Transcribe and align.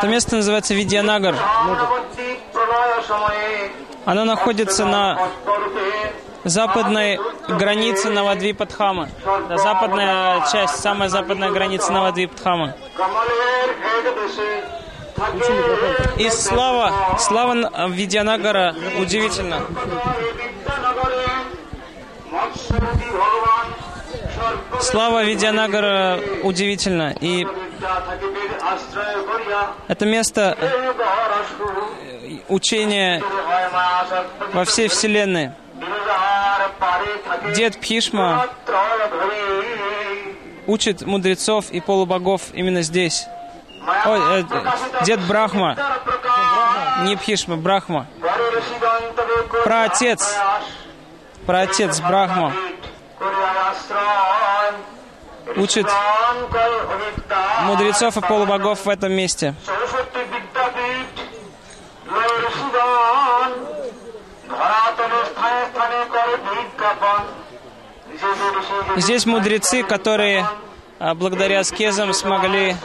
Это 0.00 0.08
место 0.08 0.36
называется 0.36 0.72
Видьянагар. 0.72 1.34
Оно 4.06 4.24
находится 4.24 4.86
на 4.86 5.28
западной 6.42 7.20
границе 7.46 8.08
Навадвипадхама. 8.08 9.10
Да, 9.46 9.58
западная 9.58 10.42
часть, 10.50 10.80
самая 10.80 11.10
западная 11.10 11.50
граница 11.50 11.92
Навадвипадхама. 11.92 12.76
И 16.16 16.30
слава, 16.30 17.18
слава 17.18 17.88
Видьянагара 17.90 18.74
удивительно. 18.98 19.66
Слава 24.80 25.24
Видьянагара 25.24 26.18
удивительно. 26.42 27.14
И 27.20 27.46
это 29.88 30.06
место 30.06 30.56
учения 32.48 33.22
во 34.52 34.64
всей 34.64 34.88
Вселенной. 34.88 35.52
Дед 37.54 37.80
Пхишма 37.80 38.46
учит 40.66 41.02
мудрецов 41.02 41.70
и 41.70 41.80
полубогов 41.80 42.42
именно 42.52 42.82
здесь. 42.82 43.26
Ой, 44.06 44.40
э, 44.40 44.44
дед 45.04 45.20
Брахма. 45.26 45.76
Не 47.02 47.16
Пхишма, 47.16 47.56
Брахма. 47.56 48.06
Про 49.64 49.84
отец. 49.84 50.36
Про 51.46 51.60
отец 51.62 52.00
Брахма. 52.00 52.52
Учит 55.56 55.86
мудрецов 57.62 58.16
и 58.16 58.20
полубогов 58.20 58.84
в 58.84 58.88
этом 58.88 59.12
месте. 59.12 59.54
Здесь 68.96 69.26
мудрецы, 69.26 69.82
которые 69.82 70.46
а, 70.98 71.14
благодаря 71.14 71.60
аскезам 71.60 72.12
смогли 72.12 72.76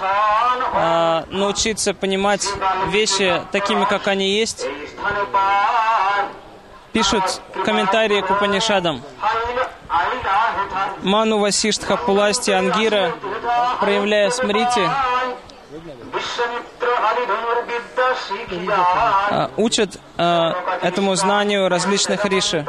а, 0.73 1.25
научиться 1.29 1.93
понимать 1.93 2.47
вещи 2.87 3.41
такими, 3.51 3.83
как 3.85 4.07
они 4.07 4.29
есть, 4.29 4.65
пишут 6.93 7.41
комментарии 7.65 8.21
к 8.21 8.31
Упанишадам. 8.31 9.01
Ману 11.05 11.37
Васиштха 11.37 11.97
Пуласти 11.97 12.49
Ангира, 12.49 13.13
проявляя 13.79 14.31
смрити, 14.31 14.89
а, 19.29 19.49
учат 19.55 19.99
этому 20.17 21.15
знанию 21.15 21.69
различных 21.69 22.25
риши. 22.25 22.65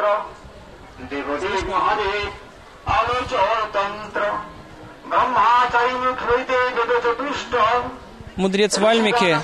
Мудрец 8.37 8.77
Вальмики 8.77 9.39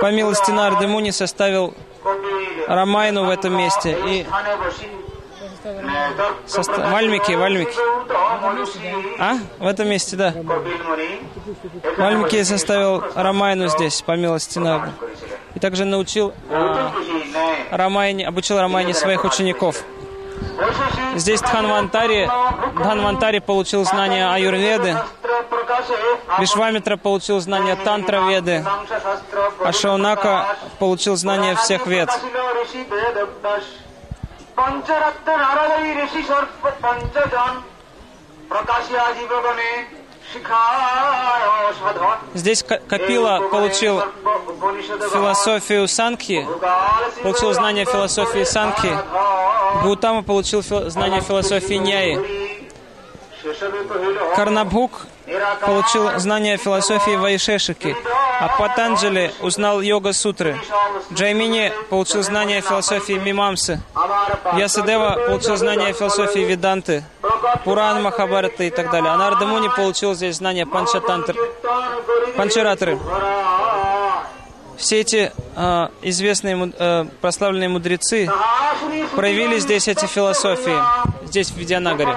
по 0.00 0.10
милости 0.10 0.50
Нарды 0.50 0.86
Муни 0.86 1.10
составил 1.10 1.74
Рамайну 2.66 3.26
в 3.26 3.30
этом 3.30 3.54
месте. 3.54 3.98
И 4.06 4.26
Состав... 6.46 6.90
Вальмики, 6.90 7.32
Вальмики. 7.32 7.76
А? 9.18 9.36
В 9.58 9.66
этом 9.66 9.88
месте, 9.88 10.16
да. 10.16 10.34
Вальмики 11.96 12.42
составил 12.42 13.02
Рамайну 13.14 13.68
здесь, 13.68 14.02
по 14.02 14.16
милости 14.16 14.58
Нарды. 14.58 14.90
И 15.54 15.60
также 15.60 15.84
научил 15.84 16.32
э, 16.48 16.88
Рамайне, 17.70 18.26
обучил 18.26 18.58
Рамайне 18.58 18.94
своих 18.94 19.24
учеников. 19.24 19.84
Здесь 21.14 21.40
Дханвантари, 21.40 22.28
Дханвантари 22.74 23.38
получил 23.40 23.84
знания 23.84 24.32
Аюрведы, 24.32 24.96
Вишвамитра 26.38 26.96
получил 26.96 27.40
знания 27.40 27.76
Тантра-веды, 27.76 28.64
а 29.60 29.72
Шаунака 29.72 30.56
получил 30.78 31.16
знания 31.16 31.54
всех 31.56 31.86
вед. 31.86 32.08
Здесь 42.34 42.62
Капила 42.62 43.48
получил 43.50 44.02
философию 45.12 45.88
Санхи, 45.88 46.46
получил 47.22 47.52
знания 47.52 47.84
философии 47.84 48.44
Санхи. 48.44 48.96
Гутама 49.82 50.22
получил 50.22 50.62
знания 50.62 51.20
философии 51.20 51.74
Няи. 51.74 52.18
Карнабхук 54.36 55.06
получил 55.64 56.18
знания 56.18 56.56
философии 56.56 57.16
Вайшешики, 57.16 57.96
а 58.40 58.48
Патанджали 58.58 59.32
узнал 59.40 59.80
йога-сутры. 59.80 60.58
Джаймини 61.12 61.72
получил 61.90 62.22
знания 62.22 62.60
философии 62.60 63.14
Мимамсы. 63.14 63.80
Ясадева 64.56 65.18
получил 65.26 65.56
знания 65.56 65.92
философии 65.92 66.40
Веданты, 66.40 67.04
Пуран, 67.64 68.02
Махабарата 68.02 68.64
и 68.64 68.70
так 68.70 68.90
далее. 68.90 69.10
А 69.10 69.16
Нардамуни 69.16 69.68
получил 69.68 70.14
здесь 70.14 70.36
знания 70.36 70.66
Панчатантры, 70.66 71.38
Панчаратры. 72.36 72.98
Все 74.76 75.00
эти 75.00 75.32
э, 75.56 75.88
известные, 76.02 76.72
э, 76.78 77.06
прославленные 77.20 77.68
мудрецы 77.68 78.28
проявили 79.14 79.58
здесь 79.58 79.88
эти 79.88 80.06
философии, 80.06 80.76
здесь, 81.24 81.50
в 81.50 81.56
Видянагаре. 81.56 82.16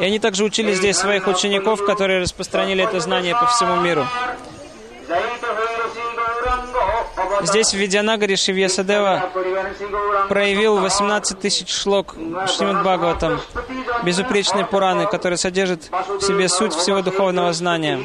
И 0.00 0.04
они 0.04 0.18
также 0.18 0.44
учили 0.44 0.72
здесь 0.72 0.96
своих 0.96 1.26
учеников, 1.26 1.84
которые 1.84 2.20
распространили 2.20 2.82
это 2.82 3.00
знание 3.00 3.34
по 3.34 3.46
всему 3.46 3.76
миру. 3.76 4.06
Здесь, 7.42 7.70
в 7.70 7.76
Видянагаре, 7.76 8.36
Шивьясадева 8.36 9.30
проявил 10.28 10.78
18 10.78 11.40
тысяч 11.40 11.72
шлок 11.72 12.14
Шримад 12.14 12.82
Бхагаватам, 12.82 13.40
безупречные 14.04 14.64
Пураны, 14.64 15.06
которые 15.06 15.36
содержат 15.36 15.90
в 15.90 16.20
себе 16.20 16.48
суть 16.48 16.74
всего 16.74 17.02
духовного 17.02 17.52
знания 17.52 18.00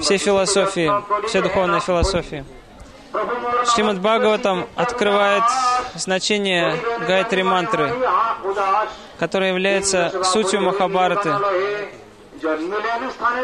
все 0.00 0.18
философии, 0.18 0.90
все 1.26 1.42
духовные 1.42 1.80
философии. 1.80 2.44
Шримад 3.74 3.98
Бхагаватам 4.00 4.66
открывает 4.76 5.44
значение 5.94 6.76
Гайтри 7.06 7.42
мантры, 7.42 7.92
которая 9.18 9.50
является 9.50 10.22
сутью 10.24 10.60
Махабараты. 10.60 11.34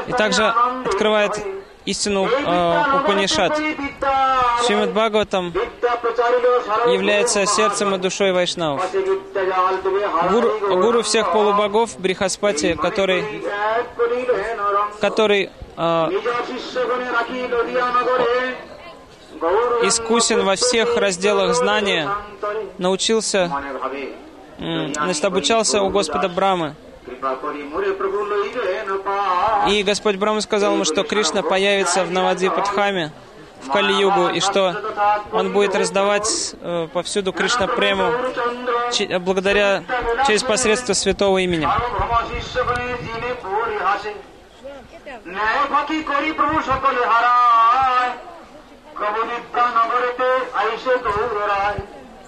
И 0.07 0.13
также 0.13 0.45
открывает 0.45 1.33
истину 1.85 2.27
э, 2.27 2.97
Упанишат. 2.97 3.57
Шримад 4.67 4.93
Бхагаватам 4.93 5.53
является 6.87 7.47
сердцем 7.47 7.95
и 7.95 7.99
душой 7.99 8.33
вайшнавов. 8.33 8.83
Гуру, 10.31 10.81
гуру 10.81 11.03
всех 11.03 11.33
полубогов 11.33 11.99
Брихаспати, 11.99 12.75
который, 12.75 13.25
который 15.01 15.51
э, 15.77 16.11
искусен 19.83 20.45
во 20.45 20.57
всех 20.57 20.97
разделах 20.97 21.55
знания, 21.55 22.11
научился, 22.79 23.51
значит, 24.59 25.25
обучался 25.25 25.83
у 25.83 25.91
Господа 25.91 26.29
Брамы. 26.29 26.75
И 29.69 29.83
Господь 29.83 30.17
Брама 30.17 30.41
сказал 30.41 30.75
ему, 30.75 30.85
что 30.85 31.03
Кришна 31.03 31.43
появится 31.43 32.05
в 32.05 32.11
Навадвипадхаме, 32.11 33.13
в 33.63 33.71
Кали-югу, 33.71 34.29
и 34.29 34.41
что 34.41 34.75
он 35.33 35.53
будет 35.53 35.75
раздавать 35.75 36.55
э, 36.61 36.89
повсюду 36.93 37.33
Кришна 37.33 37.67
прему 37.67 38.13
благодаря 39.21 39.85
через 40.27 40.43
посредство 40.43 40.93
святого 40.93 41.39
имени. 41.39 41.67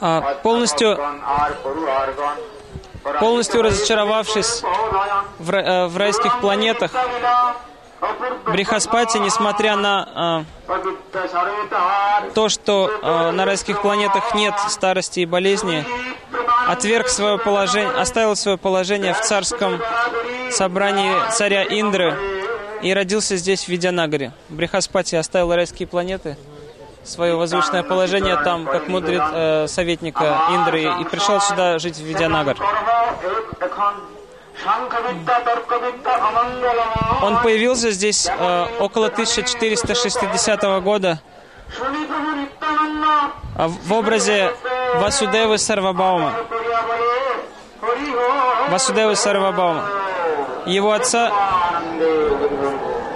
А, 0.00 0.20
полностью 0.43 0.99
полностью 3.20 3.62
разочаровавшись 3.62 4.62
в, 5.38 5.55
э, 5.55 5.87
в 5.87 5.97
райских 5.97 6.41
планетах, 6.41 6.91
Брихаспати, 8.47 9.19
несмотря 9.19 9.75
на 9.76 10.44
э, 10.69 12.29
то, 12.35 12.49
что 12.49 12.91
э, 12.91 13.31
на 13.32 13.44
райских 13.44 13.82
планетах 13.82 14.35
нет 14.35 14.55
старости 14.69 15.20
и 15.20 15.26
болезни, 15.26 15.85
отверг 16.69 17.08
свое 17.08 17.38
положение, 17.38 17.91
оставил 17.91 18.37
свое 18.37 18.56
положение 18.58 19.14
в 19.14 19.20
царском 19.20 19.81
собрании 20.50 21.12
царя 21.32 21.64
Индры 21.64 22.17
и 22.82 22.93
родился 22.93 23.37
здесь, 23.37 23.64
в 23.64 23.69
Видянагаре. 23.69 24.32
Брихаспати 24.49 25.17
оставил 25.17 25.52
райские 25.52 25.88
планеты, 25.88 26.37
свое 27.06 27.37
возвышенное 27.37 27.82
положение 27.82 28.37
там, 28.37 28.67
как 28.67 28.88
мудрец 28.88 29.23
э, 29.32 29.67
советника 29.69 30.43
Индры, 30.50 30.82
и 31.00 31.05
пришел 31.05 31.41
сюда 31.41 31.79
жить 31.79 31.97
в 31.97 32.05
Видянагар. 32.05 32.56
Он 37.23 37.43
появился 37.43 37.91
здесь 37.91 38.26
э, 38.26 38.67
около 38.81 39.06
1460 39.06 40.62
года 40.82 41.20
э, 43.56 43.67
в 43.67 43.93
образе 43.93 44.52
Васудевы 44.97 45.59
Сарвабаума. 45.59 46.32
Васудевы 48.70 49.14
Сарвабаума. 49.14 49.85
Его 50.67 50.93
отца, 50.93 51.31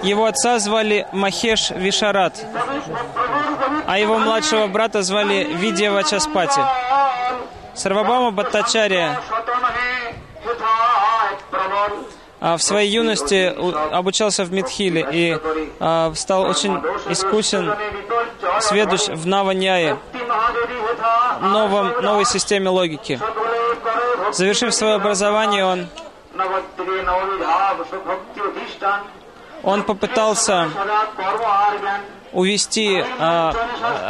его 0.03 0.27
отца 0.27 0.59
звали 0.61 1.09
Махеш 1.13 1.71
Вишарат, 1.71 2.45
а 3.91 3.99
его 3.99 4.19
младшего 4.19 4.69
брата 4.69 5.03
звали 5.03 5.43
Видья 5.53 5.91
Вачаспати. 5.91 6.61
Сарвабаума 7.75 8.31
Баттачария 8.31 9.21
а, 12.41 12.57
в 12.57 12.63
своей 12.63 12.89
юности 12.89 13.53
обучался 13.93 14.45
в 14.45 14.53
Мидхиле 14.53 15.09
и 15.11 15.39
а, 15.81 16.13
стал 16.15 16.43
очень 16.43 16.81
искусен, 17.09 17.75
сведущ 18.61 19.09
в 19.09 19.27
Наваньяе, 19.27 19.99
новом, 21.41 22.01
новой 22.01 22.27
системе 22.27 22.69
логики. 22.69 23.21
Завершив 24.31 24.73
свое 24.73 24.95
образование, 24.95 25.65
он, 25.65 25.89
он 29.65 29.83
попытался 29.83 30.69
увести 32.33 33.03
э, 33.03 33.53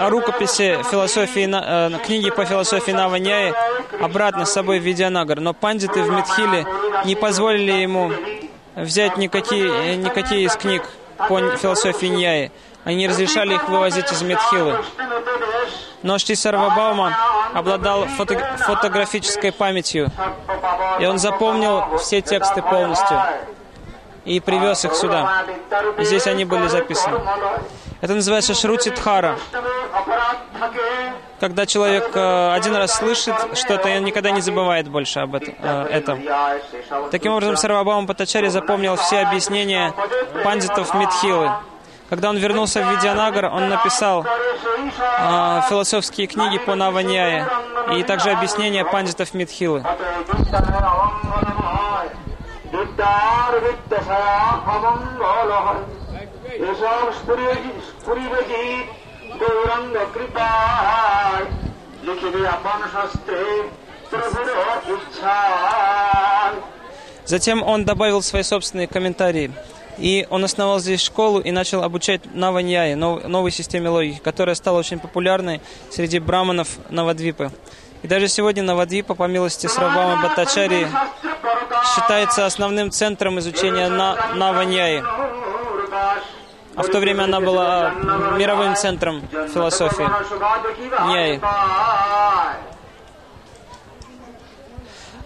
рукописи 0.08 0.78
философии, 0.90 1.48
э, 1.50 1.98
книги 2.04 2.30
по 2.30 2.44
философии 2.44 2.92
Наваняи 2.92 3.54
обратно 4.00 4.44
с 4.44 4.52
собой 4.52 4.78
в 4.78 4.82
Видянагар. 4.82 5.40
Но 5.40 5.54
пандиты 5.54 6.02
в 6.02 6.10
Мидхиле 6.10 6.66
не 7.04 7.14
позволили 7.14 7.72
ему 7.72 8.12
взять 8.76 9.16
никакие, 9.16 9.96
никакие 9.96 10.42
из 10.42 10.56
книг 10.56 10.82
по 11.28 11.56
философии 11.56 12.06
Ньяи. 12.06 12.52
Они 12.84 13.06
разрешали 13.08 13.54
их 13.54 13.68
вывозить 13.68 14.10
из 14.10 14.22
Медхилы. 14.22 14.82
Но 16.02 16.16
Шти 16.18 16.34
Сарвабаума 16.34 17.14
обладал 17.52 18.06
фото 18.06 18.38
фотографической 18.58 19.52
памятью, 19.52 20.10
и 20.98 21.04
он 21.04 21.18
запомнил 21.18 21.98
все 21.98 22.22
тексты 22.22 22.62
полностью 22.62 23.20
и 24.24 24.40
привез 24.40 24.84
их 24.86 24.94
сюда. 24.94 25.44
Здесь 25.98 26.26
они 26.26 26.46
были 26.46 26.68
записаны. 26.68 27.20
Это 28.00 28.14
называется 28.14 28.54
шрути 28.54 28.90
дхара. 28.90 29.38
Когда 31.38 31.64
человек 31.64 32.10
э, 32.14 32.52
один 32.52 32.76
раз 32.76 32.96
слышит 32.96 33.34
что-то, 33.54 33.88
и 33.88 33.96
он 33.96 34.04
никогда 34.04 34.30
не 34.30 34.42
забывает 34.42 34.88
больше 34.88 35.20
об 35.20 35.34
это, 35.34 35.52
э, 35.58 35.86
этом. 35.90 36.22
Таким 37.10 37.32
образом, 37.32 37.56
Сарвабама 37.56 38.06
Патачари 38.06 38.48
запомнил 38.48 38.96
все 38.96 39.20
объяснения 39.20 39.94
пандитов 40.44 40.94
Мидхилы. 40.94 41.50
Когда 42.10 42.28
он 42.28 42.36
вернулся 42.36 42.82
в 42.82 42.90
Видианагар, 42.90 43.46
он 43.46 43.68
написал 43.68 44.26
э, 44.26 45.60
философские 45.68 46.26
книги 46.26 46.58
по 46.58 46.74
Наваньяе 46.74 47.48
и 47.96 48.02
также 48.02 48.30
объяснения 48.30 48.84
пандитов 48.84 49.32
Мидхилы. 49.32 49.82
Thank 57.30 57.74
you. 57.74 57.79
স্ফুরিবজিৎ 57.99 58.85
গৌরঙ্গ 59.41 59.95
কৃপায় 60.15 61.45
লিখিবে 62.07 62.41
আপন 62.55 62.81
শাস্ত্রে 62.95 63.41
প্রভুর 64.09 64.47
ইচ্ছায় 64.93 66.57
Затем 67.33 67.57
он 67.73 67.79
добавил 67.91 68.19
свои 68.21 68.43
собственные 68.53 68.87
комментарии. 68.95 69.47
И 70.07 70.27
он 70.29 70.41
основал 70.49 70.77
здесь 70.79 71.01
школу 71.09 71.39
и 71.47 71.51
начал 71.59 71.79
обучать 71.87 72.21
Наваньяе, 72.43 72.95
новой 72.95 73.51
системе 73.59 73.89
логики, 73.89 74.19
которая 74.29 74.55
стала 74.61 74.77
очень 74.83 74.99
популярной 74.99 75.57
среди 75.95 76.19
браманов 76.19 76.69
Навадвипы. 76.89 77.45
И 78.03 78.07
даже 78.07 78.27
сегодня 78.27 78.61
Навадвипа, 78.61 79.15
по 79.15 79.25
милости 79.35 79.65
Срабама 79.65 80.15
Батачари, 80.21 80.87
считается 81.89 82.45
основным 82.45 82.91
центром 82.91 83.39
изучения 83.39 83.87
Наваньяи 84.41 85.01
а 86.76 86.82
в 86.82 86.88
то 86.88 86.98
время 86.98 87.24
она 87.24 87.40
была 87.40 87.90
мировым 88.36 88.76
центром 88.76 89.22
философии. 89.52 90.08
Ньяи. 91.08 91.40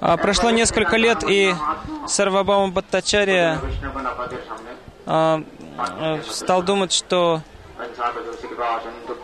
А, 0.06 0.18
прошло 0.18 0.50
несколько 0.50 0.96
лет, 0.98 1.24
и 1.26 1.54
Сарвабама 2.06 2.68
Баттачария 2.68 3.58
а, 5.06 5.42
а, 5.78 6.20
стал 6.28 6.62
думать, 6.62 6.92
что 6.92 7.40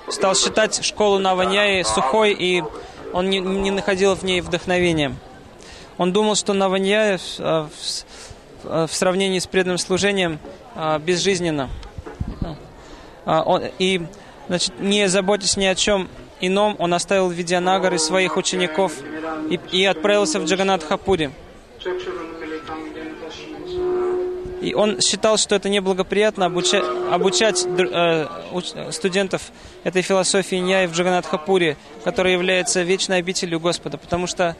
стал 0.09 0.35
считать 0.35 0.83
школу 0.83 1.19
Наваньяи 1.19 1.83
сухой, 1.83 2.33
и 2.33 2.65
он 3.13 3.29
не, 3.29 3.71
находил 3.71 4.15
в 4.15 4.23
ней 4.23 4.41
вдохновения. 4.41 5.15
Он 5.99 6.15
думал, 6.15 6.35
что 6.35 6.55
Наваньяи 6.55 7.19
в, 7.19 7.69
в 8.65 8.93
сравнении 8.95 9.39
с 9.39 9.47
преданным 9.47 9.77
служением 9.77 10.39
безжизненно. 11.01 11.69
А, 13.27 13.43
он, 13.43 13.63
и 13.79 14.03
значит, 14.49 14.79
не 14.81 15.09
заботясь 15.09 15.57
ни 15.57 15.67
о 15.67 15.75
чем 15.75 16.09
ином, 16.41 16.77
он 16.79 16.95
оставил 16.95 17.29
Видьянагар 17.29 17.95
и 17.95 17.99
своих 17.99 18.37
учеников 18.37 18.93
и, 19.51 19.61
и 19.73 19.85
отправился 19.85 20.41
в 20.41 20.45
Джаганатхапури. 20.45 21.31
И 24.61 24.75
он 24.75 25.01
считал, 25.01 25.39
что 25.39 25.55
это 25.55 25.71
неблагоприятно 25.71 26.45
обучать, 26.47 26.85
обучать 27.11 27.65
э, 27.67 28.27
студентов 28.91 29.53
этой 29.85 30.03
философии 30.03 30.57
Ньяи 30.57 30.87
в 30.87 30.93
Джаганатхапуре, 30.93 31.79
которая 32.05 32.35
является 32.35 32.83
вечной 32.83 33.19
обителью 33.19 33.59
Господа, 33.59 33.97
потому 33.97 34.27
что 34.27 34.57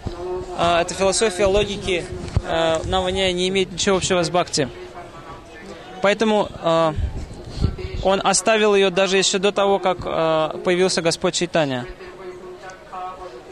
э, 0.59 0.81
эта 0.81 0.95
философия 0.95 1.45
логики 1.45 2.05
э, 2.47 2.79
Наваняя 2.85 3.31
не 3.33 3.49
имеет 3.49 3.73
ничего 3.73 3.99
общего 3.99 4.23
с 4.23 4.31
Бхакти. 4.31 4.71
Поэтому 6.01 6.49
э, 6.63 6.93
он 8.03 8.21
оставил 8.23 8.75
ее 8.75 8.91
даже 8.91 9.17
еще 9.17 9.39
до 9.39 9.53
того, 9.53 9.79
как 9.79 9.99
э, 10.05 10.59
появился 10.65 11.03
Господь 11.03 11.35
Чайтанья. 11.35 11.87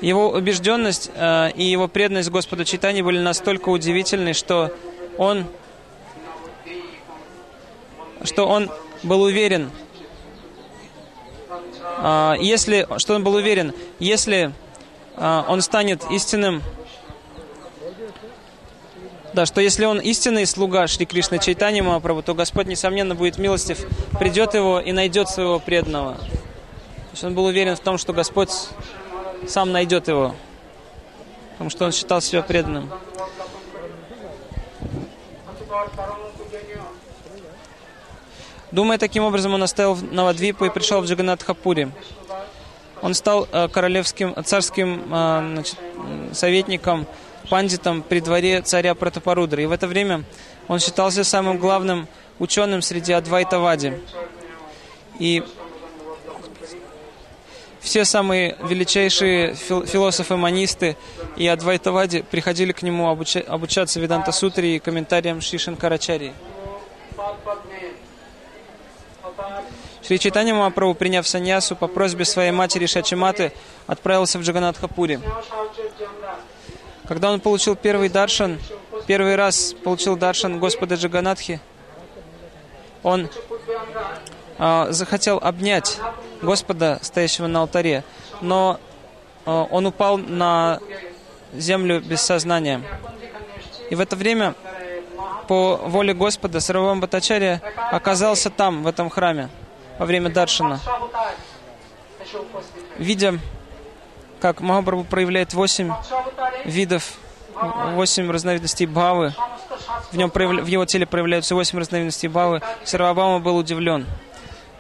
Его 0.01 0.31
убежденность 0.31 1.11
э, 1.15 1.51
и 1.53 1.65
его 1.65 1.89
преданность 1.89 2.31
Господу 2.31 2.65
Чайтанье 2.65 3.03
были 3.03 3.19
настолько 3.19 3.69
удивительны, 3.69 4.33
что 4.33 4.73
он, 5.17 5.45
что 8.23 8.47
он 8.47 8.71
был 9.03 9.23
уверен, 9.23 9.71
э, 11.99 12.35
если, 12.41 12.87
что 12.99 13.15
он 13.15 13.25
был 13.25 13.35
уверен, 13.35 13.75
если 13.99 14.53
э, 15.17 15.43
он 15.49 15.61
станет 15.63 16.05
истинным 16.11 16.63
да, 19.39 19.47
что 19.47 19.61
если 19.61 19.85
он 19.85 20.01
истинный 20.01 20.47
слуга 20.47 20.89
Шри 20.89 21.07
Кришны 21.07 21.39
Чайтани 21.39 21.81
Махапрабху, 21.81 22.25
то 22.25 22.35
Господь, 22.35 22.67
несомненно, 22.67 23.15
будет 23.15 23.39
милостив, 23.39 23.87
придет 24.19 24.55
его 24.55 24.81
и 24.81 24.91
найдет 24.91 25.29
своего 25.29 25.61
преданного. 25.61 26.15
То 26.15 27.13
есть 27.13 27.23
он 27.23 27.35
был 27.37 27.45
уверен 27.45 27.77
в 27.77 27.79
том, 27.79 27.99
что 27.99 28.13
Господь 28.13 28.51
сам 29.47 29.71
найдет 29.71 30.09
его, 30.09 30.35
потому 31.53 31.71
что 31.71 31.85
он 31.85 31.93
считал 31.93 32.21
себя 32.21 32.43
преданным. 32.43 32.91
Думая 38.73 38.99
таким 38.99 39.23
образом, 39.23 39.55
он 39.55 39.63
оставил 39.63 39.97
Навадвипу 40.11 40.65
и 40.65 40.71
пришел 40.71 41.01
в 41.01 41.05
Джаганатхапури. 41.05 41.93
Он 43.03 43.15
стал 43.15 43.47
э, 43.53 43.69
королевским, 43.69 44.35
царским 44.45 45.05
э, 45.15 45.51
значит, 45.53 45.77
советником 46.33 47.07
пандитом 47.49 48.03
при 48.03 48.21
дворе 48.21 48.63
царя 48.63 48.95
Пратапарудра. 48.95 49.63
И 49.63 49.67
в 49.67 49.73
это 49.73 49.87
время 49.87 50.25
он 50.69 50.79
считался 50.79 51.25
самым 51.25 51.59
главным 51.59 52.09
ученым 52.39 52.83
среди 52.83 53.13
Адвайтавади. 53.13 54.01
И 55.19 55.43
все 57.81 58.05
самые 58.05 58.57
величайшие 58.63 59.55
философы-манисты 59.55 60.97
и 61.37 61.47
Адвайтавади 61.47 62.23
приходили 62.23 62.73
к 62.73 62.83
нему 62.83 63.09
обуча 63.09 63.41
обучаться 63.41 64.01
Веданта 64.01 64.33
Сутре 64.33 64.77
и 64.77 64.79
комментариям 64.79 65.41
Шри 65.41 65.59
Шанкарачари. 65.59 66.33
Шри 70.09 70.19
Чайтанья 70.19 70.55
Махапрабху, 70.55 70.95
приняв 70.95 71.29
саньясу, 71.29 71.77
по 71.77 71.87
просьбе 71.87 72.25
своей 72.25 72.51
матери 72.51 72.87
Шачиматы, 72.87 73.53
отправился 73.87 74.39
в 74.39 74.43
Джаганатхапури. 74.43 75.21
Когда 77.09 77.33
он 77.33 77.41
получил 77.41 77.75
первый 77.75 78.11
даршан, 78.11 78.59
первый 79.07 79.35
раз 79.35 79.75
получил 79.83 80.15
даршан 80.15 80.61
Господа 80.61 80.97
Джаганатхи, 80.97 81.59
он 83.03 83.31
а, 84.59 84.89
захотел 84.91 85.39
обнять 85.39 85.99
Господа, 86.43 86.99
стоящего 87.01 87.47
на 87.47 87.63
алтаре, 87.63 88.05
но 88.43 88.79
а, 89.47 89.65
он 89.71 89.87
упал 89.87 90.19
на 90.19 90.81
землю 91.55 92.03
без 92.03 92.21
сознания. 92.21 92.83
И 93.89 93.95
в 93.95 94.01
это 94.01 94.15
время, 94.15 94.55
по 95.49 95.77
воле 95.77 96.13
Господа, 96.13 96.61
Саравам 96.61 97.01
Батачария 97.01 97.63
оказался 97.91 98.51
там, 98.51 98.83
в 98.83 98.87
этом 98.87 99.09
храме, 99.09 99.49
во 99.99 100.05
время 100.05 100.29
Даршина. 100.29 100.79
Видя, 102.99 103.39
как 104.41 104.61
Махапрабху 104.61 105.05
проявляет 105.05 105.55
восемь 105.55 105.93
видов, 106.65 107.15
восемь 107.95 108.31
разновидностей 108.31 108.87
бхавы, 108.87 109.35
в, 110.13 110.17
нем 110.17 110.31
проявля... 110.31 110.63
в 110.63 110.67
его 110.67 110.85
теле 110.85 111.07
проявляются 111.07 111.55
восемь 111.55 111.79
разновидностей 111.79 112.29
бхавы, 112.29 112.63
Сарвабама 112.85 113.41
был 113.41 113.57
удивлен. 113.57 114.07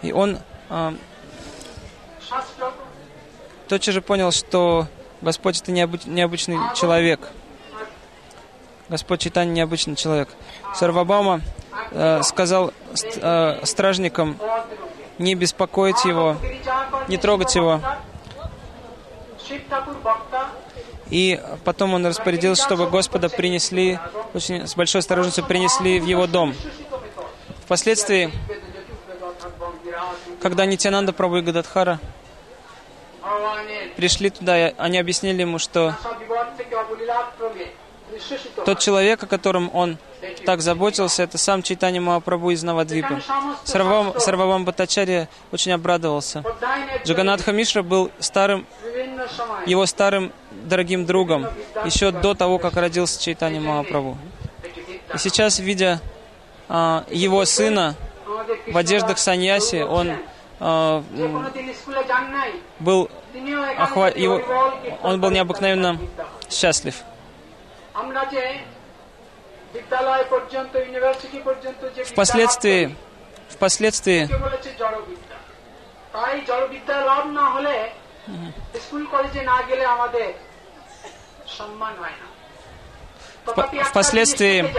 И 0.03 0.13
он 0.13 0.39
а, 0.71 0.95
тотчас 3.69 3.95
же 3.95 4.03
понял, 4.03 4.31
что 4.31 4.87
Господь 5.21 5.61
это 5.61 5.73
необыч... 5.73 6.03
необычный 6.07 6.59
человек. 6.75 7.21
Господь 8.89 9.21
Читание 9.21 9.55
необычный 9.55 9.97
человек. 9.97 10.31
Сарвабама 10.75 11.43
э, 11.91 12.23
сказал 12.23 12.73
ст, 12.95 13.19
э, 13.21 13.61
стражникам 13.65 14.39
не 15.19 15.35
беспокоить 15.35 16.05
его, 16.05 16.37
не 17.09 17.19
трогать 17.19 17.55
его. 17.55 17.83
И 21.11 21.41
потом 21.65 21.95
он 21.95 22.07
распорядился, 22.07 22.65
чтобы 22.65 22.89
Господа 22.89 23.29
принесли, 23.29 23.99
очень 24.35 24.67
с 24.67 24.75
большой 24.75 25.01
осторожностью 25.01 25.45
принесли 25.45 26.01
в 26.01 26.07
его 26.07 26.27
дом. 26.27 26.55
Впоследствии, 27.65 28.31
когда 30.41 30.67
Нитянанда 30.67 31.13
Прабhu 31.13 31.39
и 31.39 31.43
Гададхара 31.43 31.99
пришли 33.97 34.31
туда, 34.31 34.73
они 34.77 34.99
объяснили 34.99 35.43
ему, 35.43 35.59
что 35.59 35.95
тот 38.65 38.79
человек, 38.79 39.23
о 39.23 39.27
котором 39.27 39.71
он 39.75 39.99
так 40.49 40.63
заботился, 40.63 41.25
это 41.25 41.37
сам 41.37 41.63
Чайтани 41.63 41.99
Махапрабху 41.99 42.49
из 42.49 42.63
Навадвипа. 42.63 43.21
Сарвам, 43.65 44.19
Сарвабам 44.19 44.65
Батачарья 44.65 45.29
очень 45.53 45.73
обрадовался. 45.73 46.43
Джаганатха 47.05 47.53
Мишра 47.53 47.83
был 47.83 48.11
старым, 48.19 48.67
его 49.67 49.85
старым 49.85 50.33
дорогим 50.51 51.05
другом, 51.05 51.47
еще 51.85 52.13
до 52.13 52.33
того, 52.33 52.59
как 52.59 52.77
родился 52.77 53.23
Чайтани 53.23 53.59
Махапрабху. 53.59 54.17
И 55.13 55.19
сейчас, 55.19 55.59
видя 55.59 56.01
а, 56.71 57.05
его 57.11 57.45
сына 57.45 57.95
в 58.69 58.75
одеждах 58.75 59.19
саньяси, 59.19 59.83
он 59.83 60.13
а, 60.61 61.05
был, 62.81 63.11
охва... 63.77 64.09
его... 64.09 64.41
он 65.03 65.21
был 65.21 65.31
необыкновенно 65.31 65.99
счастлив. 66.49 66.95
Впоследствии, 72.07 72.97
впоследствии 73.49 74.29
впоследствии, 83.85 84.75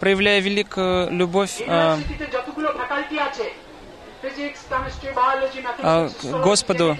проявляя 0.00 0.40
великую 0.40 1.10
любовь 1.10 1.60
э, 1.60 1.98
э, 5.82 6.08
к 6.08 6.24
Господу, 6.42 6.96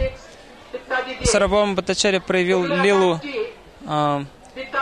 Сарабхама 1.24 1.74
Батачаря 1.74 2.20
проявил 2.20 2.64
лилу 2.64 3.20
э, 3.86 4.24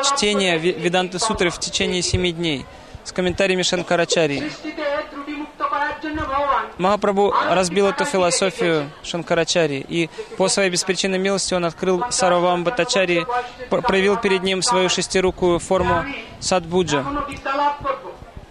чтения 0.05 0.59
Веданты 0.59 1.19
Сутры 1.19 1.51
в 1.51 1.59
течение 1.59 2.03
семи 2.03 2.33
дней 2.33 2.67
с 3.05 3.13
комментариями 3.13 3.63
Шанкарачари. 3.63 4.51
Махапрабху 6.79 7.35
разбил 7.51 7.87
эту 7.87 8.05
философию 8.05 8.91
Шанкарачари, 9.03 9.85
и 9.89 10.11
по 10.37 10.49
своей 10.49 10.71
беспричинной 10.71 11.19
милости 11.19 11.55
он 11.55 11.65
открыл 11.65 12.05
Сарвам 12.11 12.65
Батачари, 12.65 13.27
проявил 13.71 14.17
перед 14.17 14.43
ним 14.43 14.63
свою 14.63 14.89
шестирукую 14.89 15.59
форму 15.59 16.05
Садбуджа 16.41 17.05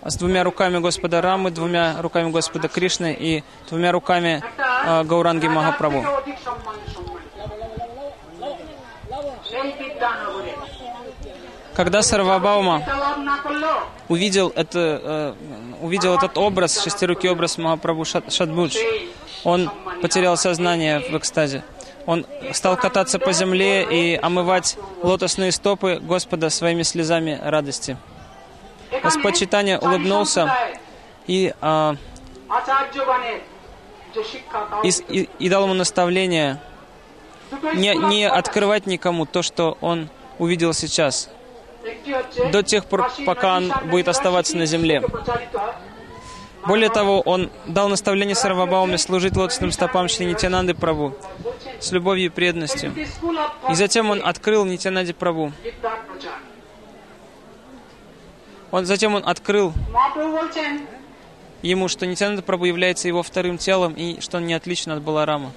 с 0.03 0.15
двумя 0.15 0.43
руками 0.43 0.79
Господа 0.79 1.21
Рамы, 1.21 1.51
двумя 1.51 2.01
руками 2.01 2.31
Господа 2.31 2.67
Кришны 2.67 3.15
и 3.17 3.43
двумя 3.69 3.91
руками 3.91 4.43
э, 4.57 5.03
Гауранги 5.03 5.47
Махапрабху. 5.47 6.05
Когда 11.73 12.01
Сарвабаума 12.01 12.83
увидел, 14.09 14.51
это, 14.55 15.01
э, 15.03 15.33
увидел 15.81 16.15
этот 16.15 16.37
образ, 16.37 16.83
шестирукий 16.83 17.29
образ 17.29 17.57
Махапрабху 17.57 18.05
Шадбудж, 18.05 18.75
он 19.43 19.71
потерял 20.01 20.35
сознание 20.37 20.99
в 20.99 21.17
экстазе. 21.17 21.63
Он 22.05 22.25
стал 22.53 22.77
кататься 22.77 23.19
по 23.19 23.31
земле 23.31 23.83
и 23.83 24.15
омывать 24.15 24.77
лотосные 25.01 25.51
стопы 25.51 25.99
Господа 26.01 26.49
своими 26.49 26.83
слезами 26.83 27.39
радости. 27.41 27.97
Господь 29.03 29.39
Читания 29.39 29.77
улыбнулся 29.79 30.53
и, 31.27 31.53
а, 31.61 31.95
и, 34.83 34.89
и, 35.07 35.29
и 35.39 35.49
дал 35.49 35.63
ему 35.63 35.73
наставление 35.73 36.59
не, 37.73 37.95
не 37.95 38.27
открывать 38.27 38.87
никому 38.87 39.25
то, 39.25 39.41
что 39.41 39.77
он 39.81 40.09
увидел 40.39 40.73
сейчас 40.73 41.29
до 42.51 42.63
тех 42.63 42.85
пор, 42.85 43.11
пока 43.25 43.57
он 43.57 43.71
будет 43.89 44.07
оставаться 44.07 44.57
на 44.57 44.65
земле. 44.65 45.03
Более 46.65 46.89
того, 46.89 47.21
он 47.21 47.49
дал 47.65 47.89
наставление 47.89 48.35
Сарвабауме 48.35 48.97
служить 48.97 49.35
лотосным 49.35 49.71
стопам 49.71 50.07
Шри 50.07 50.27
Нитянанды 50.27 50.75
Прабу 50.75 51.15
с 51.79 51.91
любовью 51.91 52.27
и 52.27 52.29
преданностью. 52.29 52.93
И 53.69 53.73
затем 53.73 54.11
он 54.11 54.21
открыл 54.23 54.65
Нитянанде 54.65 55.13
Прабу. 55.13 55.51
Он, 58.69 58.85
затем 58.85 59.15
он 59.15 59.23
открыл 59.25 59.73
ему, 61.63 61.87
что 61.87 62.05
Нитянанда 62.05 62.43
Прабу 62.43 62.65
является 62.65 63.07
его 63.07 63.23
вторым 63.23 63.57
телом 63.57 63.93
и 63.93 64.21
что 64.21 64.37
он 64.37 64.45
не 64.45 64.53
отличен 64.53 64.91
от 64.91 65.01
Баларама. 65.01 65.51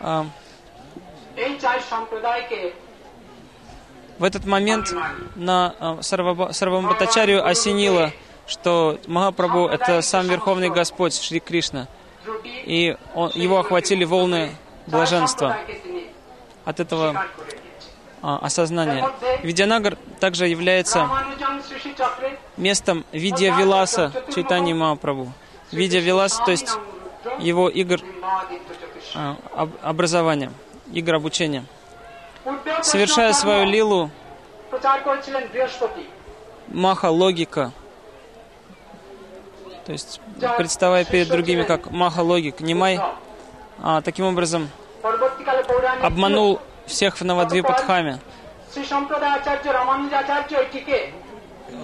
А, 0.00 0.26
в 4.18 4.24
этот 4.24 4.44
момент 4.44 4.94
на 5.34 5.74
э, 5.80 6.02
Сарвамбатачарию 6.02 7.46
осенило, 7.46 8.12
что 8.46 8.98
Махапрабху— 9.06 9.66
это 9.72 10.02
сам 10.02 10.26
Верховный 10.26 10.68
Господь, 10.68 11.14
Шри 11.14 11.40
Кришна. 11.40 11.88
И 12.44 12.96
он, 13.14 13.30
его 13.34 13.58
охватили 13.58 14.04
волны 14.04 14.54
блаженства. 14.86 15.56
от 16.64 16.80
этого 16.80 17.26
а, 18.22 18.38
осознания. 18.42 19.10
Видянагар 19.42 19.96
также 20.20 20.46
является 20.46 21.08
местом 22.56 23.04
Видья 23.12 23.56
Виласа 23.56 24.12
Чайтани 24.34 24.74
Махапрабху. 24.74 25.32
Видья 25.72 26.00
Виласа, 26.00 26.44
то 26.44 26.50
есть 26.50 26.76
его 27.38 27.68
игр 27.68 28.00
а, 29.14 29.36
образования, 29.82 30.52
игр 30.92 31.14
обучения 31.14 31.64
совершая 32.82 33.32
свою 33.32 33.64
лилу, 33.64 34.10
маха 36.68 37.10
логика, 37.10 37.72
то 39.84 39.92
есть 39.92 40.20
представая 40.56 41.04
перед 41.04 41.28
другими 41.28 41.62
как 41.62 41.90
маха 41.90 42.20
логик, 42.20 42.60
Нимай, 42.60 43.00
а, 43.82 44.02
таким 44.02 44.26
образом 44.26 44.70
обманул 46.02 46.60
всех 46.86 47.20
в 47.20 47.24
Навадвипадхаме. 47.24 48.18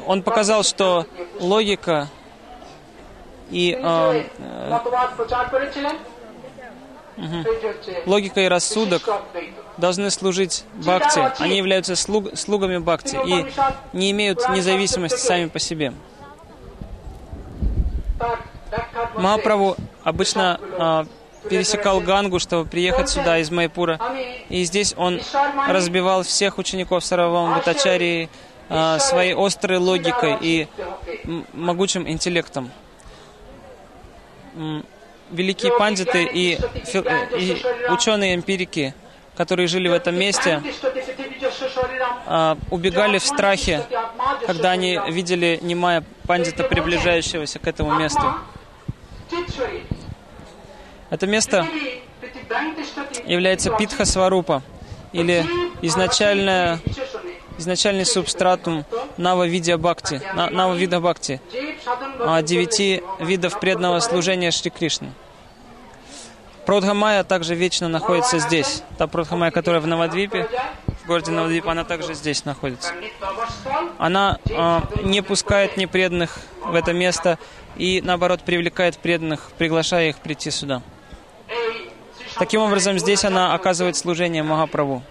Он 0.06 0.22
показал, 0.22 0.62
что 0.62 1.06
логика 1.40 2.08
и 3.50 3.78
э, 3.80 4.24
э, 4.38 4.78
угу, 7.16 7.44
логика 8.06 8.40
и 8.40 8.48
рассудок 8.48 9.02
должны 9.76 10.10
служить 10.10 10.64
бхакти. 10.74 11.20
Они 11.42 11.56
являются 11.56 11.96
слуг, 11.96 12.36
слугами 12.36 12.78
бхакти 12.78 13.18
и 13.24 13.46
не 13.92 14.10
имеют 14.10 14.48
независимости 14.48 15.18
сами 15.18 15.46
по 15.46 15.58
себе. 15.58 15.92
Махапрабху 19.14 19.76
обычно 20.02 20.60
а, 20.78 21.06
пересекал 21.48 22.00
Гангу, 22.00 22.38
чтобы 22.38 22.68
приехать 22.68 23.08
сюда 23.08 23.38
из 23.38 23.50
Майпура. 23.50 24.00
И 24.48 24.64
здесь 24.64 24.94
он 24.96 25.20
разбивал 25.68 26.22
всех 26.22 26.58
учеников 26.58 27.04
Саравама 27.04 27.56
Батачари, 27.56 28.28
а, 28.68 28.98
своей 28.98 29.34
острой 29.34 29.78
логикой 29.78 30.36
и 30.40 30.68
могучим 31.52 32.08
интеллектом. 32.08 32.70
Великие 35.30 35.76
пандиты 35.76 36.22
и, 36.22 36.56
э, 36.56 37.36
и 37.36 37.62
ученые-эмпирики, 37.90 38.94
которые 39.36 39.66
жили 39.66 39.88
в 39.88 39.92
этом 39.92 40.14
месте, 40.14 40.62
а, 42.26 42.56
убегали 42.70 43.18
в 43.18 43.24
страхе, 43.24 43.84
когда 44.46 44.70
они 44.70 45.00
видели 45.08 45.58
немая 45.62 46.04
пандита, 46.26 46.62
приближающегося 46.62 47.58
к 47.58 47.66
этому 47.66 47.98
месту. 47.98 48.22
Это 51.10 51.26
место 51.26 51.66
является 53.26 53.70
Питха 53.70 54.04
Сварупа, 54.04 54.62
или 55.12 55.44
изначальная, 55.82 56.78
изначальный 57.58 58.04
субстратум 58.04 58.84
Нава 59.16 59.46
Видя 59.46 59.78
Бхакти, 59.78 60.20
на- 60.34 60.50
Нава 60.50 60.74
Вида 60.74 61.00
Бхакти, 61.00 61.40
а, 62.20 62.42
девяти 62.42 63.02
видов 63.20 63.58
преданного 63.60 64.00
служения 64.00 64.50
Шри 64.50 64.70
Кришны. 64.70 65.12
Продхамая 66.66 67.22
также 67.22 67.54
вечно 67.54 67.88
находится 67.88 68.38
здесь. 68.40 68.82
Та 68.98 69.06
Продхамая, 69.06 69.52
которая 69.52 69.80
в 69.80 69.86
Навадвипе, 69.86 70.48
в 71.04 71.06
городе 71.06 71.30
Навадвип, 71.30 71.68
она 71.68 71.84
также 71.84 72.14
здесь 72.14 72.44
находится. 72.44 72.92
Она 73.98 74.38
а, 74.50 74.82
не 75.04 75.22
пускает 75.22 75.76
непреданных 75.76 76.38
в 76.64 76.74
это 76.74 76.92
место 76.92 77.38
и, 77.76 78.00
наоборот, 78.02 78.40
привлекает 78.42 78.98
преданных, 78.98 79.50
приглашая 79.58 80.08
их 80.08 80.18
прийти 80.18 80.50
сюда. 80.50 80.82
Таким 82.38 82.60
образом, 82.60 82.98
здесь 82.98 83.24
она 83.24 83.54
оказывает 83.54 83.96
служение 83.96 84.42
Махапрабху. 84.42 85.02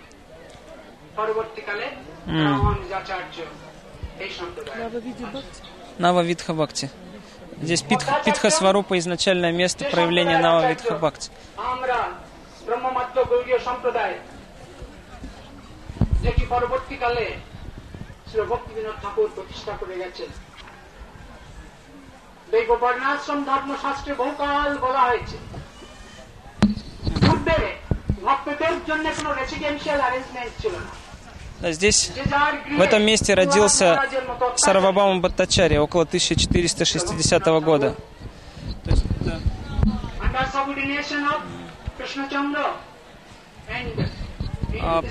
Нава 5.99 6.23
Видха 6.23 6.53
Бхакти. 6.55 6.91
Здесь 7.61 7.83
Питха, 7.83 8.23
Питха 8.25 8.51
Сварупа 8.51 8.99
изначальное 8.99 9.53
место 9.53 9.85
проявления 9.85 10.39
Нава 10.39 10.69
Видха 10.69 10.95
Бхакти. 10.95 11.31
আমরা 11.73 11.99
ব্রহ্মমাত্র 12.67 13.17
গৌরীয় 13.31 13.59
সম্প্রদায় 13.69 14.17
যেটি 16.25 16.45
পরবর্তীকালে 16.47 17.27
শ্রী 18.29 18.43
ভক্তিবিনোদ 18.53 18.97
ঠাকুর 19.03 19.29
প্রতিষ্ঠা 19.37 19.73
করে 19.81 19.95
গেছেন 20.03 20.31
দৈব 22.49 22.71
বর্ণাশ্রম 22.83 23.41
ধর্মশাস্ত্রে 23.51 24.13
বহুকাল 24.23 24.71
বলা 24.87 25.03
হয়েছে 25.09 25.37
পূর্বে 27.25 27.59
ভক্তদের 28.27 28.75
জন্য 28.89 29.07
কোনো 29.19 29.31
রেসিডেন্সিয়াল 29.41 30.01
অ্যারেঞ্জমেন্ট 30.03 30.53
ছিল 30.63 30.75
না 30.79 30.91
Да, 30.91 31.04
а 31.66 31.72
здесь, 31.72 32.12
в 32.78 32.80
этом 32.80 33.02
месте 33.02 33.34
родился 33.34 34.00
Сарвабама 34.56 35.20
Баттачари 35.20 35.78
около 35.78 36.04
1460 36.04 37.44
года. 37.64 37.96
То 38.84 38.92
есть 38.92 39.04
это... 39.20 39.42
А, 44.80 45.04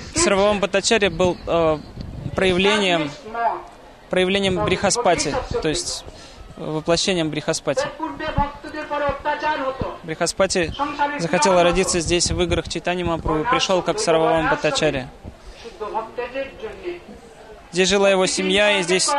Баттачари 0.61 1.09
был 1.09 1.37
а, 1.45 1.81
проявлением, 2.37 3.11
проявлением 4.09 4.63
брихаспати, 4.63 5.35
то 5.61 5.67
есть 5.67 6.05
э, 6.55 6.63
воплощением 6.63 7.31
брихаспати. 7.31 7.85
Брихаспати 10.03 10.73
захотела 11.19 11.63
родиться 11.63 11.99
здесь 11.99 12.31
в 12.31 12.41
играх 12.41 12.69
Читани 12.69 13.03
Мапру 13.03 13.41
и 13.41 13.43
пришел 13.43 13.81
как 13.81 13.99
Сарвабама 13.99 14.51
Баттачари. 14.51 15.09
Здесь 17.71 17.89
жила 17.89 18.09
его 18.09 18.25
семья, 18.25 18.79
и 18.79 18.83
здесь 18.83 19.09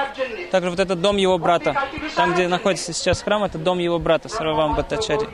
также 0.51 0.71
вот 0.71 0.81
этот 0.81 1.01
дом 1.01 1.19
его 1.19 1.37
брата. 1.37 1.77
Там, 2.15 2.33
где 2.33 2.49
находится 2.49 2.93
сейчас 2.93 3.21
храм, 3.21 3.45
это 3.45 3.59
дом 3.59 3.79
его 3.79 3.99
брата, 3.99 4.29
Сарвам 4.29 4.75
Баттачари. 4.75 5.29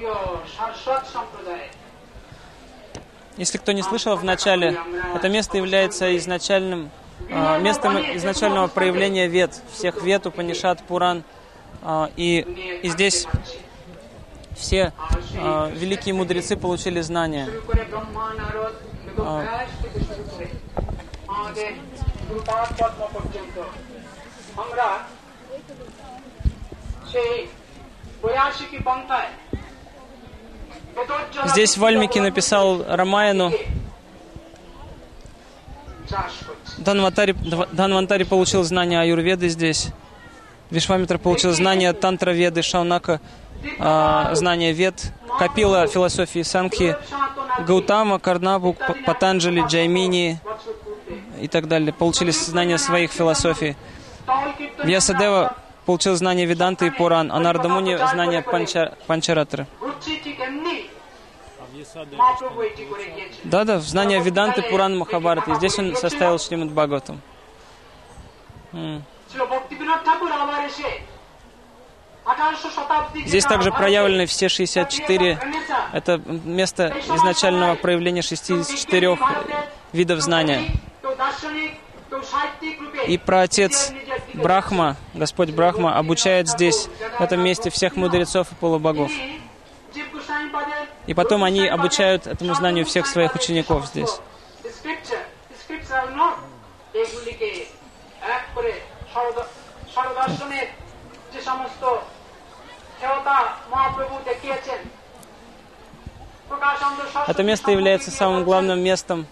Если 3.37 3.59
кто 3.59 3.73
не 3.73 3.83
слышал 3.83 4.17
в 4.17 4.25
начале, 4.25 4.79
это 5.15 5.29
место 5.29 5.57
является 5.57 6.17
изначальным 6.17 6.91
э, 7.29 7.61
местом 7.61 7.97
изначального 8.17 8.67
проявления 8.67 9.27
вет, 9.27 9.59
всех 9.73 10.03
вет, 10.03 10.27
Упанишат, 10.27 10.83
Пуран. 10.83 11.25
Э, 11.83 12.09
и, 12.17 12.41
и 12.83 12.89
здесь 12.91 13.27
все 14.55 14.93
э, 15.35 15.71
великие 15.75 16.15
мудрецы 16.15 16.57
получили 16.57 17.01
знания. 17.01 17.49
আমাদের 21.52 21.70
গুরুপাদ 22.30 22.68
পদ্ম 22.80 23.02
পর্যন্ত 23.16 23.56
আমরা 24.62 24.88
সেই 27.12 27.34
বয়াশিকি 28.22 28.80
পন্থায় 28.88 29.32
বেদজ্জলা 30.96 31.46
Здесь 31.54 31.74
Вальмики 31.84 32.20
написал 32.28 32.66
Рамаяну, 33.00 33.48
চাষ 36.12 36.34
করছে 36.48 36.74
Данвантари, 36.88 37.34
Данвантари 37.80 38.24
получил 38.34 38.62
знания 38.72 38.98
аюрведы 39.04 39.48
здесь. 39.58 39.82
Вишвамитра 40.76 41.18
получил 41.28 41.52
знания 41.62 41.92
тантра-веды, 42.04 42.62
Шаунака 42.72 43.16
а, 43.80 43.90
знания 44.42 44.72
вед, 44.82 44.98
Капила 45.40 45.80
философии 45.94 46.44
Санхи, 46.54 46.90
Гаутама, 47.68 48.16
Карнабу, 48.26 48.70
П- 48.74 48.96
Патанджали, 49.08 49.62
Джаймини 49.72 50.26
বছর 50.46 50.74
পূর্বে 50.81 50.81
и 51.43 51.49
так 51.49 51.69
далее, 51.69 51.93
получили 51.93 52.31
знания 52.31 52.79
своих 52.79 53.11
философий. 53.13 53.77
Вьясадева 54.85 55.57
получил 55.85 56.15
знания 56.15 56.47
Веданты 56.47 56.87
и 56.87 56.91
Пуран, 56.91 57.33
а 57.33 57.41
Нардамуни– 57.41 57.97
знания 58.13 58.43
панчар, 58.43 58.95
Панчаратры. 59.07 59.67
Да-да, 63.45 63.81
знания 63.81 64.21
Веданты, 64.21 64.63
Пуран, 64.63 64.97
Махабараты. 64.97 65.53
И 65.53 65.55
здесь 65.55 65.79
он 65.79 65.97
составил 65.97 66.39
Шримад 66.39 66.71
Бхагаватам. 66.71 67.21
Здесь 73.27 73.45
также 73.45 73.73
проявлены 73.73 74.27
все 74.27 74.49
64. 74.49 75.39
Это 75.93 76.21
место 76.45 76.95
изначального 77.07 77.75
проявления 77.75 78.23
64 78.23 79.19
видов 79.93 80.21
знания. 80.21 80.71
И 83.07 83.19
про 83.19 83.43
отец 83.43 83.93
Брахма, 84.35 84.97
Господь 85.15 85.51
Брахма, 85.51 85.99
обучает 85.99 86.49
здесь, 86.49 86.89
в 87.19 87.23
этом 87.23 87.43
месте, 87.43 87.71
всех 87.71 87.97
мудрецов 87.97 88.53
и 88.53 88.55
полубогов. 88.55 89.11
И 91.07 91.15
потом 91.15 91.43
они 91.45 91.67
обучают 91.67 92.27
этому 92.27 92.55
знанию 92.55 92.85
всех 92.85 93.07
своих 93.07 93.35
учеников 93.35 93.87
здесь. 93.87 94.21
Это 107.27 107.43
место 107.43 107.71
является 107.71 108.11
самым 108.11 108.45
главным 108.45 108.81
местом 108.81 109.27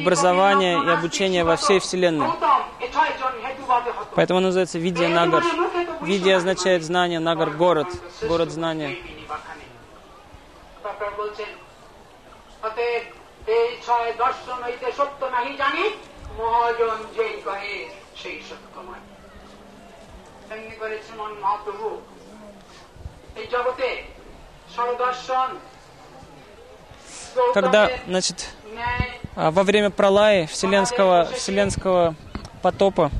образования 0.00 0.72
и 0.74 0.76
গোপীনাথ 0.76 0.98
обучения 0.98 1.42
во 1.50 1.56
всей 1.62 1.78
Вселенной. 1.84 2.26
গৌতম 2.30 2.60
এ 2.84 2.86
ছয়জন 2.94 3.32
হেতুবাদে 3.44 3.90
হতো। 3.96 4.12
Поэтому 4.16 4.36
оно 4.40 4.48
называется 4.50 4.78
Видья 4.86 5.08
Нагар. 5.18 5.42
Видья 6.10 6.32
означает 6.40 6.82
знание, 6.90 7.18
Нагар — 7.28 7.64
город, 7.64 7.90
город 8.30 8.50
знания. 8.58 8.90
জৈমিনী 8.92 9.24
বাখানে। 9.32 9.64
তারপর 10.84 11.10
বলছেন, 11.20 11.50
অতএব 12.66 13.04
এই 13.56 13.68
ছয় 13.86 14.10
দর্শন 14.24 14.58
হইতে 14.66 14.86
সত্য 14.98 15.20
নাহি 15.34 15.52
জানি 15.62 15.84
মহাজন 16.40 16.98
যেই 17.16 17.34
কহে 17.46 17.76
সেই 18.20 18.38
সত্যময় 18.48 19.02
তেমনি 20.48 20.74
করেছেন 20.82 21.14
মন 21.20 21.32
মহাপ্রভু 21.44 21.88
এই 23.40 23.46
জগতে 23.54 23.88
সরদর্শন 24.74 25.48
когда, 27.53 27.89
значит, 28.07 28.49
а, 29.35 29.51
во 29.51 29.63
время 29.63 29.89
пролаи 29.89 30.45
вселенского, 30.45 31.29
вселенского 31.35 32.15
потопа 32.61 33.11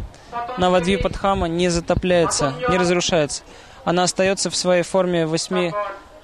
Навадви 0.57 0.97
Падхама 0.97 1.47
не 1.47 1.69
затопляется, 1.69 2.53
не 2.69 2.77
разрушается. 2.77 3.43
Она 3.83 4.03
остается 4.03 4.49
в 4.49 4.55
своей 4.55 4.83
форме 4.83 5.25
восьми 5.25 5.73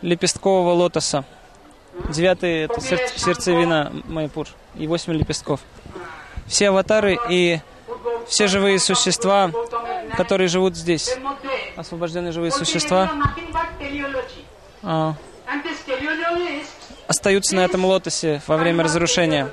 лепесткового 0.02 0.74
лотоса. 0.74 1.26
Девятый— 2.10 2.62
это 2.64 2.82
сердце, 2.82 3.20
сердцевина 3.20 3.92
Майпур 4.08 4.48
и 4.76 4.88
восемь 4.88 5.14
лепестков. 5.14 5.60
Все 6.48 6.70
аватары 6.70 7.18
и 7.30 7.60
все 8.28 8.48
живые 8.48 8.80
существа, 8.80 9.52
которые 10.16 10.48
живут 10.48 10.76
здесь, 10.76 11.18
освобожденные 11.76 12.32
живые 12.32 12.52
существа, 12.52 13.12
а, 14.84 15.16
остаются 17.12 17.56
на 17.56 17.62
этом 17.62 17.86
лотосе 17.86 18.42
во 18.48 18.58
время 18.58 18.84
разрушения. 18.84 19.52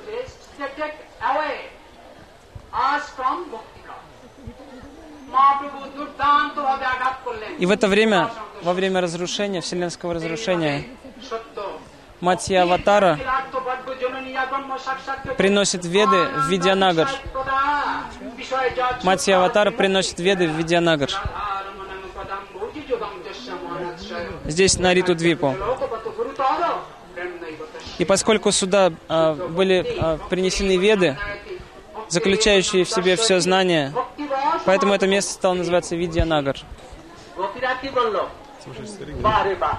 И 7.59 7.65
в 7.65 7.71
это 7.71 7.87
время, 7.87 8.31
во 8.61 8.73
время 8.73 9.01
разрушения, 9.01 9.61
вселенского 9.61 10.13
разрушения, 10.13 10.85
Матья 12.21 12.63
Аватара 12.63 13.19
приносит 15.37 15.85
веды 15.85 16.25
в 16.25 16.47
Видянагар. 16.49 17.09
Матья 19.03 19.37
Аватара 19.37 19.71
приносит 19.71 20.19
веды 20.19 20.47
в 20.47 20.51
Видянагар. 20.51 21.09
Здесь 24.45 24.79
на 24.79 24.93
Риту 24.93 25.15
Двипу. 25.15 25.55
И 27.98 28.04
поскольку 28.04 28.50
сюда 28.52 28.92
а, 29.08 29.34
были 29.34 29.76
а, 30.00 30.18
принесены 30.30 30.76
веды, 30.76 31.16
заключающие 32.08 32.84
в 32.84 32.90
себе 32.90 33.16
все 33.16 33.40
знание, 33.40 33.90
ভক্তিবশ 33.90 34.62
поэтому 34.66 34.94
это 34.94 35.06
место 35.06 35.32
стало 35.32 35.54
называться 35.54 35.96
Видья 35.96 36.24
Нагар. 36.24 36.56
গোপীরা 37.38 37.72
কি 37.82 37.88
বললো 37.98 38.22
বারে 39.28 39.54
বা 39.62 39.72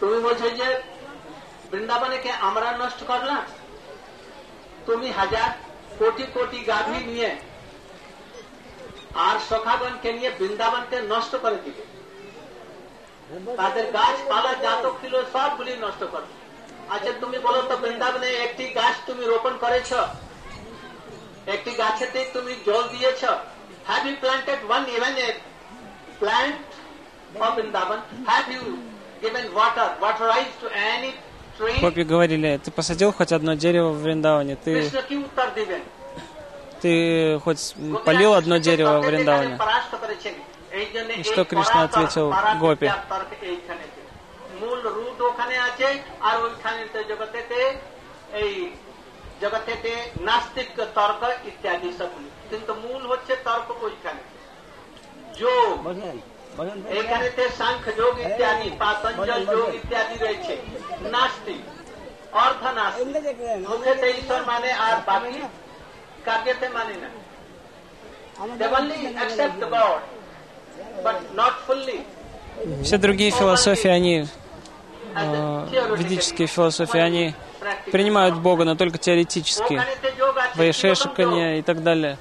তুমি 0.00 0.18
বলছো 0.26 0.46
যে 0.58 0.68
বৃন্দাবনে 1.70 2.18
কে 2.24 2.32
আমরা 2.48 2.68
নষ্ট 2.82 3.00
করলাম 3.10 3.42
তুমি 4.86 5.08
হাজার 5.18 5.48
কোটি 6.00 6.24
কোটি 6.36 6.58
গাভী 6.70 6.98
নিয়ে 7.10 7.30
আর 9.26 9.36
সখাগণকে 9.50 10.10
নিয়ে 10.18 10.30
বৃন্দাবনকে 10.38 10.96
নষ্ট 11.12 11.32
করে 11.44 11.58
দিবে 11.64 11.82
তাদের 13.60 13.86
গাছপালা 13.98 14.52
জাতক 14.64 14.94
ছিল 15.02 15.14
সবগুলি 15.34 15.72
নষ্ট 15.84 16.02
করবে 16.14 16.32
আচ্ছা 16.94 17.12
তুমি 17.22 17.38
বলো 17.46 17.60
তো 17.70 17.74
বৃন্দাবনে 17.82 18.28
একটি 18.46 18.64
গাছ 18.78 18.94
তুমি 19.08 19.24
রোপণ 19.32 19.54
করেছ 19.64 19.90
একটি 21.54 21.70
গাছেতে 21.82 22.20
তুমি 22.36 22.52
জল 22.66 22.84
দিয়েছ 22.94 23.22
have 23.88 24.02
you 24.08 24.14
planted 24.22 24.60
one 24.68 24.82
even 24.96 25.14
a 25.26 25.28
plant 26.22 26.54
of 27.36 27.50
Vrindavan, 27.56 28.00
have 28.30 28.46
you 28.54 28.62
given 29.20 29.44
water, 29.52 29.86
waterized 30.00 30.56
to 30.62 30.68
any 30.92 31.10
tree? 31.58 31.78
Попи 31.80 32.04
говорили, 32.04 32.60
ты 32.64 32.70
посадил 32.70 33.12
хоть 33.12 33.32
одно 33.32 33.54
дерево 33.54 33.90
в 33.90 34.02
Вриндаване, 34.02 34.54
ты, 34.64 34.72
কৃষ্ণ 34.78 35.00
কি 35.08 35.14
উত্তর 35.26 35.48
দিবেন 35.58 35.82
ты 36.82 36.92
хоть 37.44 37.62
полил 38.06 38.32
одно 38.40 38.56
дерево 38.68 38.94
в 39.00 39.04
Вриндаване? 39.08 39.54
পরাস্ত 40.76 40.76
করেছেন 40.76 40.76
এই 40.76 40.86
জন্য 40.94 41.10
И 41.12 41.24
что 41.24 41.42
Кришна 41.44 41.80
ответил 41.82 42.28
Гопи? 42.60 42.88
এইখানেতে 43.52 44.00
মূল 44.60 44.80
রুট 44.96 45.18
ওখানে 45.20 45.56
আছে 45.58 45.88
আর 46.20 46.36
ওইখানেতে 46.44 46.98
জগতেতে 47.04 47.58
এই 48.34 48.52
জগতেতে 49.40 49.92
নাস্তিক 50.20 50.68
তর্ক 50.94 51.22
ইত্যাদি 51.44 51.88
সবগুলি 51.98 52.30
কিন্তু 52.50 52.72
মূল 52.74 53.02
হচ্ছে 53.06 53.32
তর্ক 53.36 53.68
ওইখানে 53.82 54.22
যোগ 55.34 55.72
এখানেতে 57.00 57.42
সাংখ 57.60 57.84
যোগ 57.96 58.14
ইত্যাদি 58.20 58.68
পাতঞ্জল 58.78 59.42
যোগ 59.46 59.68
ইত্যাদি 59.74 60.16
রয়েছে 60.24 60.54
নাস্তিক 61.10 61.62
অর্ধ 62.32 62.62
নাস্তিক 62.80 63.36
মুখেতে 63.68 64.06
ঈশ্বর 64.10 64.40
মানে 64.52 64.68
আর 64.86 64.96
বাকি 65.06 65.40
কাব্যতে 66.24 66.68
মানে 66.68 66.94
না 66.94 67.10
They 68.34 68.66
only 68.66 69.06
accept 69.06 69.60
the 69.60 69.66
God, 69.66 70.00
but 70.00 70.00
not 70.00 70.00
fully. 70.00 70.15
Все 72.84 72.98
другие 72.98 73.30
философии, 73.30 73.88
они, 73.88 74.16
as 74.20 74.28
э, 75.14 75.16
a 75.16 75.66
theoretical. 75.70 75.96
ведические 75.96 76.46
философии, 76.46 76.98
они 77.00 77.34
Practical. 77.60 77.90
принимают 77.90 78.36
Бога, 78.38 78.64
но 78.64 78.74
только 78.76 78.98
теоретически. 78.98 79.74
ওখানেতে 79.74 80.08
যোগ 80.20 80.34
আছে, 80.38 80.56
Вайшешикания 80.58 81.50
и 81.60 81.62
так 81.62 81.78
далее. 81.82 82.14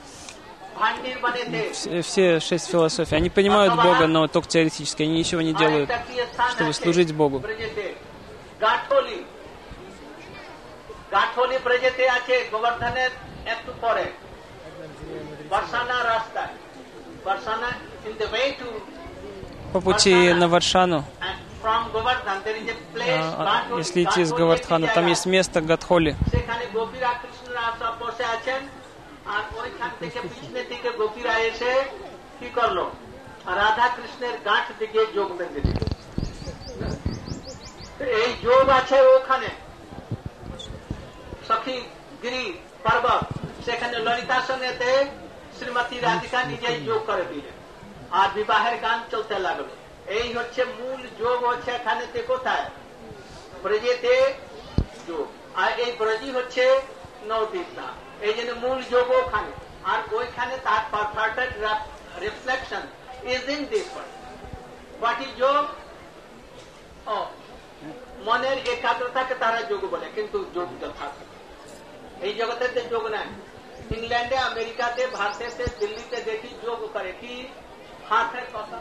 ভান্ডির 0.80 1.18
বানেতে 1.24 1.60
Все, 1.74 2.02
все 2.10 2.26
шесть 2.40 2.68
философий, 2.74 3.16
они 3.22 3.30
понимают 3.30 3.74
Бога, 3.88 4.08
но 4.08 4.28
только 4.28 4.48
теоретически, 4.48 5.04
они 5.04 5.14
ничего 5.22 5.42
не 5.50 5.54
делают. 5.54 5.90
আরেকটা 5.90 6.00
কি 6.08 6.16
স্থান 6.32 6.50
чтобы 6.54 6.72
আছে 6.74 6.82
служить 6.84 7.12
Богу. 7.22 7.38
ব্রজেতে? 7.46 7.86
গাঠলি 8.66 9.18
গাঠলি 11.16 11.58
ব্রজেতে 11.66 12.04
আছে 12.18 12.36
গোবর্ধনের 12.54 13.12
একটু 13.54 13.72
পরে 13.84 14.06
বর্ষানা 15.52 15.98
রাস্তায় 16.12 16.54
пути 19.80 20.34
на 20.34 20.48
Варшану, 20.48 21.00
from 21.62 21.84
Govardhan 21.94 22.38
there 22.46 22.58
is 22.62 22.68
a 22.70 22.78
place 22.94 23.28
а, 23.34 23.44
Gatholi. 23.48 23.80
если 23.82 24.00
идти 24.04 24.20
из 24.22 24.32
Gatholi 24.32 24.40
Гавардхана, 24.40 24.86
একটি 24.86 24.96
там 24.96 25.04
জায়গা। 25.04 25.14
есть 25.14 25.26
место 25.36 25.58
Гадхоли. 25.70 26.12
সেখানে 26.34 26.64
গোপীরা 26.76 27.12
কৃষ্ণরা 27.22 27.66
সব 27.82 27.94
বসে 28.04 28.26
আছেন 28.36 28.62
আর 29.36 29.44
ওইখান 29.62 29.92
থেকে 30.02 30.20
পিছনে 30.28 30.62
থেকে 30.72 30.90
গোপীরা 31.00 31.34
এসে 31.50 31.72
কি 32.40 32.48
করলো 32.58 32.86
রাধা 33.60 33.88
কৃষ্ণের 33.96 34.36
গাঁঠ 34.48 34.66
দিকে 34.80 35.02
যোগ 35.16 35.30
বেঁধে 35.40 35.62
দিল 35.66 35.80
তো 37.98 38.04
এই 38.22 38.30
যোগ 38.46 38.66
আছে 38.80 38.98
ওখানে 39.16 39.50
সখী 41.50 41.78
গিরি 42.24 42.44
পর্বত 42.86 43.24
সেখানে 43.66 43.96
ললিতার 44.06 44.44
সঙ্গে 44.50 44.70
শ্রীমতী 45.59 45.97
রাধিকা 45.99 46.39
নিজেই 46.51 46.79
যোগ 46.89 47.01
করে 47.11 47.25
দিলেন 47.33 47.57
আর 48.21 48.29
বিবাহের 48.37 48.77
গান 48.85 48.99
চলতে 49.13 49.37
লাগল। 49.47 49.69
এই 50.19 50.29
হচ্ছে 50.37 50.61
মূল 50.79 51.01
যোগ 51.23 51.39
হচ্ছে 51.51 51.71
এখানেতে 51.79 52.21
কোথায়? 52.33 52.67
ব্রজেতে 53.63 54.15
যোগ। 55.09 55.27
আর 55.63 55.71
এই 55.85 55.91
ব্রজি 56.01 56.29
হচ্ছে 56.39 56.65
ধাম 57.77 57.95
এই 58.27 58.35
জন্য 58.37 58.53
মূল 58.65 58.79
যোগ 58.93 59.07
ওখানে। 59.21 59.53
আর 59.93 60.01
ওইখানে 60.19 60.55
তার 60.67 60.83
perfect 60.93 61.55
reflection 62.25 62.83
is 63.33 63.45
in 63.55 63.61
this 63.73 63.87
what 63.95 65.21
যোগ? 65.41 65.63
ও, 67.15 67.17
মনের 68.27 68.59
একাগ্রতাকে 68.73 69.35
তারা 69.43 69.61
যোগ 69.71 69.83
বলে, 69.93 70.07
কিন্তু 70.17 70.39
যোগ 70.55 70.69
যথার্থ। 70.83 71.19
এই 72.27 72.33
জগতেতে 72.41 72.81
যোগ 72.93 73.05
নাই। 73.15 73.29
ইংল্যান্ডে, 73.97 74.37
আমেরিকাতে 74.37 75.07
ভারতে 75.07 75.67
দিল্লিতে 75.79 76.17
দেখি 76.17 76.49
যোগ 76.63 76.93
করে। 76.93 77.13
কি? 77.21 77.49
হাতের 78.11 78.43
কথা। 78.55 78.79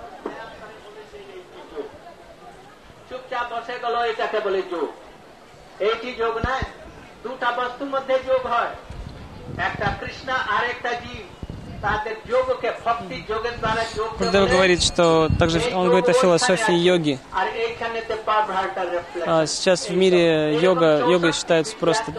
চুপচাপ 3.09 3.53
বসে 3.53 3.79
গেল, 3.79 3.95
এটাকে 3.95 4.39
বলে 4.39 4.61
যোগ। 4.61 4.93
এইটি 5.81 6.13
যোগ 6.13 6.37
নাই 6.37 6.61
দুটা 7.23 7.51
বস্তুর 7.51 7.87
মধ্যে 7.87 8.19
যোগ 8.19 8.45
হয়। 8.45 8.75
একটা 9.57 9.85
কৃষ্ণা 9.99 10.33
আর 10.33 10.63
একটা 10.63 10.93
জীব। 10.93 11.44
Гурдев 14.17 14.49
говорит, 14.49 14.83
что 14.83 15.29
также 15.37 15.61
он 15.73 15.87
говорит 15.87 16.09
о 16.09 16.13
философии 16.13 16.73
йоги. 16.73 17.19
А 19.25 19.45
сейчас 19.45 19.89
в 19.89 19.95
мире 19.95 20.57
йога, 20.59 21.05
йога 21.07 21.31
считается 21.31 21.75
просто 21.75 22.11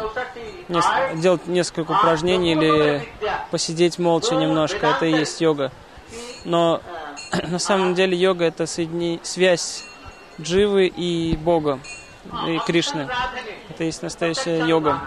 нес, 0.69 0.85
делать 1.15 1.47
несколько 1.47 1.93
упражнений 1.93 2.53
или 2.53 3.09
посидеть 3.51 3.99
молча 3.99 4.35
немножко. 4.35 4.87
Это 4.87 5.07
и 5.07 5.13
есть 5.13 5.41
йога. 5.41 5.73
Но 6.45 6.81
на 7.43 7.59
самом 7.59 7.95
деле 7.95 8.17
йога 8.17 8.45
это 8.45 8.67
соедини... 8.67 9.21
связь 9.23 9.85
дживы 10.41 10.87
и 10.87 11.37
Бога, 11.37 11.81
и 12.47 12.59
Кришны. 12.67 13.09
Это 13.71 13.85
есть 13.85 14.03
настоящая 14.03 14.67
йога. 14.67 15.01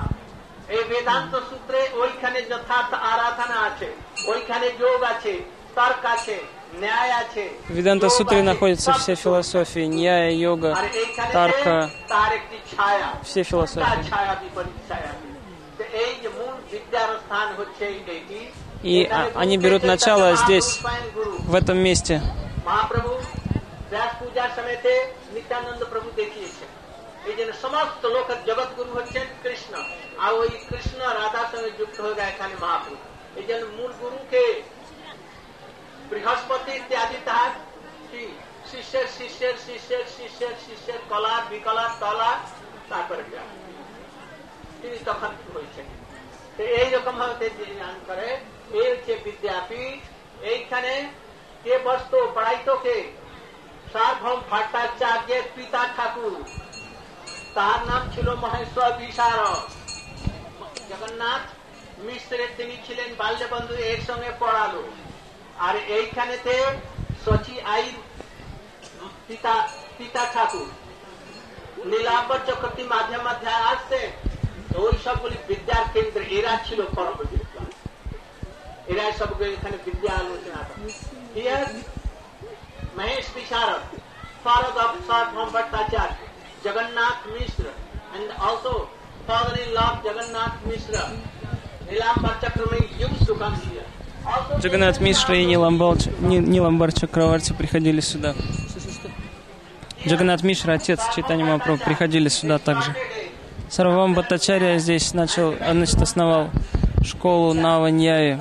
এই 4.29 4.41
বেদান্ত 4.45 4.45
সূত্রে 4.45 4.45
ওইখানে 4.45 4.69
যথার্থ 4.69 4.69
আরাধনা 4.69 4.69
আছে 4.69 4.69
ওইখানে 4.69 4.69
যোগ 4.83 5.01
আছে 5.13 5.35
তর্ক 5.77 6.05
আছে 6.15 6.37
ন্যায় 6.81 7.13
আছে 7.23 7.45
В 7.67 7.77
Веданта 7.77 8.07
যোগ 8.07 8.17
Сутре 8.17 8.39
আছে, 8.39 8.49
находятся 8.51 8.91
সব 8.91 8.99
все 8.99 9.13
কিছু। 9.13 9.23
философии, 9.25 9.87
ньяя, 9.89 10.29
йога, 10.45 10.71
আর 10.75 10.87
এইখানে 10.95 11.33
тарка, 11.33 11.77
তার 12.09 12.31
একটি 12.39 12.57
ছায়া 12.73 13.09
все 13.23 13.41
তার 13.41 13.49
философии. 13.51 14.03
ছায়া 14.11 14.35
বিপরীত 14.43 14.79
ছায়া 14.89 15.11
তো 15.79 15.85
এই 16.03 16.13
যে 16.23 16.29
মূল 16.39 16.55
বিদ্যার 16.73 17.11
স্থান 17.25 17.49
হচ্ছে 17.59 17.85
এইটি 17.89 18.41
И 18.85 18.95
এখানে 18.97 19.27
а- 19.27 19.33
они 19.43 19.55
গুরুকে 19.55 19.65
берут 19.65 19.81
চৈতন্য 19.81 19.93
начало 19.93 20.25
মহাপুরুষ 20.25 20.43
здесь. 20.45 20.69
পান 20.83 21.03
গুরু। 21.17 21.33
В 21.45 21.55
этом 21.61 21.79
месте. 21.87 22.15
মহাপ্রভু 22.69 23.11
ব্যাস 23.93 24.11
পূজার 24.21 24.51
সময়তে 24.57 24.93
নিত্যানন্দ 25.35 25.83
প্রভু 25.93 26.09
দেখিয়েছেন 26.21 26.71
এই 27.29 27.35
জন্য 27.39 27.53
সমস্ত 27.65 28.03
লোক 28.15 28.27
জগৎ 28.49 28.71
গুরু 28.79 28.91
হচ্ছেন 28.99 29.27
কৃষ্ণ 29.45 29.73
আর 30.25 30.31
ওই 30.41 30.49
কৃষ্ণ 30.71 30.99
রাধার 31.21 31.47
সঙ্গে 31.53 31.71
যুক্ত 31.79 31.97
হয়ে 32.05 32.17
যায় 32.19 32.31
এখানে 32.35 32.55
মহাপ্রভু 32.63 32.97
এই 33.40 33.46
জন্য 33.50 33.66
মূল 33.78 33.92
গুরুকে 34.02 34.44
বৃহস্পতি 36.10 36.72
ইত্যাদি 36.80 37.20
তাহার 37.28 37.54
কি? 38.12 38.24
শিষ্যের 38.72 39.08
শিষ্যের 39.18 39.56
শিষ্যের 39.66 40.06
শিষ্যের 40.18 40.56
শিষ্যের 40.66 41.02
কলার 41.12 41.42
বিকলার 41.52 41.92
তলা, 42.02 42.32
তারপরে 42.90 43.24
তিনি 44.82 44.98
তখন 45.10 45.32
হয়েছেন। 45.54 45.88
এইরকম 46.82 47.16
ভাবে 47.22 47.48
যে 47.58 47.66
জ্ঞান 47.78 47.98
করে, 48.08 48.28
এই 48.78 48.86
হচ্ছে 48.92 49.14
বিদ্যাপীঠ। 49.26 50.02
এইখানে 50.52 50.94
কে 51.64 51.74
বসতো 51.86 52.18
পড়াইতো 52.36 52.74
কে 52.86 52.98
সার্বভৌম 53.94 54.40
ভট্টাচার্যের 54.50 55.46
পিতা 55.56 55.82
ঠাকুর। 55.96 56.38
তার 57.56 57.80
নাম 57.90 58.04
ছিল 58.14 58.28
মহেশ্বর 58.44 58.90
বিশারদ। 59.00 59.68
জগন্নাথ 60.90 61.44
মিশ্রের 62.06 62.52
তিনি 62.58 62.76
ছিলেন 62.86 63.10
বাল্যবন্ধু 63.22 63.76
এর 63.92 64.00
সঙ্গে 64.10 64.32
পড়ালো। 64.42 64.82
আর 65.68 65.76
এইখানেতে 65.98 66.54
পিতা 69.98 70.24
ঠাকুর। 70.34 70.70
নীলাম্বর 71.92 72.40
চক্রবর্তী 72.48 72.84
মাঝে 72.94 73.18
মাঝে 73.28 73.52
আসছে 73.72 74.00
ওই 74.84 74.94
সবগুলি 75.06 75.38
বিদ্যার 75.50 75.86
কেন্দ্র 75.94 76.22
এরা 76.38 76.54
ছিল 76.68 76.80
পরম 76.96 77.20
বিদ্বান 77.34 77.70
এরা 78.92 79.04
সবগুলো 79.20 79.50
এখানে 79.56 79.78
বিদ্যা 79.86 80.12
আলোচনা 80.22 80.62
Mahesh 82.98 83.30
Visharad, 83.36 83.84
father 84.44 84.74
of 84.84 84.92
Sarvam 85.08 85.50
Bhattacharya, 85.56 86.26
Jagannath 86.64 87.22
Mishra, 87.34 87.74
and 88.16 88.28
also 88.46 88.72
father-in-law 89.28 89.92
Jagannath 90.06 90.56
Джаганат 94.60 95.00
Мишра 95.00 95.36
и 95.36 95.46
Ниламбар 95.46 96.94
Чакраварти 96.94 97.54
приходили 97.54 98.00
сюда. 98.00 98.36
Джаганат 100.06 100.44
Мишра, 100.44 100.74
отец 100.74 101.00
Читани 101.16 101.44
Махапрабху, 101.44 101.84
приходили 101.86 102.30
сюда 102.30 102.60
также. 102.60 102.96
Сарвам 103.70 104.14
Баттачарья 104.14 104.78
здесь 104.78 105.14
начал, 105.14 105.56
а, 105.60 105.72
значит, 105.74 106.02
основал 106.02 106.50
школу 107.04 107.54
Наваньяи. 107.54 108.40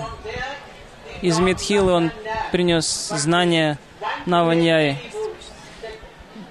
Из 1.22 1.38
Мидхилы 1.38 1.92
он 1.92 2.10
принес 2.52 3.08
знания 3.08 3.78
Наваньяи. 4.26 4.98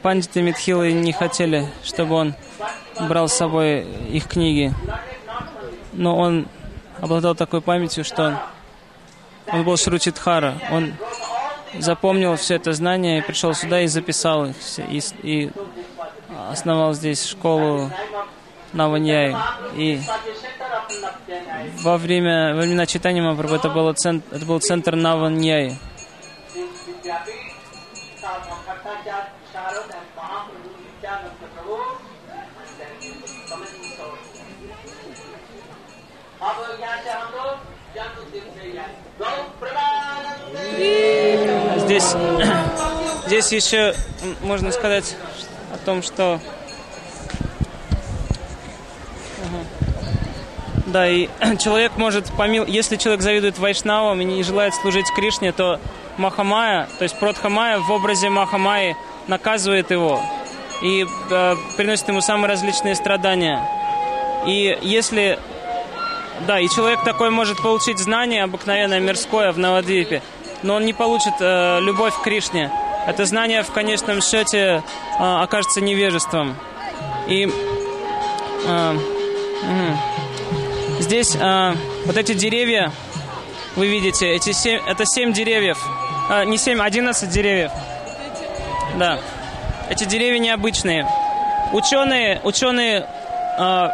Пандиты 0.02 0.42
Мидхилы 0.42 0.92
не 0.94 1.12
хотели, 1.12 1.68
чтобы 1.84 2.16
он 2.16 2.36
брал 3.08 3.28
с 3.28 3.34
собой 3.34 3.84
их 4.10 4.28
книги. 4.28 4.74
Но 5.94 6.18
он 6.18 6.48
обладал 7.02 7.36
такой 7.36 7.62
памятью, 7.62 8.04
что 8.04 8.24
он, 8.26 8.38
он 9.52 9.64
был 9.64 9.78
Шручитхара. 9.78 10.56
Он 10.72 10.94
запомнил 11.80 12.36
все 12.36 12.56
это 12.56 12.74
знание 12.74 13.20
и 13.20 13.22
пришел 13.22 13.54
сюда 13.54 13.82
и 13.82 13.88
записал 13.88 14.46
их 14.46 14.58
все, 14.60 14.84
и, 14.84 15.02
и 15.22 15.52
основал 16.50 16.94
здесь 16.94 17.26
школу 17.26 17.92
Наваньяи. 18.74 19.36
И 19.76 20.02
во 21.82 21.98
время 21.98 22.56
во 22.56 22.62
времена 22.62 22.86
читания 22.86 23.22
Махапрабху 23.22 23.56
это, 23.56 23.70
было 23.70 23.94
цен- 23.94 24.24
это 24.32 24.46
был 24.46 24.60
центр 24.60 24.96
Наваньяи. 24.96 25.78
Здесь, 41.78 42.16
здесь 43.28 43.52
еще 43.52 43.96
можно 44.42 44.72
сказать 44.72 45.16
о 45.74 45.78
том, 45.86 46.04
что 46.04 46.40
да, 50.88 51.08
и 51.10 51.30
человек 51.60 51.94
может 51.98 52.32
помил, 52.34 52.66
если 52.66 52.96
человек 52.96 53.22
завидует 53.22 53.58
Вайшнавам 53.60 54.22
и 54.22 54.26
не 54.26 54.44
желает 54.44 54.74
служить 54.76 55.06
Кришне, 55.16 55.52
то 55.52 55.80
Махамая, 56.18 56.88
то 56.98 57.04
есть 57.04 57.18
Продхамая 57.20 57.80
в 57.80 57.92
образе 57.92 58.30
Махамаи 58.30 58.96
наказывает 59.28 59.92
его 59.92 60.22
и 60.82 61.06
э, 61.30 61.56
приносит 61.76 62.08
ему 62.08 62.22
самые 62.22 62.50
различные 62.50 62.96
страдания. 62.96 63.62
И 64.46 64.78
если 64.82 65.40
да, 66.46 66.60
и 66.60 66.68
человек 66.70 67.04
такой 67.04 67.32
может 67.32 67.62
получить 67.62 67.98
знание 67.98 68.44
обыкновенное 68.44 69.00
мирское 69.00 69.52
в 69.52 69.58
Навадвипе, 69.58 70.22
но 70.64 70.76
он 70.76 70.86
не 70.86 70.94
получит 70.94 71.34
э, 71.40 71.80
любовь 71.82 72.14
к 72.16 72.24
Кришне. 72.24 72.72
Это 73.06 73.26
знание 73.26 73.64
в 73.64 73.72
конечном 73.72 74.22
счете 74.22 74.58
э, 74.58 74.82
окажется 75.20 75.82
невежеством. 75.82 76.56
И 77.28 77.48
э, 78.66 78.92
мгм. 79.64 79.98
здесь 81.00 81.36
э, 81.40 81.74
вот 82.06 82.18
эти 82.18 82.34
деревья, 82.34 82.92
вы 83.76 83.88
видите, 83.88 84.28
эти 84.28 84.52
семь, 84.52 84.82
это 84.86 85.06
семь 85.06 85.34
деревьев, 85.34 85.78
А, 86.30 86.44
не 86.44 86.58
семь, 86.58 86.82
одиннадцать 86.82 87.30
деревьев. 87.30 87.72
Да, 88.98 89.20
эти 89.90 90.04
деревья 90.04 90.40
необычные. 90.40 91.08
Ученые, 91.72 92.42
ученые 92.44 93.08
э, 93.58 93.90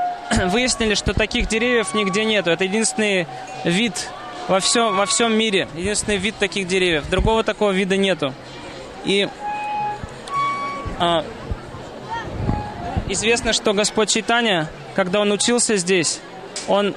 выяснили, 0.47 0.95
что 0.95 1.13
таких 1.13 1.47
деревьев 1.47 1.93
нигде 1.93 2.26
нету. 2.26 2.49
Это 2.49 2.63
единственный 2.63 3.28
вид 3.63 4.10
во 4.48 4.60
всем, 4.60 4.96
во 4.96 5.06
всем 5.06 5.38
мире. 5.38 5.68
Единственный 5.76 6.18
вид 6.18 6.36
таких 6.38 6.68
деревьев. 6.68 7.10
Другого 7.10 7.44
такого 7.44 7.72
вида 7.72 7.98
нету. 7.98 8.34
И 9.06 9.28
а, 11.00 11.26
известно, 13.10 13.54
что 13.54 13.74
Господь 13.74 14.10
Чайтанья, 14.10 14.70
когда 14.96 15.20
он 15.22 15.32
учился 15.32 15.78
здесь, 15.78 16.20
он, 16.68 16.94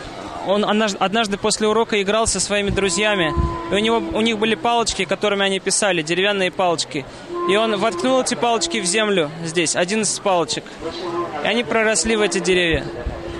он 0.46 0.64
однажды- 0.64 1.38
после 1.38 1.66
урока 1.68 2.00
играл 2.00 2.26
со 2.26 2.40
своими 2.40 2.70
друзьями. 2.70 3.32
И 3.70 3.74
у, 3.74 3.78
него, 3.78 3.96
у 3.96 4.20
них 4.20 4.38
были 4.38 4.54
палочки, 4.54 5.04
которыми 5.04 5.44
они 5.44 5.58
писали, 5.58 6.02
деревянные 6.02 6.50
палочки. 6.52 7.04
И 7.50 7.56
он 7.56 7.76
воткнул 7.76 8.20
эти 8.20 8.34
палочки 8.34 8.78
в 8.78 8.84
землю 8.84 9.30
здесь, 9.44 9.74
11 9.74 10.22
палочек. 10.22 10.64
И 11.42 11.46
они 11.46 11.64
проросли 11.64 12.16
в 12.16 12.20
эти 12.20 12.38
деревья. 12.38 12.84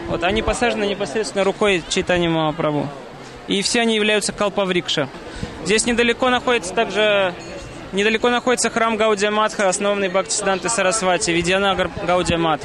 Вот, 0.08 0.22
они 0.22 0.42
посажены 0.42 0.84
непосредственно 0.84 1.44
рукой 1.44 1.82
Чайтани 1.88 2.28
Махапрабху. 2.28 2.88
И 3.48 3.62
все 3.62 3.80
они 3.80 3.94
являются 3.94 4.32
калпаврикша. 4.32 5.08
Здесь 5.64 5.86
недалеко 5.86 6.30
находится 6.30 6.74
также 6.74 7.34
недалеко 7.92 8.30
находится 8.30 8.70
храм 8.70 8.96
Гаудия 8.96 9.30
Матха, 9.30 9.68
основанный 9.68 10.08
Бхактисиданты 10.08 10.68
Сарасвати, 10.68 11.30
Видьянагар 11.30 11.90
Гаудия 12.06 12.38
Мат. 12.38 12.60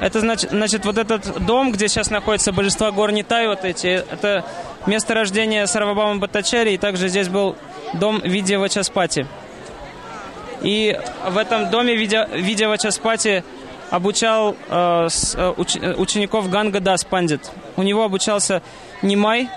Это 0.00 0.18
значит, 0.18 0.50
значит, 0.50 0.84
вот 0.84 0.98
этот 0.98 1.44
дом, 1.44 1.70
где 1.70 1.86
сейчас 1.86 2.10
находятся 2.10 2.52
божества 2.52 2.90
гор 2.90 3.12
Нитай, 3.12 3.46
вот 3.46 3.64
эти, 3.64 3.86
это 3.86 4.44
место 4.86 5.14
рождения 5.14 5.64
Сарвабама 5.66 6.18
Баттачари, 6.18 6.72
и 6.72 6.78
также 6.78 7.08
здесь 7.08 7.28
был 7.28 7.56
дом 7.94 8.20
Видья 8.20 8.58
Вачаспати. 8.58 9.28
И 10.60 10.98
в 11.28 11.38
этом 11.38 11.70
доме 11.70 11.94
Видя, 11.94 12.28
Видя 12.32 12.68
Вачаспати 12.68 13.44
обучал 13.92 14.56
э, 14.68 15.06
с- 15.10 15.34
э, 15.36 15.54
уч- 15.56 15.78
э, 15.80 15.94
учеников 15.94 16.48
Ганга 16.50 16.80
Дас 16.80 17.04
Пандит. 17.04 17.50
У 17.76 17.82
него 17.82 18.02
обучался 18.04 18.62
Нимай, 19.02 19.48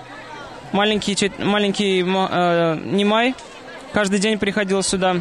маленький, 0.72 1.32
маленький 1.38 2.02
ма- 2.02 2.28
э, 2.30 2.78
Нимай, 2.84 3.34
каждый 3.92 4.18
день 4.20 4.38
приходил 4.38 4.82
сюда. 4.82 5.16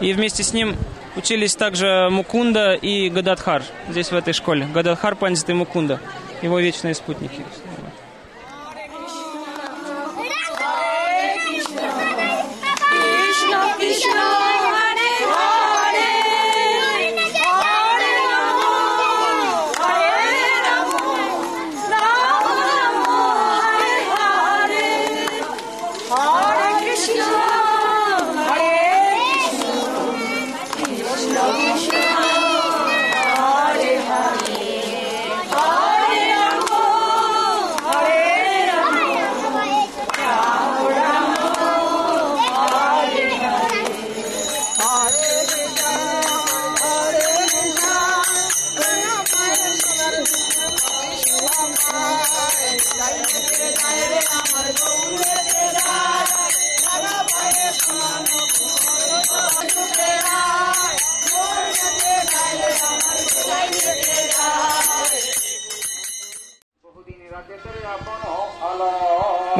И 0.00 0.12
вместе 0.12 0.42
с 0.42 0.52
ним 0.52 0.76
учились 1.16 1.56
также 1.56 2.08
Мукунда 2.10 2.74
и 2.74 3.08
Гададхар 3.08 3.62
здесь 3.88 4.10
в 4.12 4.14
этой 4.14 4.34
школе. 4.34 4.68
Гададхар 4.72 5.16
Пандит 5.16 5.48
и 5.48 5.54
Мукунда, 5.54 5.98
его 6.42 6.60
вечные 6.60 6.94
спутники. 6.94 7.40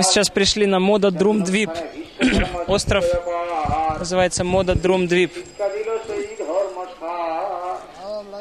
Мы 0.00 0.04
сейчас 0.04 0.30
пришли 0.30 0.64
на 0.64 0.80
Мода 0.80 1.10
Друм 1.10 1.44
Двип. 1.44 1.68
Остров 2.68 3.04
называется 3.98 4.44
Мода 4.44 4.74
Друм 4.74 5.06
Двип. 5.06 5.30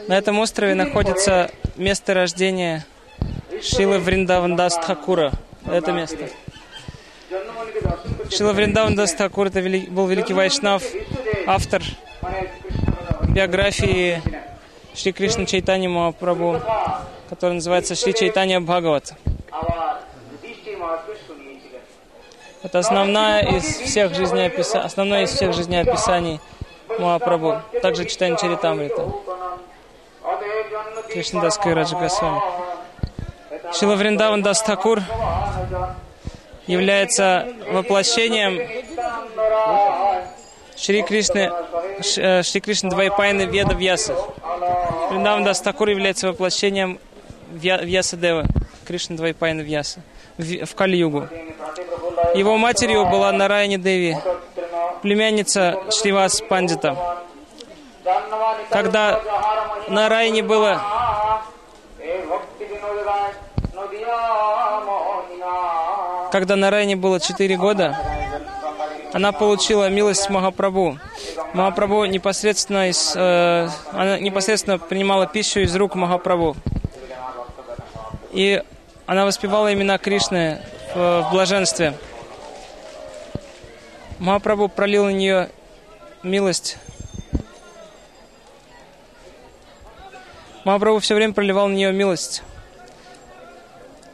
На 0.08 0.18
этом 0.18 0.40
острове 0.40 0.74
находится 0.74 1.52
место 1.76 2.14
рождения 2.14 2.86
Шилы 3.62 4.00
Вриндавандас 4.00 4.78
Тхакура. 4.78 5.34
Это 5.66 5.92
место. 5.92 6.30
Шила 8.32 8.54
Вриндаван 8.54 8.96
Дас 8.96 9.14
Такур 9.14 9.48
это 9.48 9.60
был 9.92 10.08
великий 10.08 10.34
вайшнав, 10.34 10.82
автор 11.46 11.84
биографии 13.36 14.22
Шри 14.96 15.12
Кришны 15.12 15.46
Чайтани 15.46 15.88
Махапрабху, 15.88 16.62
который 17.30 17.56
называется 17.56 17.96
Шри 17.96 18.14
Чайтанья 18.14 18.62
Бхагават. 18.62 19.14
Это 22.62 22.80
основная 22.80 23.42
из 23.56 23.64
всех 23.64 24.14
жизнеописа... 24.14 24.82
основное 24.82 25.24
из 25.24 25.32
всех 25.32 25.54
жизнеописаний 25.54 26.42
Махапрабху. 27.00 27.62
Также 27.82 28.06
читание 28.06 28.38
Чаритамрита. 28.38 29.12
Кришнадас 31.10 31.58
Кайраджа 31.58 31.98
Госвами. 31.98 32.42
Шила 33.74 33.96
Вриндаван 33.96 34.42
Дас 34.42 34.62
Такур 34.62 35.02
является 36.68 37.48
воплощением 37.72 38.60
Шри 40.76 41.02
Кришны, 41.04 41.52
э, 42.18 42.44
Шри 42.44 42.62
Кришны 42.62 42.90
Двайпайны 42.90 43.44
Веда 43.44 43.74
Вьясы. 43.74 44.16
Вриндаван 45.10 45.44
Дас 45.44 45.62
Такур 45.62 45.90
является 45.90 46.28
воплощением 46.28 47.00
Вья- 47.52 47.84
Вьясадевы, 47.84 48.46
Кришны 48.86 49.16
Двайпайны 49.16 49.62
Вьясы 49.62 50.02
в, 50.38 50.66
в 50.66 50.76
Кали-югу. 50.76 51.28
Его 52.36 52.58
матерью 52.58 53.06
была 53.06 53.32
Нараяни 53.32 53.78
Деви, 53.78 54.18
племянница 55.02 55.78
Шривас 55.92 56.42
Пандита. 56.42 56.96
Когда 58.70 59.22
Нараяне 59.88 60.44
было 60.44 60.82
когда 66.32 66.56
Нараяне 66.56 66.96
было 66.96 67.20
4 67.20 67.58
года, 67.58 67.98
она 69.14 69.32
получила 69.32 69.90
милость 69.90 70.30
Махапрабху. 70.30 71.00
Махапрабху 71.54 72.06
непосредственно, 72.06 72.90
из, 72.90 73.14
э, 73.16 73.68
она 73.92 74.20
непосредственно 74.20 74.78
принимала 74.78 75.26
пищу 75.26 75.62
из 75.62 75.76
рук 75.76 75.96
Махапрабху. 75.96 76.56
И 78.32 78.62
она 79.08 79.26
воспевала 79.26 79.74
имена 79.74 79.98
Кришны 79.98 80.60
в, 80.94 81.24
в 81.24 81.32
блаженстве. 81.32 81.96
Махапрабху 84.20 84.68
пролил 84.68 85.06
на 85.06 85.12
нее 85.12 85.50
милость. 86.24 86.78
Махапрабху 90.66 91.00
все 91.00 91.16
время 91.16 91.34
проливал 91.34 91.70
на 91.70 91.74
нее 91.74 91.94
милость. 91.94 92.44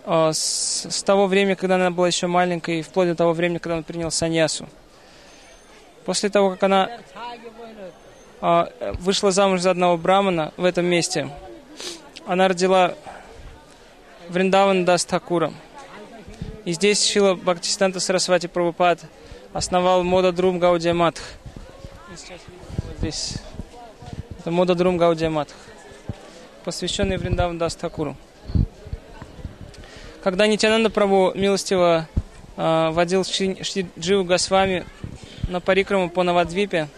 А, 0.05 0.31
С, 0.31 0.85
с 0.87 1.01
того 1.01 1.25
времени, 1.25 1.55
когда 1.55 1.75
она 1.75 1.89
была 1.89 2.05
еще 2.05 2.27
маленькой, 2.27 2.79
и 2.79 2.81
вплоть 2.83 3.07
до 3.07 3.15
того 3.15 3.33
времени, 3.33 3.57
когда 3.57 3.77
он 3.77 3.83
принял 3.83 4.11
саньясу. 4.11 4.69
После 6.05 6.29
того, 6.29 6.51
как 6.51 6.61
она 6.61 6.89
а, 8.41 8.71
вышла 8.99 9.31
замуж 9.31 9.61
за 9.61 9.71
одного 9.71 9.97
брамана 9.97 10.53
в 10.55 10.65
этом 10.65 10.85
месте, 10.85 11.31
она 12.27 12.47
родила 12.47 12.93
Вриндаван 14.29 14.85
Дас 14.85 15.03
Такура. 15.03 15.51
И 16.63 16.73
здесь 16.73 17.03
Шила 17.03 17.33
Бхактисиданта 17.33 17.99
Сарасвати 17.99 18.45
Прабхупад 18.45 18.99
основал 19.55 20.03
Мода 20.03 20.33
Друм 20.33 20.59
Гаудия 20.59 20.93
Матх. 20.93 21.21
Вот 22.09 22.97
здесь. 22.99 23.35
Это 24.39 24.51
Мода 24.51 24.75
Друм 24.75 24.97
Гаудия 24.97 25.29
Матх, 25.29 25.53
посвященный 26.65 27.15
Вриндаван 27.15 27.57
Дас 27.57 27.73
Такуру. 27.77 28.17
Когда 30.21 30.45
Нитянанда 30.45 30.89
Прабhu 30.89 31.37
милостиво 31.37 32.05
а, 32.57 32.91
водил 32.91 33.23
Шри, 33.23 33.63
Шри 33.63 33.87
Дживу 33.97 34.25
Госвами 34.25 34.85
на 35.47 35.61
парикраму 35.61 36.09
по 36.09 36.23
Навадвипе, 36.23 36.89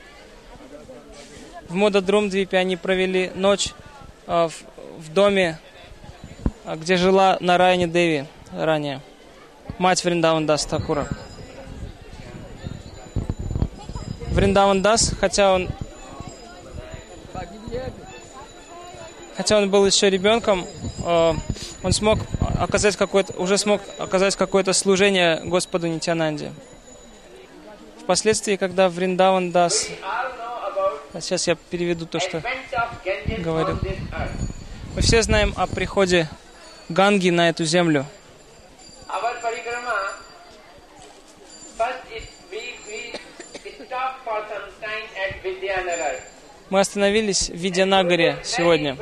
в 1.70 1.76
Мода 1.76 2.02
Друм 2.02 2.28
Двипе 2.28 2.58
они 2.58 2.76
провели 2.76 3.32
ночь 3.36 3.70
а, 4.26 4.48
в, 4.48 4.64
в 4.98 5.14
доме, 5.14 5.60
а, 6.66 6.76
где 6.76 6.98
жила 6.98 7.38
Нараяни 7.40 7.86
Деви 7.86 8.26
ранее, 8.52 9.02
мать 9.78 10.04
Вриндаван 10.04 10.48
Дас 10.48 10.66
Такура. 10.66 11.08
Вриндаван 14.38 14.84
Дас, 14.84 15.14
хотя 15.20 15.52
он 15.52 15.68
хотя 19.36 19.58
он 19.58 19.72
был 19.72 19.84
еще 19.84 20.12
ребенком, 20.12 20.68
э, 21.04 21.34
он 21.82 21.92
смог 21.92 22.20
оказать 22.60 22.96
какое-то, 22.98 23.34
уже 23.34 23.58
смог 23.58 23.82
оказать 23.98 24.36
какое-то 24.36 24.74
служение 24.74 25.42
Господу 25.44 25.88
Нитянанде. 25.88 26.52
Впоследствии, 28.00 28.58
когда 28.58 28.90
Вриндаван 28.90 29.52
Дас, 29.52 29.90
а 31.14 31.20
сейчас 31.20 31.48
я 31.48 31.56
переведу 31.56 32.06
то, 32.06 32.20
что 32.20 32.44
говорил. 33.40 33.80
Мы 34.94 35.02
все 35.02 35.24
знаем 35.24 35.52
о 35.58 35.66
приходе 35.66 36.30
Ганги 36.90 37.32
на 37.32 37.50
эту 37.50 37.66
землю. 37.66 38.06
Мы 46.70 46.80
остановились 46.80 47.50
в 47.50 47.56
Видянагаре 47.56 48.38
сегодня. 48.44 48.98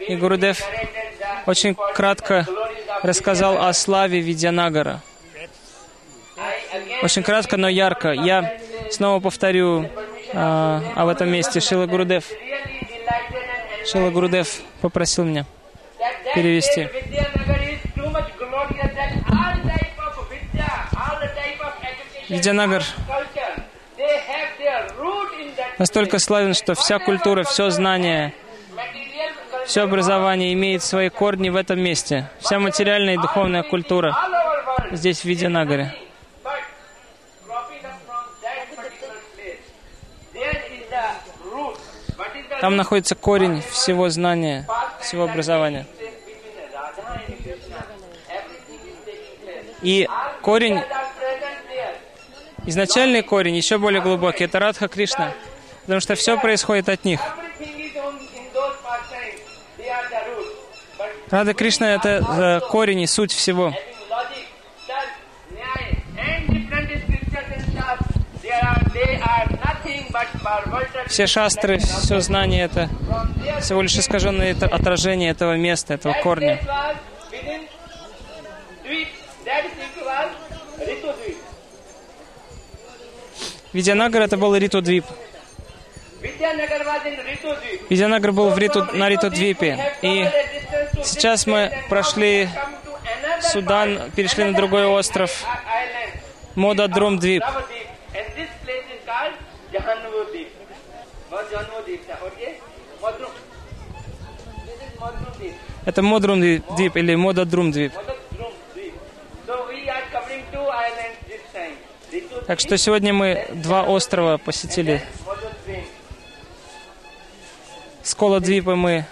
И 0.00 0.16
Гурудев 0.16 0.60
очень 1.46 1.76
кратко 1.94 2.46
рассказал 3.02 3.58
о 3.64 3.72
славе 3.72 4.20
Видянагара. 4.20 5.00
Очень 7.02 7.22
кратко, 7.22 7.56
но 7.56 7.68
ярко. 7.68 8.12
Я 8.12 8.58
снова 8.90 9.20
повторю 9.20 9.88
а, 10.34 10.82
об 10.96 11.08
этом 11.08 11.30
месте. 11.30 11.60
Шила 11.60 11.86
Гурудев. 11.86 12.24
Шила 13.86 14.10
Гурудев 14.10 14.60
попросил 14.80 15.24
меня. 15.24 15.46
перевести. 16.34 16.88
day 23.34 23.41
настолько 25.78 26.18
славен, 26.18 26.54
что 26.54 26.74
вся 26.74 26.98
культура, 26.98 27.44
все 27.44 27.70
знание, 27.70 28.34
все 29.66 29.82
образование 29.82 30.52
имеет 30.52 30.82
свои 30.82 31.08
корни 31.08 31.48
в 31.48 31.56
этом 31.56 31.80
месте. 31.80 32.28
Вся 32.40 32.58
материальная 32.58 33.14
и 33.14 33.18
духовная 33.18 33.62
культура 33.62 34.16
здесь, 34.90 35.24
в 35.24 35.28
is 35.28 35.40
the 35.40 35.92
Там 42.60 42.76
находится 42.76 43.16
корень 43.16 43.60
всего 43.60 44.08
знания, 44.08 44.68
всего 45.00 45.24
образования. 45.24 45.84
И 49.82 50.08
корень, 50.42 50.80
изначальный 52.66 53.22
корень, 53.22 53.56
еще 53.56 53.78
более 53.78 54.00
глубокий, 54.00 54.44
это 54.44 54.60
Радха 54.60 54.86
Кришна. 54.86 55.32
Потому 55.82 56.00
что 56.00 56.14
все 56.14 56.38
происходит 56.38 56.88
от 56.88 57.04
них. 57.04 57.20
Рада 61.30 61.54
Кришна— 61.54 61.94
это 61.94 62.60
э, 62.62 62.68
корень 62.68 63.00
и 63.00 63.06
суть 63.06 63.32
всего. 63.32 63.72
Все 71.06 71.26
шастры, 71.26 71.78
все 71.78 72.20
знание— 72.20 72.64
это 72.64 72.88
всего 73.60 73.82
лишь 73.82 73.96
искаженное 73.96 74.54
отражение 74.54 75.30
этого 75.30 75.56
места, 75.56 75.94
этого 75.94 76.14
корня. 76.22 76.60
Видянагар— 83.72 84.22
это 84.24 84.36
был 84.36 84.54
Риту 84.54 84.82
Видянагар 87.88 88.32
был 88.32 88.50
в 88.50 88.58
Риту, 88.58 88.84
на 88.94 89.08
Риту 89.08 89.30
Двипе. 89.30 89.94
И 90.02 90.26
сейчас 91.04 91.46
мы 91.46 91.72
прошли 91.88 92.48
Судан, 93.40 94.10
перешли 94.16 94.44
на 94.44 94.52
другой 94.52 94.86
остров, 94.86 95.44
Мода 96.54 96.88
Друм 96.88 97.18
Двип. 97.18 97.44
Это 105.84 106.02
Модрум 106.02 106.40
Двип 106.40 106.96
или 106.96 107.14
Мода 107.14 107.44
Друм 107.44 107.70
Двип. 107.70 107.92
Так 112.46 112.60
что 112.60 112.76
сегодня 112.76 113.12
мы 113.12 113.46
два 113.52 113.82
острова 113.82 114.36
посетили. 114.38 115.02
С 118.02 118.14
Кола 118.16 118.40
Двипа 118.40 118.74
мы 118.74 119.04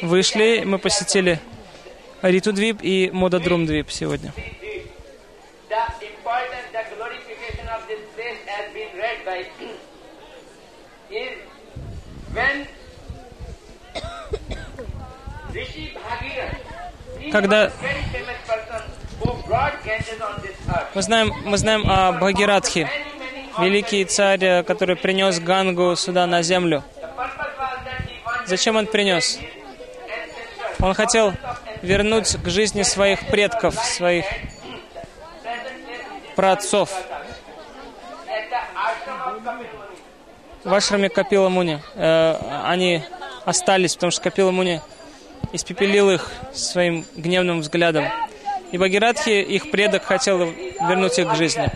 вышли, 0.00 0.62
мы 0.64 0.78
посетили 0.78 1.38
Риту 2.22 2.52
Двип 2.52 2.78
и 2.82 3.10
Мода 3.12 3.38
Друм 3.40 3.66
Двип 3.66 3.90
сегодня. 3.90 4.32
Когда-. 17.30 17.72
Мы 20.94 21.02
знаем, 21.02 21.34
мы 21.44 21.56
знаем 21.58 21.84
о 21.86 22.12
Бхагиратхе, 22.12 22.88
великий 23.58 24.04
царь, 24.04 24.44
э, 24.44 24.62
который 24.62 24.96
принес 24.96 25.38
Гангу 25.38 25.96
сюда 25.96 26.26
на 26.26 26.42
землю. 26.42 26.82
Зачем 28.46 28.76
он 28.76 28.86
принес? 28.86 29.38
Он 30.80 30.94
хотел 30.94 31.32
вернуть 31.82 32.36
к 32.42 32.48
жизни 32.48 32.82
своих 32.82 33.26
предков, 33.26 33.74
своих 33.74 34.24
праотцов 36.34 36.90
в 40.64 40.74
ашраме 40.74 41.08
Капила 41.08 41.48
Муни. 41.48 41.80
Э, 41.94 42.36
Они 42.64 43.02
остались, 43.44 43.94
потому 43.94 44.10
что 44.10 44.22
Капила 44.22 44.50
Муни 44.50 44.80
испепелил 45.52 46.10
их 46.10 46.30
своим 46.52 47.04
гневным 47.16 47.60
взглядом. 47.60 48.06
И 48.70 48.78
Бхагиратхи, 48.78 49.30
их 49.30 49.70
предок, 49.70 50.04
хотел 50.04 50.38
вернуть 50.38 51.18
их 51.18 51.28
к 51.28 51.34
жизни. 51.34 51.70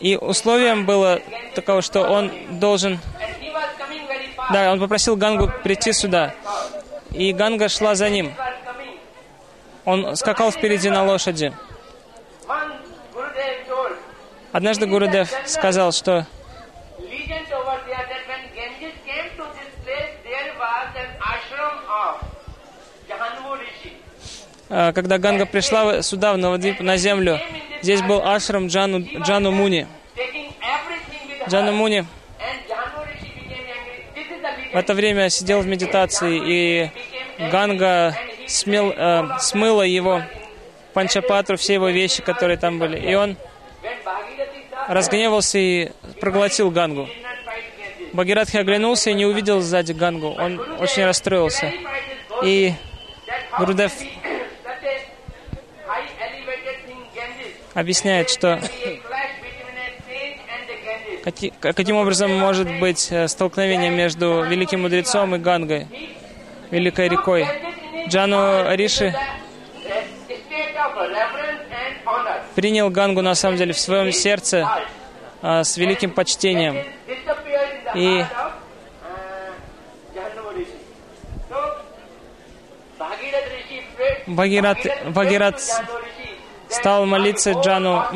И 0.00 0.16
условием 0.16 0.86
было 0.86 1.20
таково, 1.54 1.82
что 1.82 2.02
он 2.02 2.58
должен... 2.58 2.98
Да, 4.52 4.72
он 4.72 4.80
попросил 4.80 5.16
Гангу 5.16 5.50
прийти 5.62 5.92
сюда. 5.92 6.34
И 7.12 7.32
Ганга 7.32 7.68
шла 7.68 7.94
за 7.94 8.08
ним. 8.08 8.34
Он 9.84 10.16
скакал 10.16 10.50
впереди 10.50 10.90
на 10.90 11.04
лошади. 11.04 11.52
Однажды 14.52 14.86
Гурудев 14.86 15.30
сказал, 15.46 15.92
что 15.92 16.26
когда 24.70 25.18
Ганга 25.18 25.46
пришла 25.46 26.00
сюда, 26.00 26.32
в 26.32 26.38
Навадвип, 26.38 26.80
на 26.80 26.96
землю, 26.96 27.40
здесь 27.82 28.02
был 28.02 28.22
ашрам 28.22 28.68
Джану, 28.68 29.00
Джану 29.00 29.50
Муни. 29.50 29.86
Джану. 31.48 31.72
Муни 31.72 32.04
в 34.72 34.76
это 34.76 34.94
время 34.94 35.28
сидел 35.30 35.60
в 35.60 35.66
медитации, 35.66 36.40
и 36.44 36.90
Ганга 37.50 38.14
смел, 38.46 38.94
э, 38.96 39.28
смыла 39.40 39.82
его 39.82 40.22
панчапатру, 40.94 41.56
все 41.56 41.74
его 41.74 41.88
вещи, 41.88 42.22
которые 42.22 42.56
там 42.56 42.78
были. 42.78 42.98
И 42.98 43.14
он 43.14 43.36
разгневался 44.88 45.58
и 45.58 45.90
проглотил 46.20 46.70
Гангу. 46.70 47.08
Бхагиратхи 48.12 48.56
оглянулся 48.56 49.10
и 49.10 49.14
не 49.14 49.26
увидел 49.26 49.60
сзади 49.60 49.92
Гангу. 49.92 50.30
Он 50.38 50.60
очень 50.78 51.04
расстроился. 51.04 51.72
И 52.44 52.74
that 53.58 53.92
Каки- 61.24 61.50
к- 61.60 61.72
каким 61.74 61.96
образом 61.96 62.32
может 62.38 62.68
быть 62.80 63.08
э, 63.10 63.28
столкновение 63.28 63.90
между 63.90 64.42
великим 64.42 64.82
мудрецом 64.82 65.34
и 65.34 65.38
Гангой, 65.38 65.86
великой 66.70 67.08
рекой. 67.08 67.46
Джану 68.08 68.74
Риши 68.74 69.14
принял 72.54 72.88
Гангу 72.90 73.22
на 73.22 73.34
самом 73.34 73.56
деле 73.58 73.72
в 73.72 73.78
своем 73.78 74.12
сердце 74.12 74.68
а, 75.42 75.62
с 75.64 75.76
великим 75.76 76.10
почтением. 76.10 76.76
И- 77.94 78.24
heart 85.70 85.88
of 85.88 86.09
стал 86.70 87.06
молиться 87.06 87.52
Джану 87.52 88.06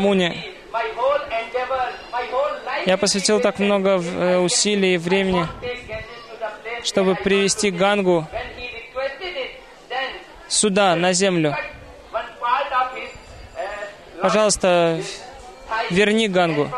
life 2.65 2.83
Я 2.87 2.97
посвятил 2.97 3.41
так 3.41 3.59
много 3.59 4.01
э, 4.03 4.39
усилий 4.39 4.95
и 4.95 4.99
времени, 4.99 5.47
чтобы 6.83 7.15
привести. 7.15 7.71
Гангу 7.71 8.27
сюда, 10.49 10.95
на 10.97 11.13
землю. 11.13 11.57
uh, 13.57 14.23
Пожалуйста, 14.23 15.01
верни 15.91 16.29
Гангу. 16.29 16.69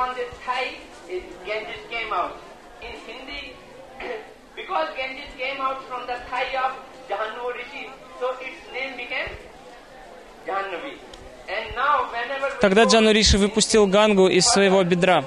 Тогда 12.61 12.85
Джану 12.85 13.11
Риши 13.13 13.39
выпустил 13.39 13.87
Гангу 13.87 14.29
из 14.29 14.47
своего 14.47 14.83
бедра. 14.83 15.25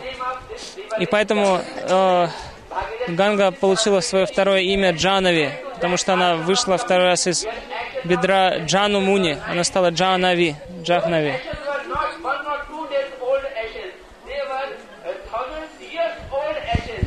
И 0.99 1.05
поэтому 1.05 1.61
э, 1.83 2.27
Ганга 3.07 3.51
получила 3.51 3.99
свое 4.01 4.25
второе 4.25 4.61
имя 4.61 4.91
Джанави, 4.91 5.51
потому 5.75 5.97
что 5.97 6.13
она 6.13 6.35
вышла 6.35 6.77
второй 6.77 7.07
раз 7.07 7.27
из 7.27 7.45
бедра 8.03 8.57
Джану 8.59 8.99
Муни. 8.99 9.37
Она 9.47 9.63
стала 9.63 9.91
Джанави, 9.91 10.55
Джахнави. 10.83 11.35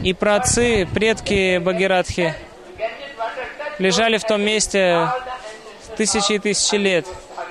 И 0.03 0.15
праотцы, 0.15 0.89
предки 0.93 1.59
Багиратхи, 1.59 2.35
лежали 3.79 4.17
в 4.17 4.25
том 4.25 4.41
месте 4.41 5.09
тысячи 5.97 6.33
и 6.33 6.39
тысячи 6.39 6.75
лет. 6.75 7.07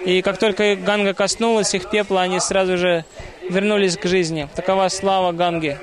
И 0.05 0.21
как 0.21 0.37
только 0.37 0.75
Ганга 0.75 1.13
коснулась 1.13 1.73
их 1.75 1.89
пепла, 1.89 2.21
они 2.21 2.39
сразу 2.39 2.77
же 2.77 3.05
вернулись 3.49 3.97
к 3.97 4.05
жизни. 4.05 4.49
Такова 4.55 4.87
слава 4.89 5.31
Ганги. 5.31 5.77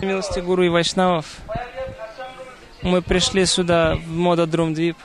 Милости 0.00 0.40
Гуру 0.40 0.64
и 0.64 0.68
Вайшнавов, 0.68 1.26
мы 2.82 3.02
пришли 3.02 3.46
сюда, 3.46 3.94
в 3.94 4.08
Мода 4.08 4.46
Друмдвип, 4.46 4.96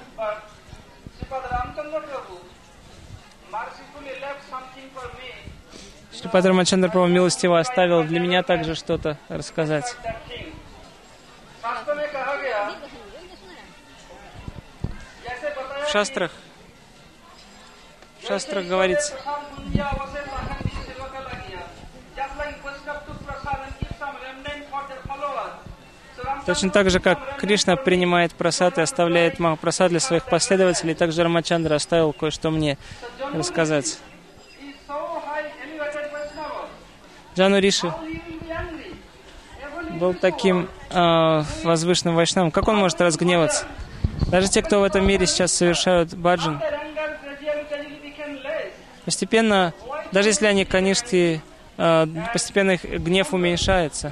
Шрипад 6.19 6.45
Рамачандра 6.45 6.89
Прабhu 6.89 7.07
милостиво 7.07 7.59
оставил 7.59 8.03
для 8.03 8.19
меня 8.19 8.41
также 8.41 8.73
что-то 8.73 9.17
рассказать. 9.29 9.95
For 24.69 24.83
their 24.89 25.01
followers 25.07 25.53
so 26.15 26.23
Ramchandra 26.23 26.45
Точно 26.45 26.69
так 26.71 26.89
же, 26.89 26.99
как 26.99 27.37
Кришна 27.37 27.75
принимает 27.75 28.33
просад 28.33 28.77
и 28.77 28.81
оставляет 28.81 29.39
Махапрасад 29.39 29.89
для 29.89 29.99
своих 29.99 30.25
последователей, 30.25 30.93
также 30.93 31.23
Рамачандра 31.23 31.75
оставил 31.75 32.13
кое-что 32.13 32.49
мне 32.51 32.77
рассказать. 33.33 33.99
Джану 37.35 37.59
Риши 37.59 37.93
был 39.99 40.13
таким 40.15 40.69
э, 40.89 41.43
возвышенным 41.63 42.15
вайшнавом. 42.15 42.51
Как 42.51 42.67
он 42.67 42.77
может 42.77 42.99
разгневаться? 42.99 43.65
Даже 44.25 44.49
те, 44.49 44.61
кто 44.61 44.81
в 44.81 44.83
этом 44.83 45.05
мире 45.05 45.27
сейчас 45.27 45.53
совершают 45.53 46.13
баджан, 46.13 46.61
постепенно, 49.05 49.73
даже 50.11 50.29
если 50.29 50.47
они 50.47 50.65
каништы, 50.65 51.41
э, 51.77 52.07
постепенно 52.33 52.71
их 52.71 52.83
гнев 52.83 53.33
уменьшается. 53.33 54.11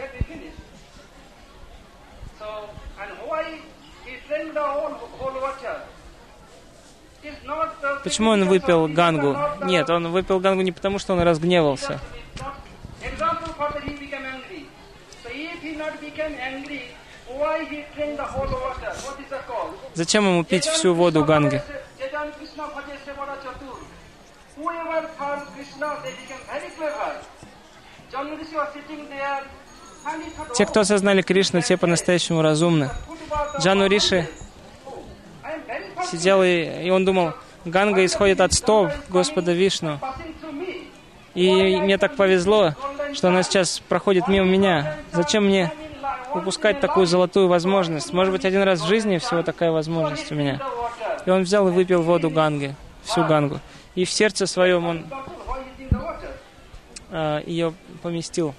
Почему 8.03 8.29
он 8.29 8.45
выпил 8.45 8.87
гангу? 8.87 9.35
Нет, 9.63 9.89
он 9.89 10.11
выпил 10.11 10.39
гангу 10.39 10.61
не 10.61 10.71
потому, 10.71 10.99
что 10.99 11.13
он 11.13 11.21
разгневался. 11.21 11.99
Зачем 19.95 20.25
ему 20.25 20.43
пить 20.43 20.65
всю 20.65 20.93
воду 20.93 21.23
ганги? 21.23 21.63
Те, 30.55 30.65
кто 30.65 30.81
осознали 30.81 31.21
Кришну, 31.21 31.61
те 31.61 31.77
по-настоящему 31.77 32.41
разумны. 32.41 32.89
"Oh, 33.29 33.59
Джану 33.59 33.87
Риши 33.87 34.27
сидел, 36.11 36.43
и, 36.43 36.85
и 36.85 36.89
он 36.89 37.05
думал, 37.05 37.33
Ганга 37.65 38.05
исходит 38.05 38.41
от 38.41 38.53
стоп 38.53 38.91
Господа 39.09 39.53
Вишну. 39.53 39.99
И 41.33 41.77
мне 41.77 41.97
так 41.97 42.15
повезло, 42.15 42.75
что 43.13 43.29
она 43.29 43.43
сейчас 43.43 43.81
проходит 43.89 44.27
мимо 44.27 44.45
меня. 44.45 44.97
Зачем 45.11 45.45
мне 45.45 45.71
упускать 46.36 46.79
такую 46.79 47.05
золотую 47.05 47.47
возможность? 47.47 48.13
Может 48.13 48.31
быть, 48.33 48.45
один 48.45 48.63
раз 48.63 48.81
в 48.81 48.88
жизни 48.88 49.17
всего 49.17 49.43
такая 49.43 49.71
возможность 49.71 50.31
у 50.31 50.36
меня. 50.36 50.61
И 51.25 51.29
он 51.29 51.43
взял 51.43 51.67
и 51.67 51.71
выпил 51.71 52.01
воду 52.01 52.29
Ганги, 52.29 52.75
всю 53.03 53.23
Гангу. 53.25 53.59
И 53.95 54.05
в 54.05 54.11
сердце 54.11 54.45
своем 54.45 54.86
он 54.86 55.05
water? 55.91 56.29
а, 57.11 57.41
ее 57.45 57.73
поместил. 58.01 58.53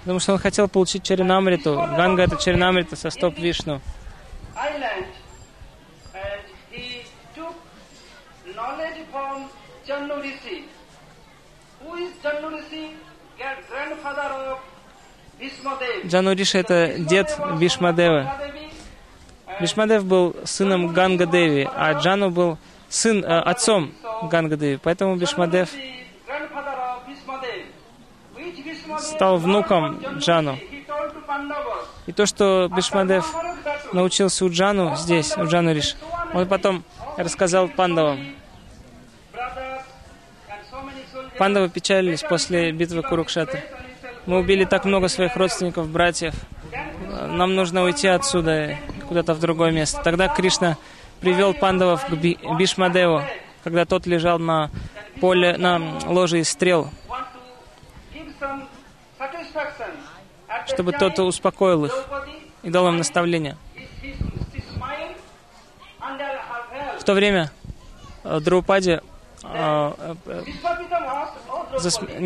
Потому 0.00 0.20
что 0.20 0.32
он 0.34 0.38
хотел 0.38 0.68
получить 0.68 1.02
Чаринамриту. 1.02 1.74
Ганга— 1.74 2.22
это 2.24 2.36
Чаринамрита 2.36 2.94
со 2.94 3.10
стоп 3.10 3.38
Вишну. 3.38 3.80
Channu 9.86 10.22
Rishi. 10.22 10.64
Who 11.84 11.94
is 11.96 12.10
Channu 12.22 12.48
Rishi? 12.56 12.96
Gra- 13.38 13.62
Grandfather 13.70 14.30
of. 14.52 14.58
Джану 16.06 16.32
Риши— 16.34 16.58
это 16.58 16.94
дед. 16.98 17.36
Bhishmadevi, 17.60 18.26
Вишмадев 19.60 20.04
был 20.04 20.36
сыном 20.44 20.92
Ганга 20.92 21.26
Деви, 21.26 21.68
а 21.74 21.92
Джану 21.94 22.30
был 22.30 22.56
сын, 22.88 23.24
э, 23.24 23.40
отцом 23.40 23.92
Ганга 24.30 24.56
Деви. 24.56 24.78
Поэтому 24.82 25.16
Вишмадев 25.16 25.70
стал 29.00 29.38
внуком 29.38 29.98
Джану. 30.18 30.56
И 32.06 32.12
то, 32.12 32.26
что 32.26 32.68
Бишмадев 32.74 33.24
"Maharaj 33.34 33.56
Dhatu, 33.64 33.94
научился 33.94 34.44
у 34.44 34.50
Джану 34.50 34.94
здесь, 34.96 35.36
у 35.36 35.44
Джану 35.46 35.72
Риш, 35.72 35.96
он 36.32 36.46
потом 36.46 36.84
рассказал 37.16 37.68
пандавам. 37.68 38.34
Пандавы 41.38 41.68
печалились 41.68 42.22
после 42.22 42.70
битвы 42.72 43.02
Курукшетры. 43.02 43.62
Мы 44.26 44.38
убили 44.38 44.64
так 44.64 44.84
много 44.84 45.08
своих 45.08 45.36
родственников, 45.36 45.88
братьев. 45.88 46.34
Нам 47.28 47.54
нужно 47.54 47.82
уйти 47.82 48.08
отсюда, 48.08 48.76
куда-то 49.08 49.34
в 49.34 49.40
другое 49.40 49.70
место. 49.70 50.00
Тогда 50.02 50.28
Кришна 50.28 50.76
привел 51.20 51.54
пандавов 51.54 52.06
к 52.06 52.10
Би- 52.12 52.38
Бишмадеву, 52.58 53.22
когда 53.64 53.84
тот 53.84 54.06
лежал 54.06 54.38
на 54.38 54.70
поле, 55.20 55.56
на 55.56 55.98
ложе 56.06 56.40
из 56.40 56.48
стрел, 56.48 56.90
чтобы 60.66 60.92
тот 60.92 61.18
успокоил 61.18 61.84
их 61.86 62.04
и 62.62 62.70
дал 62.70 62.88
им 62.88 62.96
наставление. 62.96 63.56
В 66.98 67.04
то 67.04 67.12
время 67.12 67.50
э, 68.24 68.40
Драупади 68.40 69.00
э, 69.54 70.14
э, 70.26 70.42
засм- 71.78 72.06
Draupadi, 72.18 72.22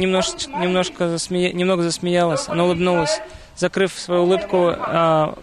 немножко, 0.61 1.05
засмея- 1.09 1.53
немного 1.53 1.83
засмеялась. 1.83 2.49
Она 2.49 2.65
улыбнулась, 2.65 3.21
закрыв 3.57 3.93
свою 3.93 4.23
улыбку 4.23 4.71
э, 4.77 5.35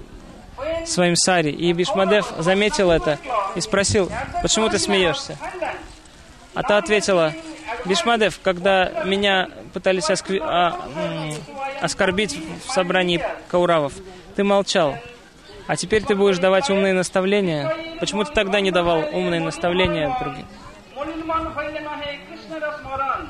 своим 0.85 1.15
сари. 1.15 1.49
И 1.51 1.71
Бишмадев 1.73 2.31
заметил 2.37 2.91
это 2.91 3.19
и 3.55 3.61
спросил, 3.61 4.09
почему 4.41 4.69
ты 4.69 4.79
смеешься? 4.79 5.37
А 6.53 6.63
та 6.63 6.77
ответила, 6.77 7.33
Бишмадев, 7.85 8.39
когда 8.43 9.03
меня 9.05 9.49
пытались 9.73 10.09
оскви- 10.09 10.41
а, 10.41 10.79
оскорбить 11.81 12.37
в 12.65 12.71
собрании 12.71 13.21
кауравов, 13.49 13.93
ты 14.35 14.43
молчал. 14.43 14.95
А 15.67 15.75
теперь 15.75 16.03
ты 16.03 16.15
будешь 16.15 16.37
давать 16.37 16.69
умные 16.69 16.93
наставления. 16.93 17.75
Почему 17.99 18.23
ты 18.23 18.31
тогда 18.31 18.61
не 18.61 18.71
давал 18.71 18.99
умные 19.11 19.41
наставления 19.41 20.15
другим? 20.19 20.47
Molinman 21.25 21.53
hoile 21.55 21.81
nahe 21.81 22.19
Krishna 22.27 22.59
person. 22.59 23.27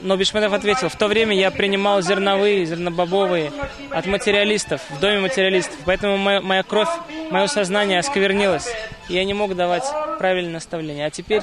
Но 0.00 0.16
Бишмадев 0.16 0.52
ответил, 0.52 0.88
в 0.88 0.94
то 0.94 1.08
время 1.08 1.34
я 1.34 1.50
принимал 1.50 2.00
зерновые, 2.02 2.64
зернобобовые 2.64 3.52
от 3.90 4.06
материалистов, 4.06 4.80
в 4.90 5.00
доме 5.00 5.18
материалистов. 5.18 5.76
Поэтому 5.84 6.16
моя, 6.18 6.40
моя 6.40 6.62
кровь, 6.62 6.88
мое 7.32 7.48
сознание 7.48 7.98
осквернилось. 7.98 8.72
И 9.08 9.14
я 9.14 9.24
не 9.24 9.34
мог 9.34 9.56
давать 9.56 9.82
правильные 10.20 10.52
наставления. 10.52 11.06
А 11.06 11.10
теперь 11.10 11.42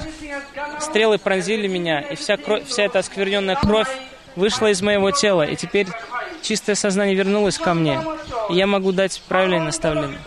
стрелы 0.80 1.18
пронзили 1.18 1.66
меня, 1.66 2.00
и 2.00 2.14
вся, 2.14 2.38
кровь, 2.38 2.66
вся 2.66 2.84
эта 2.84 3.00
оскверненная 3.00 3.56
кровь 3.56 3.88
вышла 4.36 4.68
из 4.68 4.80
моего 4.80 5.10
тела. 5.10 5.42
И 5.42 5.54
теперь 5.54 5.86
чистое 6.40 6.76
сознание 6.76 7.14
вернулось 7.14 7.58
ко 7.58 7.74
мне. 7.74 8.00
И 8.48 8.54
я 8.54 8.66
могу 8.66 8.92
дать 8.92 9.20
правильные 9.28 9.60
наставления. 9.60 10.18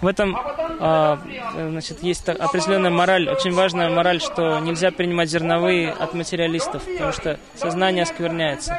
В 0.00 0.06
этом 0.06 0.36
а, 0.80 1.18
э, 1.54 1.70
значит, 1.70 2.02
есть 2.04 2.28
определенная 2.28 2.90
мораль, 2.90 3.28
очень 3.28 3.52
важная 3.52 3.90
мораль, 3.90 4.20
что 4.20 4.60
нельзя 4.60 4.92
принимать 4.92 5.28
зерновые 5.28 5.90
от 5.90 6.14
материалистов, 6.14 6.84
потому 6.84 7.12
что 7.12 7.40
сознание 7.56 8.04
оскверняется. 8.04 8.78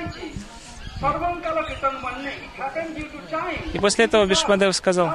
И 3.73 3.79
после 3.79 4.05
этого 4.05 4.25
Бишмадев 4.25 4.75
сказал 4.75 5.11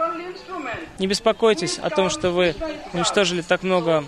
only 0.00 0.32
instrument. 0.32 0.88
не 0.98 1.06
беспокойтесь 1.06 1.78
о 1.78 1.90
том, 1.90 2.10
что 2.10 2.30
вы 2.30 2.54
уничтожили 2.92 3.42
так 3.42 3.62
много 3.62 4.04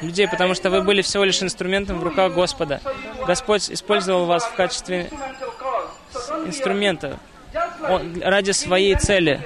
людей, 0.00 0.28
потому 0.28 0.54
что 0.54 0.70
вы 0.70 0.82
были 0.82 1.02
всего 1.02 1.24
лишь 1.24 1.42
инструментом 1.42 1.98
в 1.98 2.04
руках 2.04 2.32
Господа. 2.32 2.80
Господь 3.26 3.70
использовал 3.70 4.26
вас 4.26 4.44
в 4.44 4.54
качестве 4.54 5.10
инструмента 6.46 7.18
он- 7.88 8.22
ради 8.22 8.50
своей 8.52 8.94
цели. 8.96 9.40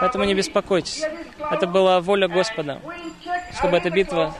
Поэтому 0.00 0.24
не 0.24 0.34
беспокойтесь. 0.34 1.02
Это 1.50 1.66
была 1.66 2.00
воля 2.00 2.28
Господа, 2.28 2.80
чтобы 3.58 3.76
эта 3.78 3.90
битва 3.90 4.34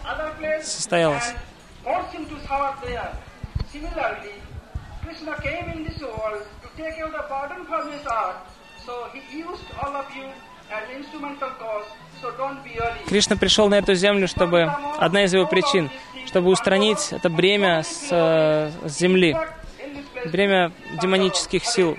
состоялась. 0.62 1.34
Кришна 13.08 13.36
пришел 13.36 13.68
на 13.68 13.76
эту 13.76 13.94
землю, 13.94 14.28
чтобы 14.28 14.70
одна 14.98 15.24
из 15.24 15.34
его 15.34 15.46
причин, 15.46 15.90
чтобы 16.26 16.50
устранить 16.50 17.12
это 17.12 17.28
бремя 17.30 17.82
с, 17.82 18.08
э, 18.10 18.70
с 18.84 18.98
земли, 18.98 19.36
бремя 20.26 20.72
демонических 21.00 21.64
сил. 21.64 21.96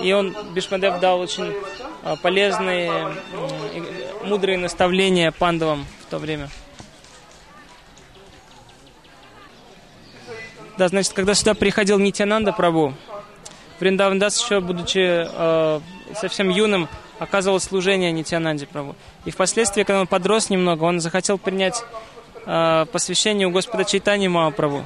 И 0.00 0.12
он, 0.12 0.34
Бишмадев, 0.52 1.00
дал 1.00 1.20
очень 1.20 1.54
э, 2.02 2.16
полезные, 2.22 3.14
мудрые 4.24 4.58
наставления 4.58 5.30
пандавам 5.32 5.86
в 6.02 6.10
то 6.10 6.18
время. 6.18 6.48
Да, 10.76 10.88
значит, 10.88 11.12
когда 11.12 11.34
сюда 11.34 11.54
приходил 11.54 11.98
Нитянанда 11.98 12.52
Прабу, 12.52 12.94
Вриндавандас 13.80 14.40
еще, 14.40 14.60
будучи 14.60 15.26
э, 15.28 15.80
совсем 16.14 16.50
юным, 16.50 16.88
оказывал 17.18 17.58
служение 17.58 18.12
Нитянанде 18.12 18.66
Прабу. 18.66 18.94
И 19.24 19.30
впоследствии, 19.30 19.82
когда 19.82 20.00
он 20.00 20.06
подрос 20.06 20.50
немного, 20.50 20.84
он 20.84 21.00
захотел 21.00 21.38
принять 21.38 21.82
э, 22.46 22.86
посвящение 22.92 23.48
у 23.48 23.50
Господа 23.50 23.84
Чайтани 23.84 24.28
Махапрабху. 24.28 24.84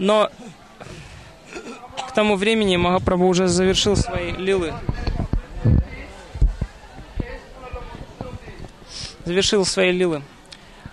Но 0.00 0.30
к 2.08 2.12
тому 2.12 2.36
времени 2.36 2.76
Махапрабху 2.76 3.26
уже 3.26 3.48
завершил 3.48 3.96
свои 3.96 4.32
лилы. 4.32 4.72
Завершил 9.26 9.66
свои 9.66 9.92
лилы. 9.92 10.22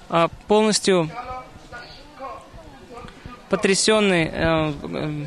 А 0.09 0.27
полностью 0.49 1.09
потрясенный, 3.49 4.25
э, 4.25 4.73
э, 4.83 5.25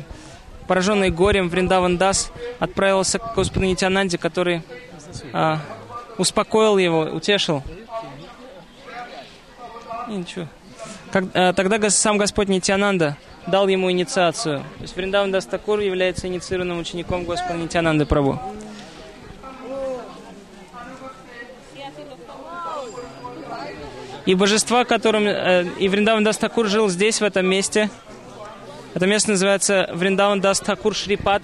пораженный 0.67 1.09
горем 1.09 1.49
Вриндаван 1.49 1.97
Дас 1.97 2.31
отправился 2.59 3.17
к 3.17 3.33
Господу 3.33 3.65
Нитянанде, 3.65 4.19
который 4.19 4.61
а, 5.33 5.59
успокоил 6.19 6.77
его, 6.77 7.01
утешил. 7.01 7.63
И 10.07 10.11
ничего. 10.11 10.47
Как- 11.11 11.25
э, 11.33 11.53
тогда 11.53 11.89
сам 11.89 12.19
Господь 12.19 12.47
Нитянанда 12.47 13.17
дал 13.47 13.67
ему 13.67 13.91
инициацию. 13.91 14.59
То 14.59 14.81
есть 14.81 14.95
Вриндаван 14.95 15.31
Дас 15.31 15.45
Такур 15.45 15.79
является 15.79 16.27
инициированным 16.27 16.79
учеником 16.79 17.25
Господа 17.25 17.55
Нитянанды 17.55 18.05
Прабу. 18.05 18.39
И 24.25 24.35
божества, 24.35 24.85
которым 24.85 25.27
э, 25.27 25.65
и 25.79 25.89
Вриндаван 25.89 26.23
Дас 26.23 26.37
Такур 26.37 26.67
жил 26.67 26.89
здесь, 26.89 27.21
в 27.21 27.23
этом 27.23 27.45
месте. 27.47 27.89
Это 28.93 29.07
место 29.07 29.31
называется 29.31 29.89
Вриндаван 29.93 30.39
Дас 30.41 30.59
Такур 30.59 30.93
Шрипат. 30.93 31.43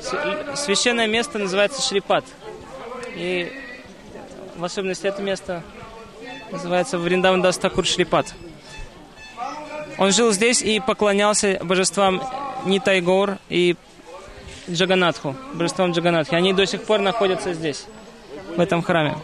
Св- 0.00 0.56
Священное 0.58 1.06
место 1.06 1.38
называется 1.38 1.82
Шрипат. 1.82 2.24
И 3.14 3.52
в 4.56 4.64
особенности 4.64 5.06
это 5.06 5.20
место 5.20 5.62
называется 6.50 6.98
Вриндаван 6.98 7.42
Дас 7.42 7.58
Такур 7.58 7.84
Шрипат. 7.84 8.34
Он 9.98 10.12
жил 10.12 10.32
здесь 10.32 10.62
и 10.62 10.80
поклонялся 10.80 11.58
божествам 11.62 12.22
Нитайгор 12.64 13.38
и 13.48 13.76
Джаганатху, 14.68 15.34
божествам 15.54 15.92
Джаганатхи. 15.92 16.34
Они 16.34 16.52
до 16.52 16.66
сих 16.66 16.82
пор 16.82 17.00
находятся 17.00 17.54
здесь, 17.54 17.86
в 18.56 18.60
этом 18.60 18.82
храме. 18.82 19.16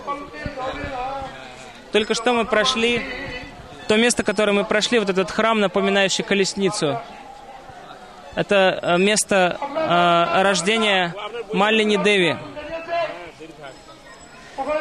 Только 1.90 2.14
что 2.14 2.32
мы 2.32 2.46
прошли 2.46 3.02
то 3.86 3.96
место, 3.96 4.22
которое 4.22 4.52
мы 4.52 4.64
прошли, 4.64 4.98
вот 4.98 5.10
этот 5.10 5.30
храм, 5.30 5.60
напоминающий 5.60 6.24
колесницу. 6.24 6.98
Это 8.34 8.78
э, 8.80 8.96
место 8.96 9.58
э, 9.60 10.42
рождения 10.42 11.14
Малини 11.52 12.02
Деви. 12.02 12.38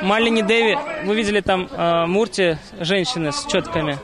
Малини 0.02 0.42
Деви, 0.42 0.78
вы 1.04 1.16
видели 1.16 1.42
там 1.42 1.68
э, 1.70 2.06
Мурти, 2.06 2.58
женщины 2.80 3.34
с 3.34 3.46
четками, 3.46 4.00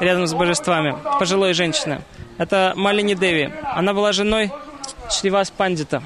рядом 0.00 0.26
с 0.26 0.34
божествами, 0.34 0.96
пожилой 1.18 1.52
женщина. 1.52 2.02
Это 2.38 2.72
Малини 2.74 3.14
Деви. 3.14 3.52
Она 3.62 3.92
была 3.92 4.12
женой 4.12 4.50
Шривас 5.10 5.50
Пандита. 5.50 6.02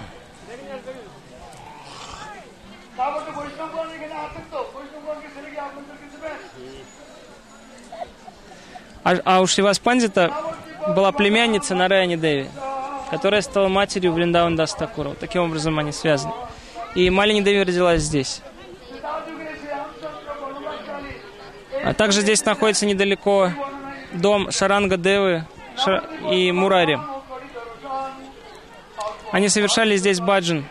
А, 9.04 9.16
а 9.24 9.40
у 9.42 9.46
Шривас 9.46 9.78
Пандита 9.78 10.32
была 10.88 11.12
племянница 11.12 11.74
Нараяни 11.74 12.16
Деви, 12.16 12.48
которая 13.10 13.42
стала 13.42 13.68
матерью 13.68 14.12
Вриндаван 14.12 14.56
Дастакурова. 14.56 15.14
Таким 15.14 15.42
образом 15.42 15.78
они 15.78 15.92
связаны. 15.92 16.32
И 16.94 17.10
Малини 17.10 17.42
Деви 17.42 17.60
родилась 17.60 18.02
здесь. 18.02 18.40
А 21.84 21.92
также 21.92 22.22
здесь 22.22 22.42
находится 22.46 22.86
недалеко 22.86 23.50
дом 24.14 24.50
Шаранга 24.50 24.96
Девы 24.96 25.44
Ша- 25.76 26.04
и 26.30 26.50
Мурари. 26.52 26.98
Они 29.32 29.48
совершали 29.48 29.96
здесь 29.96 30.20
баджан. 30.20 30.64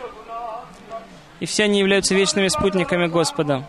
И 1.39 1.45
все 1.45 1.63
они 1.65 1.79
являются 1.79 2.15
вечными 2.15 2.47
спутниками 2.47 3.07
Господа. 3.07 3.63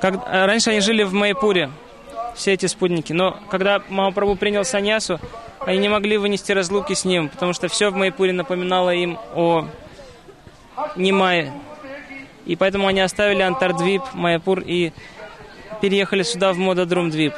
Как, 0.00 0.14
э, 0.14 0.46
раньше 0.46 0.70
они 0.70 0.80
жили 0.80 1.02
в 1.02 1.12
Майпуре, 1.12 1.70
все 2.34 2.54
эти 2.54 2.66
спутники. 2.66 3.12
Но 3.12 3.38
когда 3.50 3.82
Махапрабху 3.88 4.36
принял 4.36 4.64
саньясу, 4.64 5.20
они 5.60 5.78
не 5.78 5.88
могли 5.88 6.18
вынести 6.18 6.50
разлуки 6.52 6.94
с 6.94 7.04
ним, 7.04 7.28
потому 7.28 7.52
что 7.52 7.68
все 7.68 7.90
в 7.90 7.94
Майпуре 7.94 8.32
напоминало 8.32 8.90
им 8.90 9.18
о 9.34 9.66
Нимае. 10.96 11.52
И 12.46 12.56
поэтому 12.56 12.88
они 12.88 13.00
оставили 13.00 13.42
Антардвип, 13.42 14.02
Майяпур 14.14 14.60
и 14.60 14.92
переехали 15.82 16.22
сюда, 16.22 16.52
в 16.52 16.58
Модадрумдвип. 16.58 17.34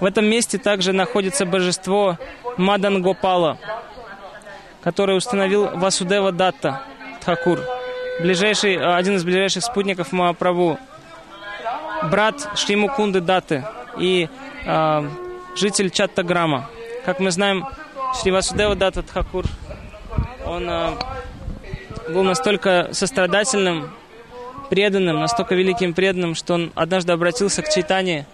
В 0.00 0.04
этом 0.04 0.26
месте 0.26 0.58
также 0.58 0.92
находится 0.92 1.46
божество 1.46 2.18
Мадан 2.58 3.00
Гопала, 3.00 3.56
которое 4.82 5.16
установил 5.16 5.70
Васудева 5.78 6.30
Датта 6.30 6.82
Тхакур, 7.22 7.60
ближайший, 8.20 8.74
э, 8.74 8.94
один 8.94 9.16
из 9.16 9.24
ближайших 9.24 9.64
спутников 9.64 10.12
Махапрабху, 10.12 10.78
брат 12.10 12.50
Шримукунды 12.54 13.22
Датты 13.22 13.64
и 13.96 14.28
э, 14.66 15.08
житель 15.56 15.88
Чаттаграма. 15.88 16.68
Как 17.06 17.18
мы 17.18 17.30
знаем, 17.30 17.66
Шри 18.20 18.30
Васудева 18.30 18.74
Датта 18.74 19.02
Тхакур, 19.02 19.46
он 20.44 20.68
э, 20.68 20.90
был 22.10 22.24
настолько 22.24 22.90
сострадательным, 22.92 23.90
преданным, 24.72 25.20
настолько 25.20 25.54
великим 25.54 25.92
преданным, 25.92 26.34
что 26.34 26.54
он 26.54 26.72
однажды 26.74 27.12
обратился 27.12 27.60
к 27.60 27.68
Чайтане 27.68 28.24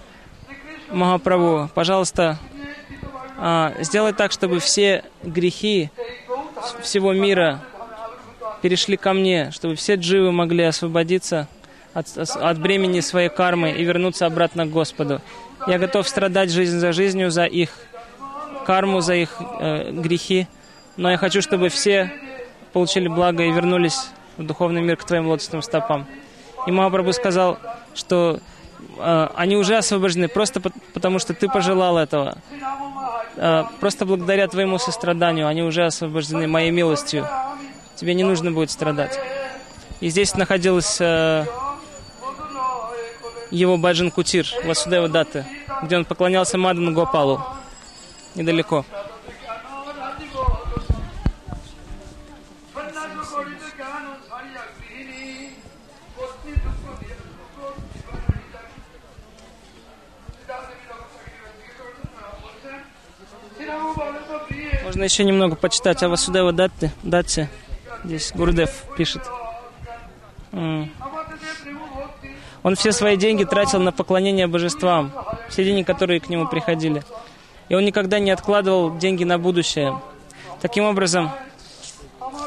Махапрабху. 0.88 1.68
Пожалуйста, 1.74 2.38
а, 3.38 3.74
сделай 3.80 4.12
так, 4.12 4.30
чтобы 4.30 4.60
все 4.60 5.02
грехи 5.24 5.90
всего 6.80 7.12
мира 7.12 7.60
перешли 8.62 8.96
ко 8.96 9.14
мне, 9.14 9.50
чтобы 9.50 9.74
все 9.74 9.96
дживы 9.96 10.30
могли 10.30 10.62
освободиться 10.62 11.48
от, 11.92 12.06
от 12.16 12.60
бремени 12.60 13.00
своей 13.00 13.30
кармы 13.30 13.72
и 13.72 13.82
вернуться 13.82 14.24
обратно 14.24 14.64
к 14.64 14.70
Господу. 14.70 15.20
Я 15.66 15.80
готов 15.80 16.08
страдать 16.08 16.52
жизнь 16.52 16.78
за 16.78 16.92
жизнью, 16.92 17.32
за 17.32 17.46
их 17.46 17.70
карму, 18.64 19.00
за 19.00 19.16
их 19.16 19.42
э, 19.58 19.90
грехи, 19.90 20.46
но 20.96 21.10
я 21.10 21.16
хочу, 21.16 21.42
чтобы 21.42 21.68
все 21.68 22.12
получили 22.72 23.08
благо 23.08 23.42
и 23.42 23.50
вернулись 23.50 24.10
в 24.36 24.46
духовный 24.46 24.82
мир 24.82 24.96
к 24.96 25.04
твоим 25.04 25.26
лотосным 25.26 25.62
стопам. 25.62 26.06
И 26.66 26.70
Махапрабху 26.70 27.12
сказал, 27.12 27.58
что 27.94 28.40
э, 28.98 29.28
они 29.34 29.56
уже 29.56 29.76
освобождены 29.76 30.28
просто 30.28 30.60
по- 30.60 30.72
потому, 30.92 31.18
что 31.18 31.34
ты 31.34 31.48
пожелал 31.48 31.98
этого. 31.98 32.38
Э, 33.36 33.64
просто 33.80 34.04
благодаря 34.04 34.48
твоему 34.48 34.78
состраданию 34.78 35.46
они 35.46 35.62
уже 35.62 35.86
освобождены 35.86 36.46
моей 36.46 36.70
милостью. 36.70 37.26
Тебе 37.96 38.14
не 38.14 38.24
нужно 38.24 38.50
будет 38.52 38.70
страдать. 38.70 39.18
И 40.00 40.08
здесь 40.08 40.34
находилась 40.34 40.98
э, 41.00 41.46
его 43.50 43.76
Баджан 43.76 44.10
Кутир, 44.10 44.46
Васудева 44.64 45.08
Датты, 45.08 45.46
где 45.82 45.96
он 45.96 46.04
поклонялся 46.04 46.58
Мадану 46.58 46.92
Гопалу, 46.92 47.42
недалеко. 48.34 48.84
Можно 64.88 65.04
еще 65.04 65.22
немного 65.22 65.54
почитать 65.54 66.02
о 66.02 66.08
Васудева 66.08 66.50
Датте. 66.50 66.90
Датте. 67.02 67.50
Здесь 68.04 68.32
Гурдев 68.34 68.70
пишет. 68.96 69.20
Он 70.50 70.88
все 72.74 72.92
свои 72.92 73.18
деньги 73.18 73.44
тратил 73.44 73.80
на 73.80 73.92
поклонение 73.92 74.46
божествам, 74.46 75.12
все 75.50 75.62
деньги, 75.62 75.82
которые 75.82 76.20
к 76.20 76.30
нему 76.30 76.48
приходили. 76.48 77.02
И 77.68 77.74
он 77.74 77.84
никогда 77.84 78.18
не 78.18 78.30
откладывал 78.30 78.96
деньги 78.96 79.24
на 79.24 79.38
будущее. 79.38 80.00
Таким 80.62 80.84
образом, 80.84 81.32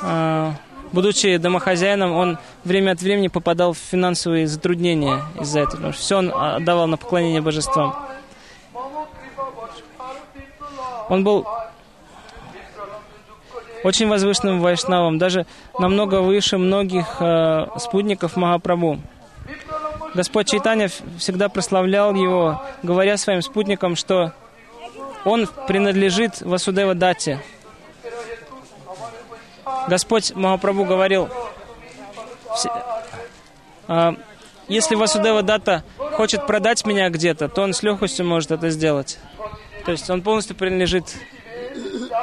а, 0.01 0.55
будучи 0.91 1.37
домохозяином, 1.37 2.11
он 2.11 2.39
время 2.63 2.93
от 2.93 3.01
времени 3.01 3.27
попадал 3.27 3.73
в 3.73 3.77
финансовые 3.77 4.47
затруднения 4.47 5.21
из-за 5.39 5.59
этого. 5.59 5.75
Потому 5.75 5.93
что 5.93 6.01
все 6.01 6.17
он 6.17 6.31
а, 6.33 6.55
отдавал 6.55 6.87
на 6.87 6.97
поклонение 6.97 7.41
божествам. 7.41 7.95
Он 11.07 11.23
был 11.23 11.45
очень 13.83 14.07
возвышенным 14.07 14.59
вайшнавом, 14.59 15.17
даже 15.17 15.45
намного 15.79 16.21
выше 16.21 16.57
многих 16.57 17.17
э, 17.19 17.65
спутников 17.77 18.35
Махапрабху. 18.35 18.99
Господь 20.13 20.49
Чайтанья 20.49 20.89
всегда 21.17 21.49
прославлял 21.49 22.13
его, 22.13 22.61
говоря 22.83 23.17
своим 23.17 23.41
спутникам, 23.41 23.95
что 23.95 24.33
он 25.25 25.47
принадлежит 25.67 26.41
Васудева 26.41 26.95
Дате. 26.95 27.39
Господь 29.87 30.33
Махапрабху 30.35 30.85
говорил, 30.85 31.29
«Все- 32.55 32.71
а, 33.87 34.15
если 34.67 34.95
Васудева 34.95 35.41
Дата 35.41 35.83
хочет 36.13 36.45
продать 36.45 36.85
меня 36.85 37.09
где-то, 37.09 37.49
то 37.49 37.61
он 37.61 37.73
с 37.73 37.83
легкостью 37.83 38.25
может 38.25 38.51
это 38.51 38.69
сделать. 38.69 39.19
То 39.85 39.91
есть 39.91 40.09
он 40.09 40.21
полностью 40.21 40.55
принадлежит 40.55 41.15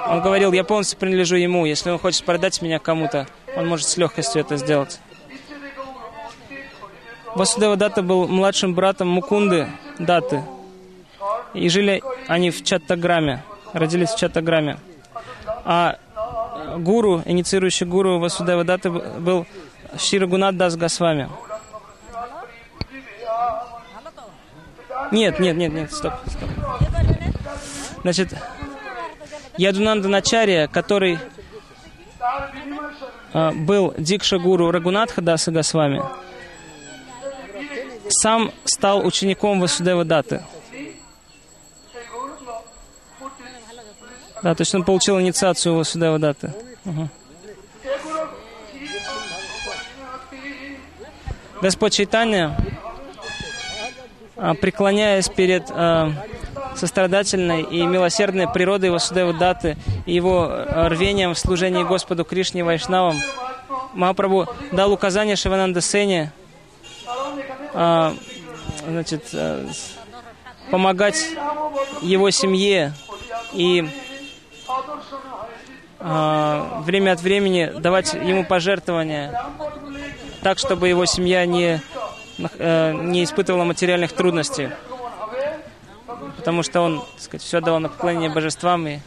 он 0.09 0.21
говорил, 0.21 0.53
я 0.53 0.65
полностью 0.65 0.99
принадлежу 0.99 1.37
ему. 1.37 1.67
Если 1.67 1.91
он 1.91 1.99
хочет 1.99 2.25
продать 2.25 2.61
меня 2.63 2.79
кому-то, 2.79 3.27
он 3.57 3.67
может 3.67 3.87
с 3.87 3.97
легкостью 3.97 4.41
это 4.41 4.57
сделать. 4.57 5.01
Васудева 7.35 7.77
Дата 7.77 8.03
был 8.03 8.27
младшим 8.27 8.75
братом 8.75 9.09
Мукунды 9.09 9.69
Даты. 9.99 10.43
И 11.55 11.69
жили 11.69 12.03
они 12.27 12.51
в 12.51 12.65
Чаттаграме, 12.65 13.43
родились 13.73 14.11
в 14.11 14.19
Чаттаграме. 14.19 14.79
А 15.65 15.99
гуру, 16.79 17.23
инициирующий 17.25 17.87
гуру 17.87 18.19
Васудева 18.19 18.65
Даты 18.65 18.91
был 18.91 19.47
Ширагунат 19.97 20.57
Дас 20.57 20.77
Госвами. 20.77 21.29
Нет, 25.11 25.39
нет, 25.39 25.57
нет, 25.57 25.73
нет, 25.73 25.93
стоп, 25.93 26.15
стоп. 26.27 26.51
Значит, 28.03 28.35
Ядунанда 29.59 30.09
Начария, 30.09 30.69
который 30.69 31.19
а, 33.33 33.53
был 33.53 33.93
дикша-гуру 33.99 34.71
Рагунатха 34.71 35.21
Даса 35.21 35.51
Госвами, 35.51 36.01
сам 38.09 38.53
стал 38.65 39.05
учеником 39.05 39.61
Васудева 39.61 40.05
Даты. 40.05 40.43
Да, 44.43 44.55
то 44.55 44.61
есть 44.63 44.73
он 44.75 44.85
получил 44.85 45.21
инициацию 45.21 45.75
Васудева 45.75 46.21
Даты. 46.21 46.55
Угу. 46.85 47.09
Господь 51.61 51.95
Чайтанья, 51.95 52.57
а, 54.37 54.55
преклоняясь 54.55 55.29
перед 55.29 55.69
а, 55.71 56.13
сострадательной 56.79 57.63
и 57.63 57.85
милосердной 57.85 58.49
природой 58.49 58.91
Васудева 58.91 59.33
Даты 59.33 59.77
и 60.07 60.15
его 60.15 60.49
а, 60.49 60.89
рвением 60.89 61.35
в 61.35 61.39
служении 61.39 61.83
Господу 61.83 62.25
Кришне 62.25 62.65
Вайшнавам, 62.65 63.19
Махапрабху 63.95 64.47
дал 64.73 64.93
указание 64.93 65.37
Шивананда 65.37 65.81
Сене 65.81 66.33
а, 67.75 68.15
значит, 68.87 69.25
а, 69.33 69.67
помогать 70.71 71.29
его 72.03 72.31
семье 72.31 72.93
и 73.53 73.89
а, 76.01 76.81
время 76.85 77.13
от 77.13 77.21
времени 77.21 77.73
давать 77.79 78.15
ему 78.15 78.45
пожертвования 78.45 79.33
так, 80.43 80.59
чтобы 80.59 80.89
его 80.89 81.05
семья 81.05 81.45
не, 81.47 81.81
э, 82.59 82.93
не 82.93 83.25
испытывала 83.25 83.65
материальных 83.65 84.13
трудностей. 84.13 84.71
Потому 86.49 86.63
что 86.63 86.81
он, 86.81 87.01
так 87.01 87.21
сказать, 87.21 87.43
все 87.43 87.61
давал 87.61 87.79
на 87.79 87.91
поклонение 87.91 88.31
божествам, 88.31 88.89
и 88.89 89.01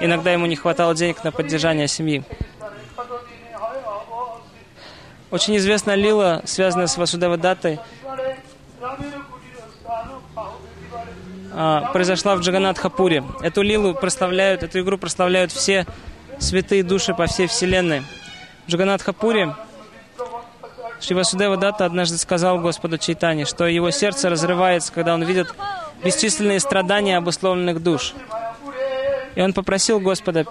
иногда 0.00 0.30
ему 0.30 0.46
не 0.46 0.54
хватало 0.54 0.94
денег 0.94 1.24
на 1.24 1.32
поддержание 1.32 1.88
семьи. 1.88 2.22
Очень 5.32 5.56
известна 5.56 5.96
лила, 5.96 6.42
связанная 6.44 6.86
с 6.86 6.96
Васудева 6.96 7.36
Датой, 7.38 7.80
а, 11.52 11.90
произошла 11.92 12.36
в 12.36 12.40
Джаганатхапуре. 12.42 13.24
Эту 13.40 13.62
лилу 13.62 13.92
прославляют, 13.94 14.62
эту 14.62 14.78
игру 14.78 14.96
прославляют 14.96 15.50
все 15.50 15.86
святые 16.38 16.84
души 16.84 17.14
по 17.14 17.26
всей 17.26 17.48
вселенной. 17.48 18.04
В 18.68 18.70
Джаганатхапуре 18.70 19.56
Шри 21.00 21.16
Васудева 21.16 21.56
Датта 21.56 21.84
однажды 21.84 22.16
сказал 22.16 22.60
Господу 22.60 22.96
Чайтани, 22.96 23.42
что 23.42 23.66
его 23.66 23.90
сердце 23.90 24.30
разрывается, 24.30 24.92
когда 24.92 25.14
он 25.14 25.24
видит 25.24 25.52
бесчисленные 26.04 26.60
страдания 26.60 27.16
обусловленных 27.16 27.82
душ. 27.82 28.14
И 29.34 29.40
он 29.40 29.52
попросил 29.52 30.00
Господа 30.00 30.44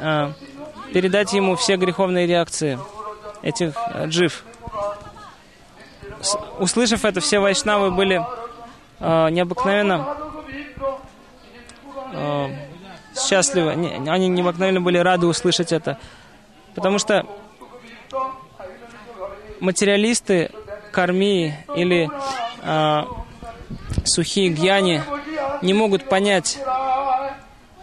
а, 0.00 0.32
передать 0.92 1.32
ему 1.32 1.56
все 1.56 1.76
греховные 1.76 2.26
реакции 2.26 2.78
этих 3.42 3.72
а, 3.76 4.06
джив. 4.06 4.44
С- 6.20 6.38
услышав 6.58 7.04
это, 7.04 7.20
все 7.20 7.38
вайшнавы 7.38 7.90
были 7.90 8.24
а, 9.00 9.28
необыкновенно 9.28 10.16
а, 12.12 12.50
счастливы. 13.16 13.74
Не- 13.76 14.10
они 14.10 14.28
необыкновенно 14.28 14.80
были 14.80 14.98
рады 14.98 15.26
услышать 15.26 15.72
это. 15.72 15.98
Потому 16.74 16.98
что 16.98 17.24
материалисты, 19.60 20.50
карми 20.92 21.64
или 21.76 22.10
а, 22.62 23.06
сухие 24.04 24.50
гьяни 24.50 25.02
не 25.62 25.74
могут 25.74 26.08
понять 26.08 26.58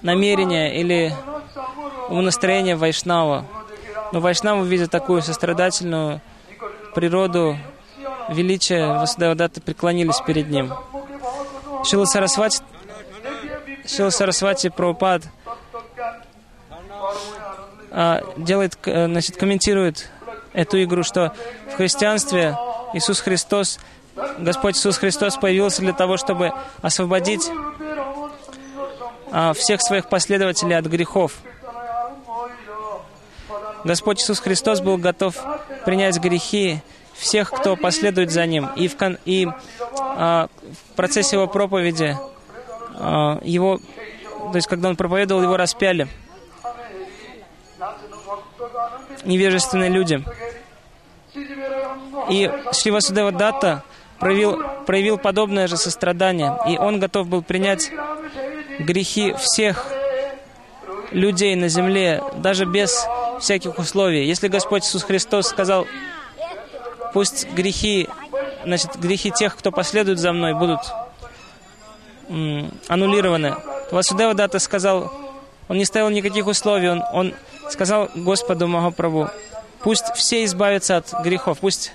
намерения 0.02 0.80
или 0.80 1.14
умонастроение 2.10 2.76
Вайшнава. 2.76 3.46
Но 4.12 4.20
Вайшнавы, 4.20 4.68
видя 4.68 4.88
такую 4.88 5.22
сострадательную 5.22 6.22
природу, 6.94 7.58
величие 8.30 8.88
Васудевадатты, 8.88 9.62
преклонились 9.62 10.20
перед 10.22 10.50
ним. 10.50 10.74
Шила 11.84 12.06
Сарасвати, 12.06 12.62
Шила 13.88 14.10
Сарасвати 14.10 14.70
Прабхупад 14.70 15.24
а, 17.92 18.22
делает, 18.38 18.78
э, 18.86 19.06
значит, 19.08 19.36
комментирует 19.38 20.10
эту 20.54 20.82
игру, 20.84 21.04
что 21.04 21.34
в 21.72 21.76
христианстве 21.76 22.56
Иисус 22.94 23.20
Христос, 23.20 23.80
Господь 24.40 24.76
Иисус 24.76 24.98
Христос 24.98 25.38
появился 25.38 25.82
для 25.82 25.94
того, 25.94 26.18
чтобы 26.18 26.52
освободить 26.82 27.50
а, 29.32 29.54
всех 29.54 29.82
своих 29.82 30.08
последователей 30.10 30.78
от 30.78 30.86
грехов. 30.86 31.34
Господь 33.84 34.22
Иисус 34.22 34.40
Христос 34.40 34.82
был 34.82 34.98
готов 34.98 35.36
принять 35.86 36.20
грехи 36.20 36.82
всех, 37.14 37.52
кто 37.52 37.76
последует 37.76 38.32
за 38.32 38.46
Ним. 38.46 38.70
И 38.76 38.88
в, 38.88 38.98
кон- 38.98 39.18
и, 39.26 39.48
а, 40.00 40.48
в 40.92 40.96
процессе 40.96 41.36
Его 41.36 41.48
проповеди, 41.48 42.18
а, 42.96 43.40
его, 43.44 43.80
то 44.52 44.56
есть 44.56 44.68
когда 44.68 44.90
Он 44.90 44.96
проповедовал, 44.96 45.42
Его 45.42 45.58
распяли 45.58 46.08
невежественные 49.24 49.90
люди. 49.90 50.24
И 52.30 52.52
Шри 52.74 52.92
Васудева 52.92 53.32
Датта 53.32 53.84
проявил, 54.22 54.64
проявил 54.86 55.18
подобное 55.18 55.68
же 55.68 55.76
сострадание. 55.76 56.58
И 56.70 56.78
он 56.78 57.00
готов 57.00 57.28
был 57.28 57.42
принять 57.42 57.92
грехи 58.80 59.34
всех 59.34 59.86
людей 61.12 61.56
на 61.56 61.68
земле, 61.68 62.24
даже 62.38 62.66
без 62.66 63.06
всяких 63.40 63.78
условий. 63.78 64.26
Если 64.26 64.48
Господь 64.48 64.86
Иисус 64.86 65.04
Христос 65.04 65.48
сказал, 65.48 65.88
пусть 67.14 67.50
грехи, 67.52 68.08
значит, 68.64 68.96
грехи 68.98 69.32
тех, 69.32 69.58
кто 69.58 69.72
последует 69.72 70.20
за 70.20 70.32
мной, 70.32 70.54
будут 70.54 70.80
м, 72.30 72.72
аннулированы. 72.88 73.56
Васудева 73.92 74.34
Датта 74.36 74.60
сказал, 74.60 75.12
он 75.68 75.78
не 75.78 75.86
ставил 75.86 76.10
никаких 76.10 76.48
условий, 76.48 76.90
он, 76.90 77.04
он 77.12 77.34
сказал 77.70 78.10
Господу 78.16 78.68
Махапрабху, 78.68 79.30
пусть 79.82 80.06
все 80.16 80.46
избавятся 80.46 80.98
от 80.98 81.12
грехов, 81.24 81.58
пусть 81.60 81.92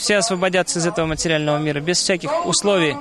все 0.00 0.16
освободятся 0.16 0.78
из 0.78 0.86
этого 0.86 1.04
материального 1.04 1.58
мира, 1.58 1.80
без 1.80 1.98
всяких 1.98 2.46
условий. 2.46 2.96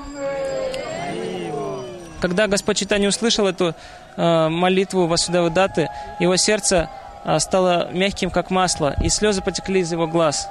Когда 2.20 2.48
Господь 2.48 2.78
Читани 2.78 3.08
услышал 3.08 3.48
эту 3.48 3.74
э, 4.18 4.50
молитву 4.50 5.08
Васудевы 5.08 5.50
Даты, 5.50 5.90
его 6.20 6.36
сердце 6.36 6.90
э, 7.24 7.40
стало 7.40 7.90
мягким, 7.94 8.30
как 8.30 8.52
масло, 8.52 8.94
и 9.02 9.08
слезы 9.08 9.42
потекли 9.42 9.80
из 9.80 9.92
его 9.94 10.08
глаз. 10.08 10.50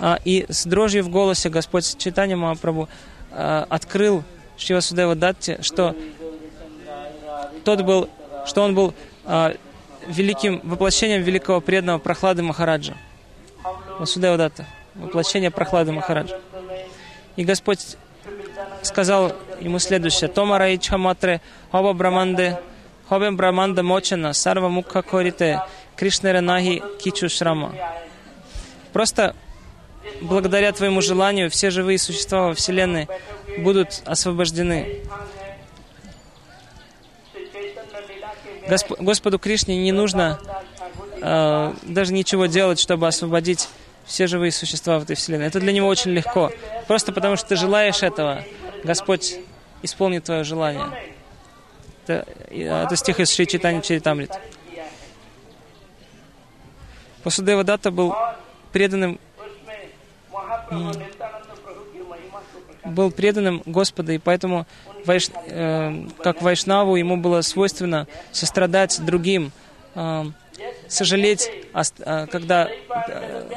А, 0.00 0.18
и 0.24 0.46
с 0.48 0.66
дрожью 0.66 1.04
в 1.04 1.08
голосе 1.08 1.48
Господь 1.48 1.96
Читани 1.96 2.34
Махапрабху 2.34 2.88
э, 3.30 3.64
открыл 3.68 4.24
Шри 4.56 4.74
Васудева 4.74 5.14
Датте, 5.14 5.58
что 5.62 5.94
тот 7.64 7.82
был, 7.82 8.08
что 8.46 8.62
он 8.62 8.74
был 8.74 8.94
э, 9.26 9.54
великим 10.08 10.60
воплощением 10.64 11.22
великого 11.22 11.60
преданного 11.60 11.98
Прохлады 11.98 12.42
Махараджа. 12.42 12.96
Васудева 14.02 14.36
Датта, 14.36 14.66
воплощение 14.96 15.52
Прохлады 15.52 15.92
Махараджа. 15.92 16.36
И 17.36 17.44
Господь 17.44 17.96
сказал 18.82 19.32
ему 19.60 19.78
следующее. 19.78 20.26
Тома 20.28 20.58
ичха 20.74 20.98
матре, 20.98 21.40
хоба 21.70 21.92
браманде, 21.92 22.58
хобе 23.08 23.30
браманда 23.30 23.84
мочена, 23.84 24.32
сарва 24.32 24.68
мукха 24.68 25.02
корите, 25.02 25.62
Кришна 25.94 26.32
ренахи 26.32 26.82
кичу 27.00 27.28
шрама. 27.28 27.76
Просто 28.92 29.36
благодаря 30.20 30.72
твоему 30.72 31.00
желанию 31.00 31.48
все 31.48 31.70
живые 31.70 31.98
существа 32.00 32.48
во 32.48 32.54
Вселенной 32.54 33.06
будут 33.58 34.02
освобождены. 34.04 34.98
Госп- 38.68 38.96
Господу 38.98 39.38
Кришне 39.38 39.76
не 39.76 39.92
нужно 39.92 40.40
э, 41.20 41.74
даже 41.82 42.12
ничего 42.12 42.46
делать, 42.46 42.80
чтобы 42.80 43.06
освободить 43.06 43.68
все 44.06 44.26
живые 44.26 44.52
существа 44.52 44.98
в 44.98 45.04
этой 45.04 45.16
вселенной. 45.16 45.46
Это 45.46 45.60
для 45.60 45.72
него 45.72 45.88
очень 45.88 46.10
легко. 46.12 46.50
Просто 46.86 47.12
потому 47.12 47.36
что 47.36 47.48
ты 47.48 47.56
желаешь 47.56 48.02
этого, 48.02 48.44
Господь 48.84 49.38
исполнит 49.82 50.24
твое 50.24 50.44
желание. 50.44 50.86
Это, 52.04 52.26
а, 52.50 52.84
это 52.84 52.96
стих 52.96 53.20
из 53.20 53.32
Шри 53.32 53.46
Читани 53.46 53.80
Чаритамрит. 53.80 54.32
Васудева 57.24 57.62
Датта 57.62 57.90
был 57.90 58.14
преданным 58.72 59.18
был 62.84 63.10
преданным 63.10 63.62
Господа, 63.64 64.12
и 64.12 64.18
поэтому 64.18 64.66
вайш, 65.04 65.28
э, 65.46 66.04
как 66.22 66.42
Вайшнаву 66.42 66.96
ему 66.96 67.16
было 67.16 67.40
свойственно 67.42 68.08
сострадать 68.32 69.00
другим, 69.04 69.52
э, 69.94 70.24
сожалеть, 70.88 71.50
о 71.72 71.82
э, 71.82 72.26
когда 72.26 72.68
э, 72.68 73.48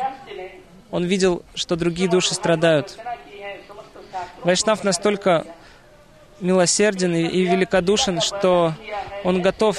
он 0.95 1.03
видел, 1.03 1.43
что 1.55 1.75
другие 1.75 2.09
души 2.09 2.33
страдают. 2.33 2.97
Вайшнав 4.45 4.85
настолько 4.85 5.45
милосерден 6.39 7.13
и, 7.13 7.41
великодушен, 7.41 8.21
что 8.21 8.73
он 9.25 9.41
готов 9.41 9.77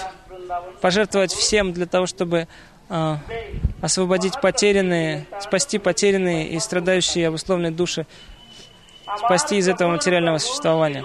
пожертвовать 0.83 1.33
всем 1.33 1.73
для 1.73 1.87
того, 1.87 2.05
чтобы 2.05 2.49
э, 2.91 3.17
освободить 3.81 4.39
потерянные, 4.43 5.27
спасти 5.41 5.79
потерянные 5.79 6.51
и 6.51 6.59
страдающие 6.59 7.29
обусловленные 7.29 7.73
души, 7.73 8.07
спасти 9.17 9.57
из 9.57 9.69
этого 9.69 9.93
материального 9.93 10.37
существования. 10.37 11.03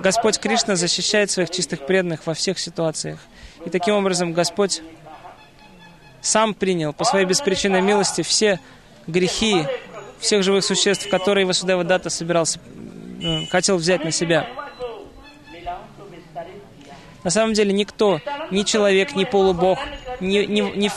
Господь 0.00 0.38
Кришна 0.38 0.76
защищает 0.76 1.32
своих 1.32 1.50
чистых 1.50 1.86
преданных 1.86 2.24
во 2.28 2.34
всех 2.34 2.60
ситуациях. 2.60 3.18
И 3.66 3.68
таким 3.68 3.96
образом 3.96 4.32
Господь 4.32 4.80
сам 6.20 6.54
принял 6.54 6.92
по 6.92 7.04
своей 7.04 7.26
беспричинной 7.26 7.80
милости 7.80 8.22
все 8.22 8.60
грехи 9.06 9.66
всех 10.18 10.42
живых 10.42 10.64
существ, 10.64 11.08
которые 11.08 11.46
Васудева 11.46 11.82
Дата 11.82 12.10
собирался, 12.10 12.60
э, 13.22 13.46
хотел 13.46 13.76
взять 13.76 14.04
на 14.04 14.10
себя. 14.10 14.46
На 17.24 17.30
самом 17.30 17.52
деле 17.52 17.72
никто, 17.72 18.20
ни 18.50 18.62
человек, 18.62 19.14
ни 19.14 19.24
полубог, 19.24 19.78
ни, 20.20 20.38
ни, 20.38 20.60
ни, 20.60 20.88
в, 20.88 20.94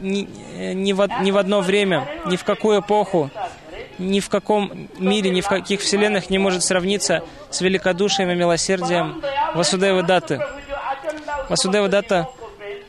ни, 0.00 0.28
э, 0.56 0.72
ни, 0.72 0.92
в, 0.92 1.08
ни 1.20 1.30
в 1.30 1.36
одно 1.36 1.60
время, 1.60 2.06
ни 2.26 2.36
в 2.36 2.44
какую 2.44 2.80
эпоху, 2.80 3.30
ни 3.98 4.20
в 4.20 4.28
каком 4.28 4.88
мире, 4.98 5.30
ни 5.30 5.40
в 5.40 5.48
каких 5.48 5.80
вселенных 5.80 6.30
не 6.30 6.38
может 6.38 6.62
сравниться 6.62 7.22
с 7.50 7.60
великодушием 7.60 8.30
и 8.30 8.34
милосердием 8.34 9.22
Васудева 9.54 10.02
Даты. 10.02 10.40
Васудева 11.48 11.88
Дата 11.88 12.28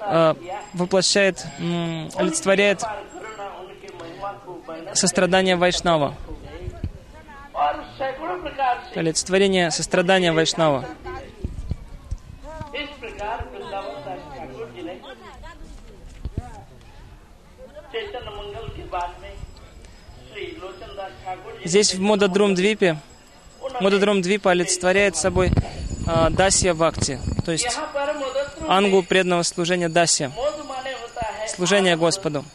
Э, 0.08 0.36
воплощает, 0.74 1.46
олицетворяет 2.16 2.84
сострадание 4.94 5.56
Вайшнава. 5.56 6.16
Олицетворение 8.96 9.72
сострадания 9.72 10.32
Вайшнава. 10.32 10.86
Здесь 21.64 21.96
в 21.96 22.02
Модадрум 22.02 22.54
Двипе 22.54 22.98
Модадрум 23.82 24.22
Двипа 24.22 24.52
олицетворяет 24.52 25.16
собой 25.16 25.52
а, 26.08 26.30
Дасья 26.30 26.74
Вакти, 26.74 27.20
то 27.44 27.52
есть 27.52 27.80
ангу 28.68 29.02
преданного 29.04 29.44
служения 29.44 29.90
Дасья, 29.90 30.32
служение 31.48 31.98
Господу. 31.98 32.46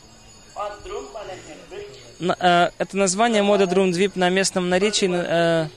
Э, 2.20 2.70
это 2.78 2.96
название 2.96 3.42
Мода 3.42 3.66
Друмдвип 3.66 4.14
на 4.14 4.28
местном 4.28 4.68
наречии 4.68 5.10
э, 5.10 5.68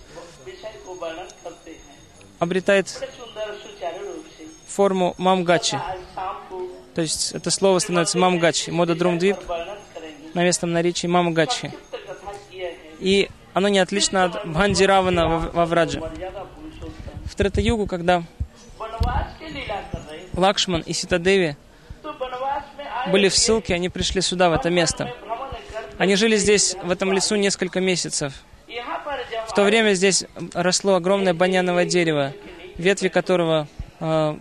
обретает 2.40 3.04
форму 4.68 5.16
мамгачи. 5.18 5.80
То 6.94 7.02
есть 7.02 7.32
это 7.32 7.50
слово 7.50 7.80
становится 7.80 8.18
мамгачи. 8.18 8.70
Мода 8.70 8.94
Друмдвип 8.94 9.38
на 10.34 10.44
местном 10.44 10.74
наречии 10.74 11.08
мамгачи. 11.08 11.74
И 13.00 13.30
оно 13.54 13.68
не 13.68 13.80
отлично 13.80 14.26
от 14.26 14.48
бандиравана 14.48 15.28
во 15.28 15.66
Врадже 15.66 16.02
в 17.34 17.36
Третаюгу, 17.36 17.88
когда 17.88 18.24
Лакшман 20.36 20.82
и 20.82 20.94
Ситадеви 20.94 21.56
были 23.12 23.28
в 23.28 23.36
ссылке, 23.36 23.74
они 23.74 23.90
пришли 23.90 24.22
сюда, 24.22 24.52
в 24.52 24.54
это 24.54 24.70
место. 24.70 25.12
Они 25.98 26.16
жили 26.16 26.36
здесь, 26.36 26.76
в 26.84 26.92
этом 26.92 27.12
лесу, 27.12 27.36
несколько 27.36 27.80
месяцев. 27.80 28.34
В 29.48 29.54
то 29.56 29.64
время 29.64 29.94
здесь 29.94 30.26
росло 30.54 30.94
огромное 30.94 31.34
баняновое 31.34 31.86
дерево, 31.86 32.34
ветви 32.78 33.08
которого 33.08 33.68
э, 34.00 34.38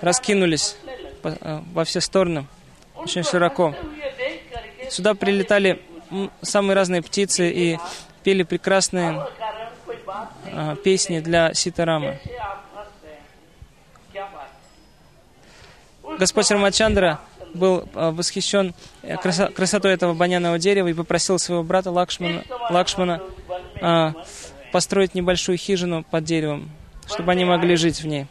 раскинулись 0.00 0.76
по, 1.20 1.28
э, 1.28 1.60
во 1.74 1.84
все 1.84 2.00
стороны, 2.00 2.46
очень 2.94 3.22
широко. 3.22 3.74
Сюда 4.88 5.14
прилетали 5.14 5.82
самые 6.40 6.74
разные 6.74 7.02
птицы 7.02 7.50
и 7.50 7.78
пели 8.22 8.44
прекрасные 8.44 9.26
а, 10.52 10.76
песни 10.76 11.20
для 11.20 11.54
Ситарамы. 11.54 12.18
Господь 16.18 16.50
Рамачандра 16.50 17.20
был 17.54 17.88
а, 17.94 18.10
восхищен 18.10 18.74
э, 19.02 19.16
красотой 19.16 19.92
этого 19.92 20.14
баняного 20.14 20.58
дерева 20.58 20.88
и 20.88 20.94
попросил 20.94 21.38
своего 21.38 21.62
брата 21.62 21.90
Лакшмана, 21.90 22.44
Лакшмана 22.70 23.22
а, 23.80 24.12
построить 24.72 25.14
небольшую 25.14 25.56
хижину 25.56 26.04
под 26.04 26.24
деревом, 26.24 26.70
чтобы 27.06 27.32
они 27.32 27.44
могли 27.44 27.76
жить 27.76 28.00
в 28.00 28.06
ней. 28.06 28.26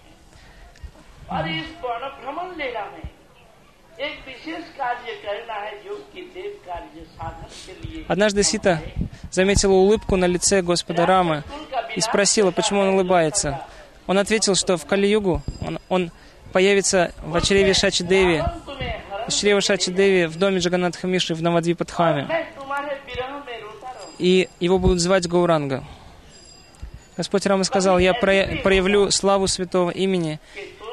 Однажды 8.07 8.43
Сита 8.43 8.81
заметила 9.33 9.73
улыбку 9.73 10.15
на 10.15 10.25
лице 10.25 10.61
Господа 10.61 11.05
Рамы 11.07 11.43
и 11.95 12.01
спросила, 12.01 12.51
почему 12.51 12.81
он 12.81 12.89
улыбается. 12.89 13.65
Он 14.05 14.19
ответил, 14.19 14.55
что 14.55 14.77
в 14.77 14.85
Кали-югу 14.85 15.41
он, 15.65 15.79
он 15.89 16.11
появится 16.51 17.11
в 17.25 17.35
очреве 17.35 17.73
Шачи 17.73 18.03
Деви, 18.03 18.43
из 19.27 19.63
Шачи 19.63 19.91
Деви 19.91 20.27
в 20.27 20.37
доме 20.37 20.59
Джаганатха 20.59 21.07
Миши 21.07 21.33
в 21.33 21.41
Навадвипадхаме. 21.41 22.47
И 24.19 24.49
его 24.59 24.77
будут 24.77 24.99
звать 24.99 25.27
Гауранга. 25.27 25.83
Господь 27.17 27.45
Рама 27.47 27.63
сказал, 27.63 27.97
я 27.97 28.13
проявлю 28.13 29.09
славу 29.09 29.47
святого 29.47 29.89
имени 29.89 30.39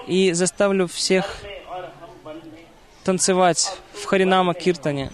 и 0.07 0.33
заставлю 0.33 0.87
всех 0.87 1.37
танцевать 3.05 3.77
в 3.93 4.05
Харинама 4.07 4.55
Киртане. 4.55 5.11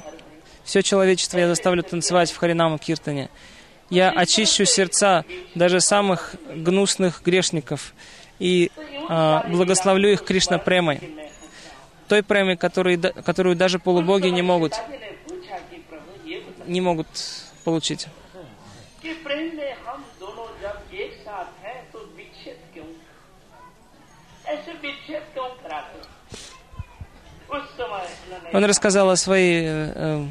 Все 0.66 0.82
человечество 0.82 1.38
я 1.38 1.46
заставлю 1.46 1.84
танцевать 1.84 2.32
в 2.32 2.36
Харинаму 2.36 2.78
Киртане. 2.78 3.30
Я 3.88 4.10
очищу 4.10 4.64
сердца 4.64 5.24
даже 5.54 5.80
самых 5.80 6.34
гнусных 6.52 7.22
грешников 7.22 7.94
и 8.40 8.72
э, 9.08 9.40
благословлю 9.48 10.10
их 10.10 10.24
Кришна 10.24 10.58
премой. 10.58 11.00
Той 12.08 12.24
премой, 12.24 12.56
которую, 12.56 13.00
которую 13.00 13.54
даже 13.54 13.78
полубоги 13.78 14.26
не 14.26 14.42
могут, 14.42 14.74
не 16.66 16.80
могут 16.80 17.06
получить. 17.62 18.08
Он 28.52 28.64
рассказал 28.64 29.10
о 29.10 29.16
своей 29.16 29.62
э, 29.64 29.92
э 29.94 30.26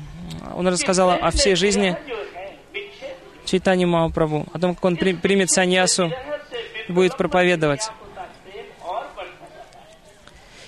он 0.56 0.68
рассказал 0.68 1.12
о 1.12 1.32
всей 1.32 1.56
жизни 1.56 1.98
Чайтани 3.46 3.86
Махапрабху, 3.86 4.46
о 4.54 4.60
том, 4.60 4.76
как 4.76 4.86
он 4.86 4.98
при, 4.98 5.14
примет 5.14 5.52
саньясу 5.52 6.12
и 6.88 6.92
будет 6.92 7.18
проповедовать. 7.18 7.90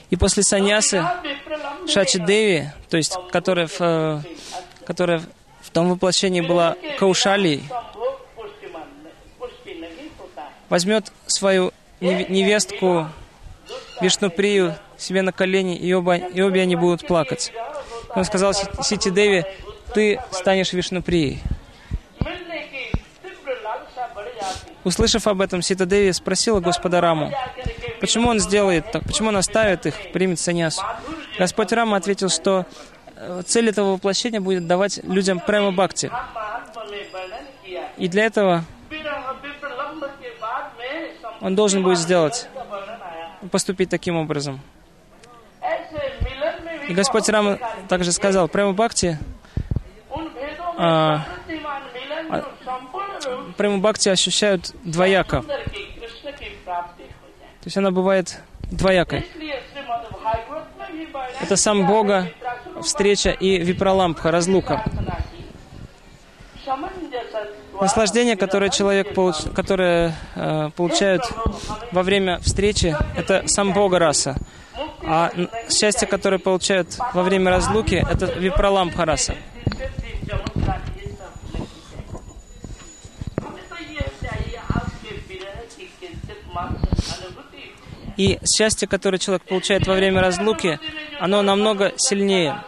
И 0.10 0.16
после 0.16 0.44
саньясы 0.44 1.06
Шачи 1.88 2.20
Деви, 2.20 2.70
то 2.90 2.98
есть, 2.98 3.18
которая 3.32 3.68
в, 3.68 3.82
э, 3.82 4.22
которая 4.86 5.22
в 5.62 5.70
том 5.72 5.90
воплощении 5.90 6.42
была 6.42 6.76
Каушали, 6.98 7.62
возьмет 10.70 11.12
свою 11.26 11.74
невестку 12.00 13.08
Вишнуприю 14.02 14.76
себе 14.98 15.22
на 15.22 15.32
колени, 15.32 15.76
и, 15.76 15.94
оба, 15.94 16.16
и 16.16 16.42
обе 16.42 16.62
они 16.62 16.76
будут 16.76 17.06
плакать. 17.06 17.52
Он 18.16 18.24
сказал 18.26 18.54
Сити 18.54 19.10
Деви, 19.10 19.46
ты 19.94 20.20
станешь 20.32 20.74
Вишнуприей. 20.74 21.42
Услышав 24.84 25.28
об 25.28 25.42
этом, 25.42 25.62
Сита 25.62 25.86
Деви 25.86 26.14
спросила 26.14 26.62
Господа 26.62 27.02
Раму, 27.02 27.34
почему 28.00 28.30
он 28.30 28.40
сделает 28.40 28.90
так, 28.90 29.04
почему 29.04 29.30
он 29.30 29.36
оставит 29.36 29.86
их, 29.86 29.96
примет 30.14 30.40
саньясу. 30.40 30.82
Господь 31.38 31.74
Рама 31.74 31.98
ответил, 31.98 32.30
что 32.30 32.66
э, 33.18 33.42
цель 33.46 33.70
этого 33.70 33.94
воплощения 33.94 34.40
будет 34.40 34.66
давать 34.66 35.04
людям 35.04 35.42
прямо 35.42 35.72
бхакти. 35.72 36.10
И 37.98 38.08
для 38.08 38.26
этого 38.26 38.64
он 41.42 41.56
должен 41.56 41.84
будет 41.84 42.00
сделать, 42.00 42.48
поступить 43.52 43.90
таким 43.90 44.16
образом. 44.16 44.62
И 46.88 46.94
Господь 46.94 47.28
Рама 47.30 47.60
также 47.88 48.12
сказал, 48.12 48.48
прямо 48.48 48.74
Бхакти, 48.74 49.18
а, 50.78 51.26
а, 52.30 52.44
прямо 53.58 53.80
Бхакти 53.80 54.10
ощущают 54.10 54.74
двояко. 54.84 55.44
То 55.44 57.66
есть 57.66 57.78
она 57.78 57.92
бывает 57.92 58.40
двоякой. 58.72 59.26
Это 61.42 61.56
сам 61.56 61.86
Бога, 61.86 62.32
встреча 62.82 63.32
и 63.32 63.58
випралампха, 63.58 64.32
разлука. 64.32 64.84
Наслаждение, 67.80 68.36
которое 68.36 68.70
человек 68.70 69.14
получ... 69.14 69.36
которое, 69.54 70.16
э, 70.36 70.72
получает 70.76 71.22
во 71.92 72.02
время 72.02 72.40
встречи, 72.40 72.96
это 73.16 73.44
сам 73.48 73.74
Бога 73.74 74.00
раса. 74.00 74.36
А 75.04 75.32
счастье, 75.70 76.08
которое 76.08 76.40
получают 76.40 76.98
во 77.14 77.24
время 77.24 77.52
разлуки, 77.52 77.96
это 78.10 78.26
випраламбхараса. 78.26 79.36
И 88.18 88.40
счастье, 88.44 88.88
которое 88.88 89.20
человек 89.20 89.44
получает 89.44 89.86
во 89.86 89.94
время 89.94 90.22
разлуки, 90.22 90.80
оно 91.20 91.44
намного 91.44 91.94
сильнее. 91.98 92.64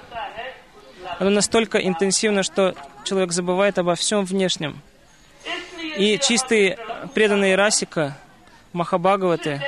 Оно 1.18 1.32
настолько 1.32 1.80
интенсивно, 1.80 2.44
что 2.44 2.76
человек 3.04 3.32
забывает 3.32 3.80
обо 3.80 3.96
всем 3.96 4.24
внешнем. 4.24 4.80
И 5.98 6.20
чистые 6.20 6.78
преданные 7.14 7.56
Расика, 7.56 8.18
Махабхагаваты, 8.74 9.62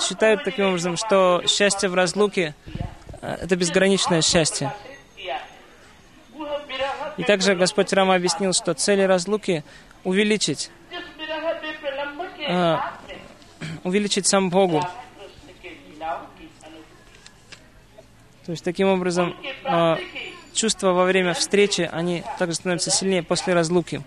считают 0.00 0.44
таким 0.44 0.66
образом, 0.66 0.96
что 0.96 1.42
счастье 1.46 1.88
в 1.88 1.94
разлуке 1.94 2.54
э,— 3.20 3.38
это 3.42 3.56
безграничное 3.56 4.22
счастье. 4.22 4.72
И 7.16 7.22
также 7.22 7.54
Господь 7.54 7.92
Рама 7.92 8.14
объяснил, 8.14 8.52
что 8.52 8.74
цель 8.74 9.04
разлуки— 9.04 9.64
увеличить, 10.04 10.70
э, 12.48 12.76
увеличить 13.84 14.26
сам 14.26 14.50
Богу. 14.50 14.82
То 18.46 18.52
есть 18.52 18.64
таким 18.64 18.88
образом 18.88 19.36
э, 19.64 19.96
чувства 20.54 20.92
во 20.92 21.04
время 21.04 21.34
встречи, 21.34 21.88
они 21.92 22.24
также 22.38 22.54
становятся 22.54 22.90
сильнее 22.90 23.22
после 23.22 23.54
разлуки. 23.54 24.02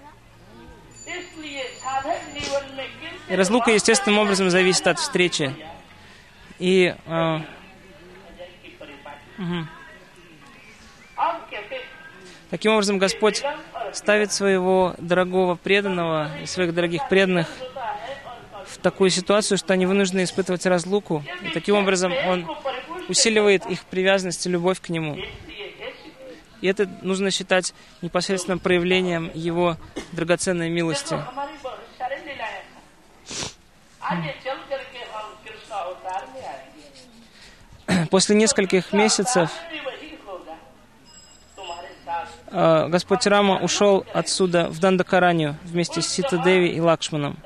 И 3.30 3.36
разлука 3.36 3.72
естественным 3.72 4.20
образом 4.20 4.50
зависит 4.50 4.86
от 4.88 5.00
встречи. 5.00 5.56
И... 6.64 6.96
Э, 7.08 7.40
угу. 9.38 9.68
Таким 12.50 12.72
образом, 12.72 13.00
Господь 13.00 13.44
ставит 13.92 14.32
своего 14.32 14.96
дорогого 14.98 15.56
преданного 15.56 16.32
и 16.42 16.46
своих 16.46 16.74
дорогих 16.74 17.10
преданных 17.10 17.50
в 18.66 18.78
такую 18.78 19.10
ситуацию, 19.10 19.58
что 19.58 19.74
они 19.74 19.86
вынуждены 19.86 20.24
испытывать 20.24 20.66
разлуку. 20.66 21.22
И 21.42 21.50
таким 21.50 21.76
образом 21.76 22.14
Он 22.28 22.48
усиливает 23.10 23.66
их 23.66 23.84
привязанность 23.84 24.46
и 24.46 24.50
любовь 24.50 24.80
к 24.80 24.88
Нему. 24.88 25.18
И 26.62 26.68
это 26.68 26.88
нужно 27.02 27.30
считать 27.30 27.74
непосредственным 28.02 28.60
проявлением 28.60 29.30
Его 29.34 29.76
драгоценной 30.14 30.70
милости. 30.70 31.18
После 38.14 38.36
нескольких 38.36 38.94
месяцев 38.94 39.50
э, 42.52 42.88
Господь 42.88 43.26
Рама 43.26 43.58
ушел 43.58 44.06
отсюда 44.14 44.68
в 44.68 44.78
Дандакаранию 44.80 45.58
вместе 45.64 46.04
с 46.04 46.10
Сита 46.10 46.38
Деви 46.38 46.68
и 46.68 46.80
Лакшманом. 46.80 47.40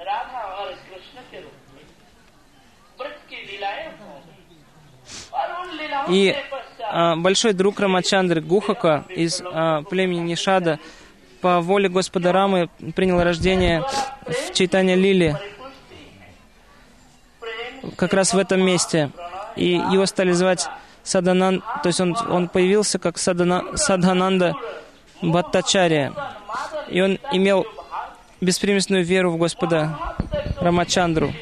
И 6.09 6.35
э, 6.35 7.15
большой 7.15 7.53
друг 7.53 7.79
Рамачандры 7.79 8.41
Гухака 8.41 9.05
из 9.07 9.39
э, 9.39 9.83
племени 9.89 10.19
Нишада 10.19 10.79
по 11.39 11.61
воле 11.61 11.87
Господа 11.87 12.33
Рамы 12.33 12.67
принял 12.93 13.23
рождение 13.23 13.85
в 14.25 14.53
Чайтане 14.53 14.97
Лили 14.97 15.37
как 17.95 18.11
раз 18.11 18.33
в 18.33 18.37
этом 18.37 18.65
месте 18.65 19.11
и 19.57 19.73
его 19.73 20.05
стали 20.05 20.31
звать 20.31 20.67
Саданан, 21.03 21.63
то 21.83 21.87
есть 21.87 22.01
он, 22.01 22.15
он 22.29 22.47
появился 22.49 22.99
как 22.99 23.17
Садана, 23.17 23.63
Садананда 23.75 24.53
Баттачария, 25.21 26.13
и 26.89 27.01
он 27.01 27.19
имел 27.31 27.65
беспримесную 28.41 29.03
веру 29.03 29.31
в 29.31 29.37
Господа 29.37 29.97
Рамачандру. 30.59 31.33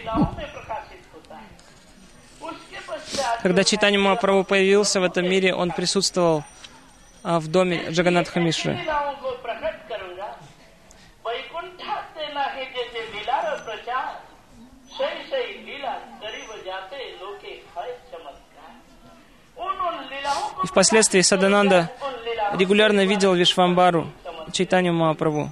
Когда 3.41 3.63
Читани 3.63 3.97
Махапрабху 3.97 4.43
появился 4.43 4.99
в 4.99 5.03
этом 5.03 5.29
мире, 5.29 5.53
он 5.53 5.71
присутствовал 5.71 6.43
а, 7.23 7.39
в 7.39 7.47
доме 7.47 7.85
Джаганатха 7.89 8.39
Мишры. 8.39 8.79
И 20.65 20.67
впоследствии 20.67 21.21
Садананда 21.21 21.91
регулярно 22.57 23.05
видел 23.05 23.35
Вишвамбару, 23.35 24.09
Чайтанию 24.51 24.95
Махапрабху. 24.95 25.51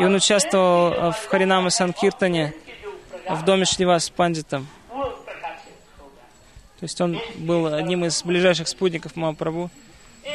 И 0.00 0.04
он 0.04 0.16
участвовал 0.16 1.12
в 1.12 1.26
Харинаме 1.28 1.70
Санкиртане 1.70 2.54
в 3.28 3.44
доме 3.44 3.64
Шнива 3.64 4.00
с 4.00 4.10
пандитом. 4.10 4.66
То 4.90 6.82
есть 6.82 7.00
он 7.00 7.20
был 7.36 7.72
одним 7.72 8.04
из 8.04 8.24
ближайших 8.24 8.66
спутников 8.66 9.14
Махапрабху. 9.14 9.70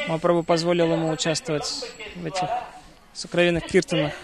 Махапрабху 0.08 0.42
позволил 0.42 0.90
ему 0.94 1.10
участвовать 1.10 1.84
в 2.16 2.24
этих 2.24 2.48
сокровенных 3.12 3.66
киртанах. 3.66 4.14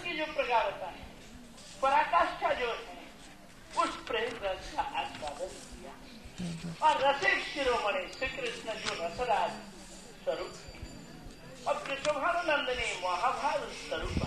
और 11.68 11.74
कृष्णानंदनी 11.86 12.88
महाभारत 13.04 13.70
स्वरूप 13.88 14.20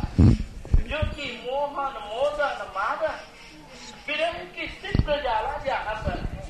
जो 0.89 1.01
कि 1.15 1.25
मोहन 1.45 1.93
मोदन 2.09 2.63
मादन 2.77 3.19
विरह 4.07 4.37
की 4.55 4.67
तीव्र 4.83 5.15
जाला 5.23 5.57
जहाँ 5.65 5.95
पर 6.05 6.19
है 6.33 6.47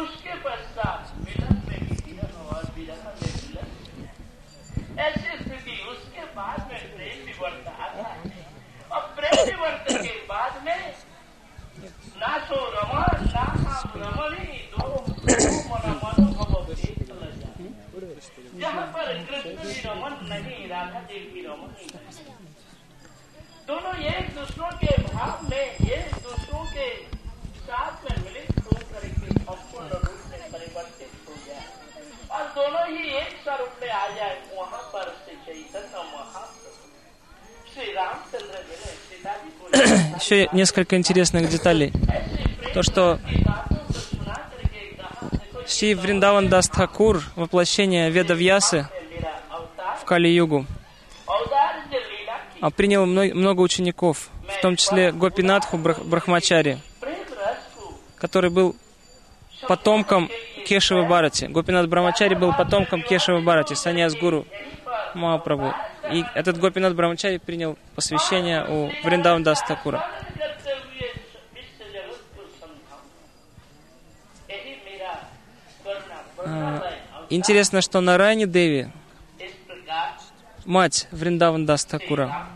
उसके 0.00 0.34
पश्चात 0.46 1.12
मिलन 1.24 1.62
में 1.68 1.78
भी 1.88 1.96
विरह 2.06 2.38
और 2.56 2.70
विरह 2.76 3.02
में 3.20 3.32
मिलन 3.40 4.98
ऐसी 5.08 5.36
स्थिति 5.42 5.76
उसके 5.92 6.24
बाद 6.38 6.66
में 6.72 6.80
प्रेम 6.96 7.24
विवर्त 7.26 7.68
आता 7.68 8.08
है 8.08 8.46
और 8.92 9.02
प्रेम 9.18 9.44
विवर्त 9.50 9.92
के 10.06 10.14
बाद 10.32 10.62
में 10.64 10.94
ना 12.22 12.36
सो 12.48 12.64
रमन 12.76 13.28
ना 13.34 13.44
हम 13.66 14.00
रमणी 14.02 14.58
दो 14.76 14.88
मन 15.70 15.86
मनोभव 16.04 16.72
एक 16.72 17.10
ल 17.10 17.30
जाए 17.40 17.68
जहाँ 18.59 18.85
पर 18.95 19.13
कृष्ण 19.29 19.49
भी 19.63 19.73
रमन 19.85 20.17
नहीं 20.29 20.67
राधा 20.69 20.99
देवी 21.11 21.41
रमन 21.45 21.69
नहीं 21.77 21.87
दोनों 23.67 23.93
एक 24.13 24.33
दूसरों 24.35 24.69
के 24.81 24.97
भाव 25.03 25.47
में 25.49 25.65
एक 25.65 26.15
दूसरों 26.23 26.63
के 26.73 26.89
साथ 27.67 28.03
में 28.03 28.17
मिलित 28.23 28.59
होकर 28.65 29.07
के 29.07 29.31
संपूर्ण 29.39 29.87
रूप 30.03 30.21
में 30.31 30.51
परिवर्तित 30.51 31.11
हो 31.29 31.35
जाए 31.47 31.65
और 32.37 32.47
दोनों 32.57 32.85
ही 32.89 33.09
एक 33.21 33.31
स्वरूप 33.43 33.79
में 33.81 33.89
आ 33.89 34.07
जाए 34.17 34.37
वहाँ 34.55 34.81
पर 34.93 35.13
श्री 35.23 35.35
चैतन्य 35.45 36.03
महाप्रभु 36.13 37.73
श्री 37.73 37.91
रामचंद्र 37.93 38.63
जी 38.67 38.75
ने 38.83 38.91
सीता 39.07 39.35
जी 39.43 39.49
को 39.59 39.63
Еще 40.17 40.47
несколько 40.53 40.95
интересных 40.95 41.49
деталей. 41.49 41.91
То, 42.73 42.83
что 42.83 43.19
Шри 45.70 45.94
Вриндаван 45.94 46.48
Дастхакур, 46.48 47.22
воплощение 47.36 48.10
Ведавьясы 48.10 48.88
в 50.00 50.04
Кали-югу, 50.04 50.66
а 52.60 52.70
принял 52.70 53.06
много 53.06 53.60
учеников, 53.60 54.30
в 54.48 54.60
том 54.62 54.74
числе 54.74 55.12
Гопинатху 55.12 55.78
Брахмачари, 55.78 56.80
который 58.16 58.50
был 58.50 58.74
потомком 59.68 60.28
Кешева 60.66 61.06
Барати. 61.06 61.44
Гопинат 61.44 61.88
Брахмачари 61.88 62.34
был 62.34 62.52
потомком 62.52 63.02
Кешева 63.02 63.40
Барати, 63.40 63.74
саньяс 63.74 64.16
гуру 64.16 64.46
Махапрабху. 65.14 65.72
И 66.10 66.24
этот 66.34 66.58
Гопинат 66.58 66.96
Брахмачари 66.96 67.38
принял 67.38 67.78
посвящение 67.94 68.66
у 68.68 68.90
Вриндаван 69.06 69.44
Дастхакура. 69.44 70.04
Интересно, 77.28 77.80
что 77.80 78.00
на 78.00 78.18
Райне 78.18 78.46
Деви 78.46 78.90
мать 80.64 81.08
Вриндаван 81.10 81.66
Дастакура 81.66 82.48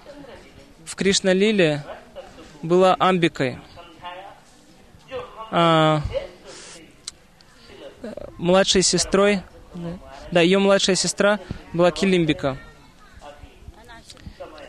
в 0.84 0.94
Кришна 0.96 1.32
Лиле 1.32 1.84
была 2.62 2.96
амбикой. 2.98 3.58
А, 5.50 6.02
младшей 8.38 8.82
сестрой, 8.82 9.42
да, 10.30 10.40
ее 10.40 10.58
младшая 10.58 10.96
сестра 10.96 11.38
была 11.72 11.90
Килимбика. 11.90 12.58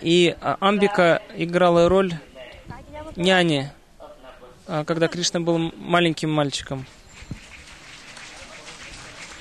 И 0.01 0.36
а, 0.41 0.57
Амбика 0.59 1.22
играла 1.36 1.89
роль 1.89 2.13
няни, 3.16 3.72
а, 4.68 4.84
когда 4.86 5.07
Кришна 5.07 5.39
был 5.39 5.57
маленьким 5.57 6.32
мальчиком. 6.32 6.86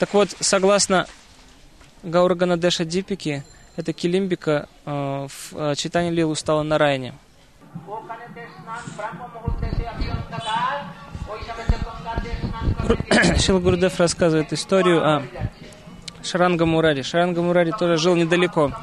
Так 0.04 0.12
вот, 0.12 0.28
согласно 0.38 1.06
Гаурганадеша 2.02 2.84
Дипики, 2.84 3.42
это 3.74 3.94
Килимбика 3.94 4.68
э, 4.84 5.26
в 5.26 5.52
э, 5.54 5.74
читании 5.76 6.10
Лилу 6.10 6.34
стала 6.34 6.62
на 6.62 6.76
Райне. 6.76 7.14
Шила 13.40 13.60
Гурдев 13.60 13.98
рассказывает 13.98 14.52
историю 14.52 15.02
о 15.02 15.22
Шаранга 16.22 16.66
Мурари. 16.66 17.00
Шаранга 17.00 17.40
Мурари 17.40 17.70
тоже 17.70 17.96
жил 17.96 18.14
недалеко. 18.14 18.74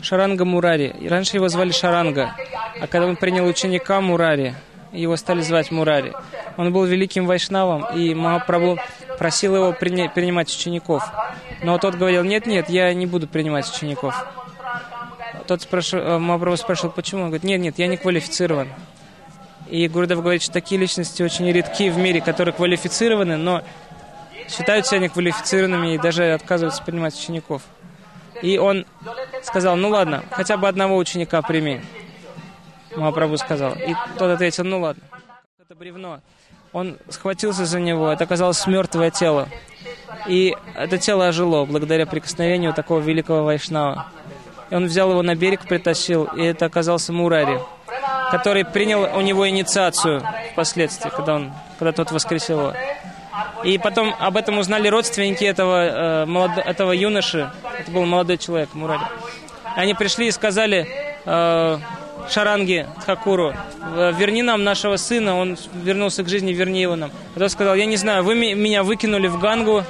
Шаранга 0.00 0.46
Мурари. 0.46 0.96
Раньше 1.06 1.36
его 1.36 1.50
звали 1.50 1.72
Шаранга, 1.72 2.34
а 2.80 2.86
когда 2.86 3.06
он 3.06 3.16
принял 3.16 3.44
ученика 3.44 4.00
Мурари, 4.00 4.54
его 4.90 5.16
стали 5.16 5.42
звать 5.42 5.70
Мурари. 5.70 6.14
Он 6.56 6.72
был 6.72 6.84
великим 6.84 7.26
вайшнавом, 7.26 7.84
и 7.94 8.14
Махапрабху 8.14 8.78
просил 9.20 9.54
его 9.54 9.72
приня- 9.72 10.08
принимать 10.08 10.48
учеников. 10.48 11.04
Но 11.62 11.76
тот 11.76 11.96
говорил, 11.96 12.24
нет-нет, 12.24 12.70
я 12.70 12.94
не 12.94 13.04
буду 13.04 13.28
принимать 13.28 13.68
учеников. 13.70 14.14
Тот 15.46 15.60
спрашивал, 15.60 16.04
э, 16.04 16.18
Махапрабху 16.18 16.56
спрашивал, 16.56 16.90
почему? 16.90 17.24
Он 17.24 17.26
говорит, 17.26 17.44
нет-нет, 17.44 17.78
я 17.78 17.86
не 17.86 17.98
квалифицирован. 17.98 18.68
И 19.68 19.86
Гурдев 19.88 20.22
говорит, 20.22 20.40
что 20.40 20.52
такие 20.54 20.80
личности 20.80 21.22
очень 21.22 21.52
редки 21.52 21.90
в 21.90 21.98
мире, 21.98 22.22
которые 22.22 22.54
квалифицированы, 22.54 23.36
но 23.36 23.62
считают 24.48 24.86
себя 24.86 25.00
неквалифицированными 25.00 25.96
и 25.96 25.98
даже 25.98 26.32
отказываются 26.32 26.82
принимать 26.82 27.14
учеников. 27.14 27.60
И 28.40 28.56
он 28.56 28.86
сказал, 29.42 29.76
ну 29.76 29.90
ладно, 29.90 30.24
хотя 30.30 30.56
бы 30.56 30.66
одного 30.66 30.96
ученика 30.96 31.42
прими. 31.42 31.82
Махапрабху 32.96 33.36
сказал. 33.36 33.74
И 33.74 33.94
тот 34.16 34.30
ответил, 34.30 34.64
ну 34.64 34.80
ладно. 34.80 35.02
Это 35.60 35.74
бревно. 35.74 36.22
Он 36.72 36.98
схватился 37.08 37.66
за 37.66 37.80
него, 37.80 38.10
это 38.10 38.24
оказалось 38.24 38.64
мертвое 38.66 39.10
тело. 39.10 39.48
И 40.28 40.54
это 40.76 40.98
тело 40.98 41.26
ожило 41.28 41.64
благодаря 41.64 42.06
прикосновению 42.06 42.72
такого 42.72 43.00
великого 43.00 43.44
вайшнава. 43.44 44.06
И 44.70 44.74
он 44.74 44.86
взял 44.86 45.10
его 45.10 45.22
на 45.22 45.34
берег, 45.34 45.66
притащил, 45.66 46.24
и 46.24 46.42
это 46.44 46.66
оказался 46.66 47.12
Мурари, 47.12 47.60
который 48.30 48.64
принял 48.64 49.02
у 49.16 49.20
него 49.20 49.48
инициацию 49.48 50.22
впоследствии, 50.52 51.10
когда, 51.10 51.34
он, 51.34 51.52
когда 51.78 51.90
тот 51.92 52.12
воскресил 52.12 52.60
его. 52.60 52.74
И 53.64 53.78
потом 53.78 54.14
об 54.18 54.36
этом 54.36 54.58
узнали 54.58 54.86
родственники 54.88 55.44
этого, 55.44 56.22
э, 56.22 56.26
молодо- 56.26 56.60
этого 56.62 56.92
юноши. 56.92 57.50
Это 57.78 57.90
был 57.90 58.04
молодой 58.06 58.38
человек, 58.38 58.74
Мурари. 58.74 59.02
Они 59.76 59.94
пришли 59.94 60.28
и 60.28 60.30
сказали 60.30 60.86
э, 61.24 61.78
Шаранги 62.30 62.86
Тхакуру, 63.02 63.52
«В- 63.80 64.12
верни 64.12 64.42
нам 64.42 64.62
нашего 64.64 64.96
сына, 64.96 65.36
он 65.36 65.56
вернулся 65.74 66.22
к 66.22 66.28
жизни, 66.28 66.52
верни 66.52 66.80
его 66.80 66.96
нам. 66.96 67.10
А 67.34 67.38
тот 67.38 67.50
сказал, 67.50 67.74
я 67.74 67.86
не 67.86 67.96
знаю, 67.96 68.22
вы 68.22 68.34
меня 68.34 68.82
выкинули 68.82 69.26
в 69.26 69.38
Гангу, 69.40 69.84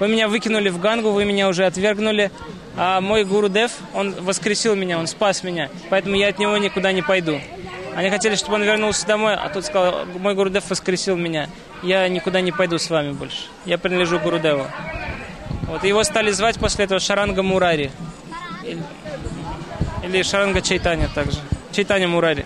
вы 0.00 0.08
меня 0.08 0.28
выкинули 0.28 0.68
в 0.70 0.80
Гангу, 0.80 1.10
вы 1.10 1.24
меня 1.24 1.48
уже 1.48 1.66
отвергнули, 1.66 2.30
а 2.76 3.00
мой 3.00 3.24
гуру 3.24 3.48
Дев, 3.48 3.72
он 3.94 4.12
воскресил 4.20 4.76
меня, 4.76 4.98
он 4.98 5.06
спас 5.06 5.42
меня, 5.42 5.68
поэтому 5.90 6.14
я 6.16 6.28
от 6.28 6.38
него 6.38 6.56
никуда 6.56 6.92
не 6.92 7.02
пойду. 7.02 7.40
Они 7.94 8.08
хотели, 8.10 8.36
чтобы 8.36 8.54
он 8.54 8.62
вернулся 8.62 9.04
домой, 9.06 9.34
а 9.34 9.48
тот 9.48 9.64
сказал, 9.66 10.06
мой 10.18 10.34
Гурудев 10.34 10.70
воскресил 10.70 11.16
меня, 11.16 11.48
я 11.82 12.08
никуда 12.08 12.40
не 12.40 12.52
пойду 12.52 12.78
с 12.78 12.88
вами 12.90 13.12
больше, 13.12 13.46
я 13.66 13.76
принадлежу 13.76 14.20
Гурудеву. 14.20 14.66
Вот 15.66 15.84
и 15.84 15.88
его 15.88 16.02
стали 16.04 16.30
звать 16.30 16.58
после 16.58 16.84
этого 16.86 16.98
Шаранга 17.00 17.42
Мурари. 17.42 17.90
Или 20.04 20.22
Шаранга 20.22 20.62
Чайтаня 20.62 21.08
также. 21.14 21.38
चैतन्य 21.78 22.06
मुरारी 22.14 22.42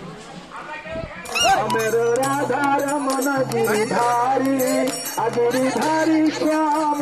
राधा 2.21 2.63
रमन 2.85 3.29
गिरिधारी 3.53 4.57
अगिरिधारी 5.25 6.21
श्याम 6.39 7.01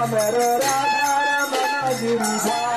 Rama 0.00 0.16
Rama 0.16 2.00
do 2.00 2.16
it. 2.16 2.69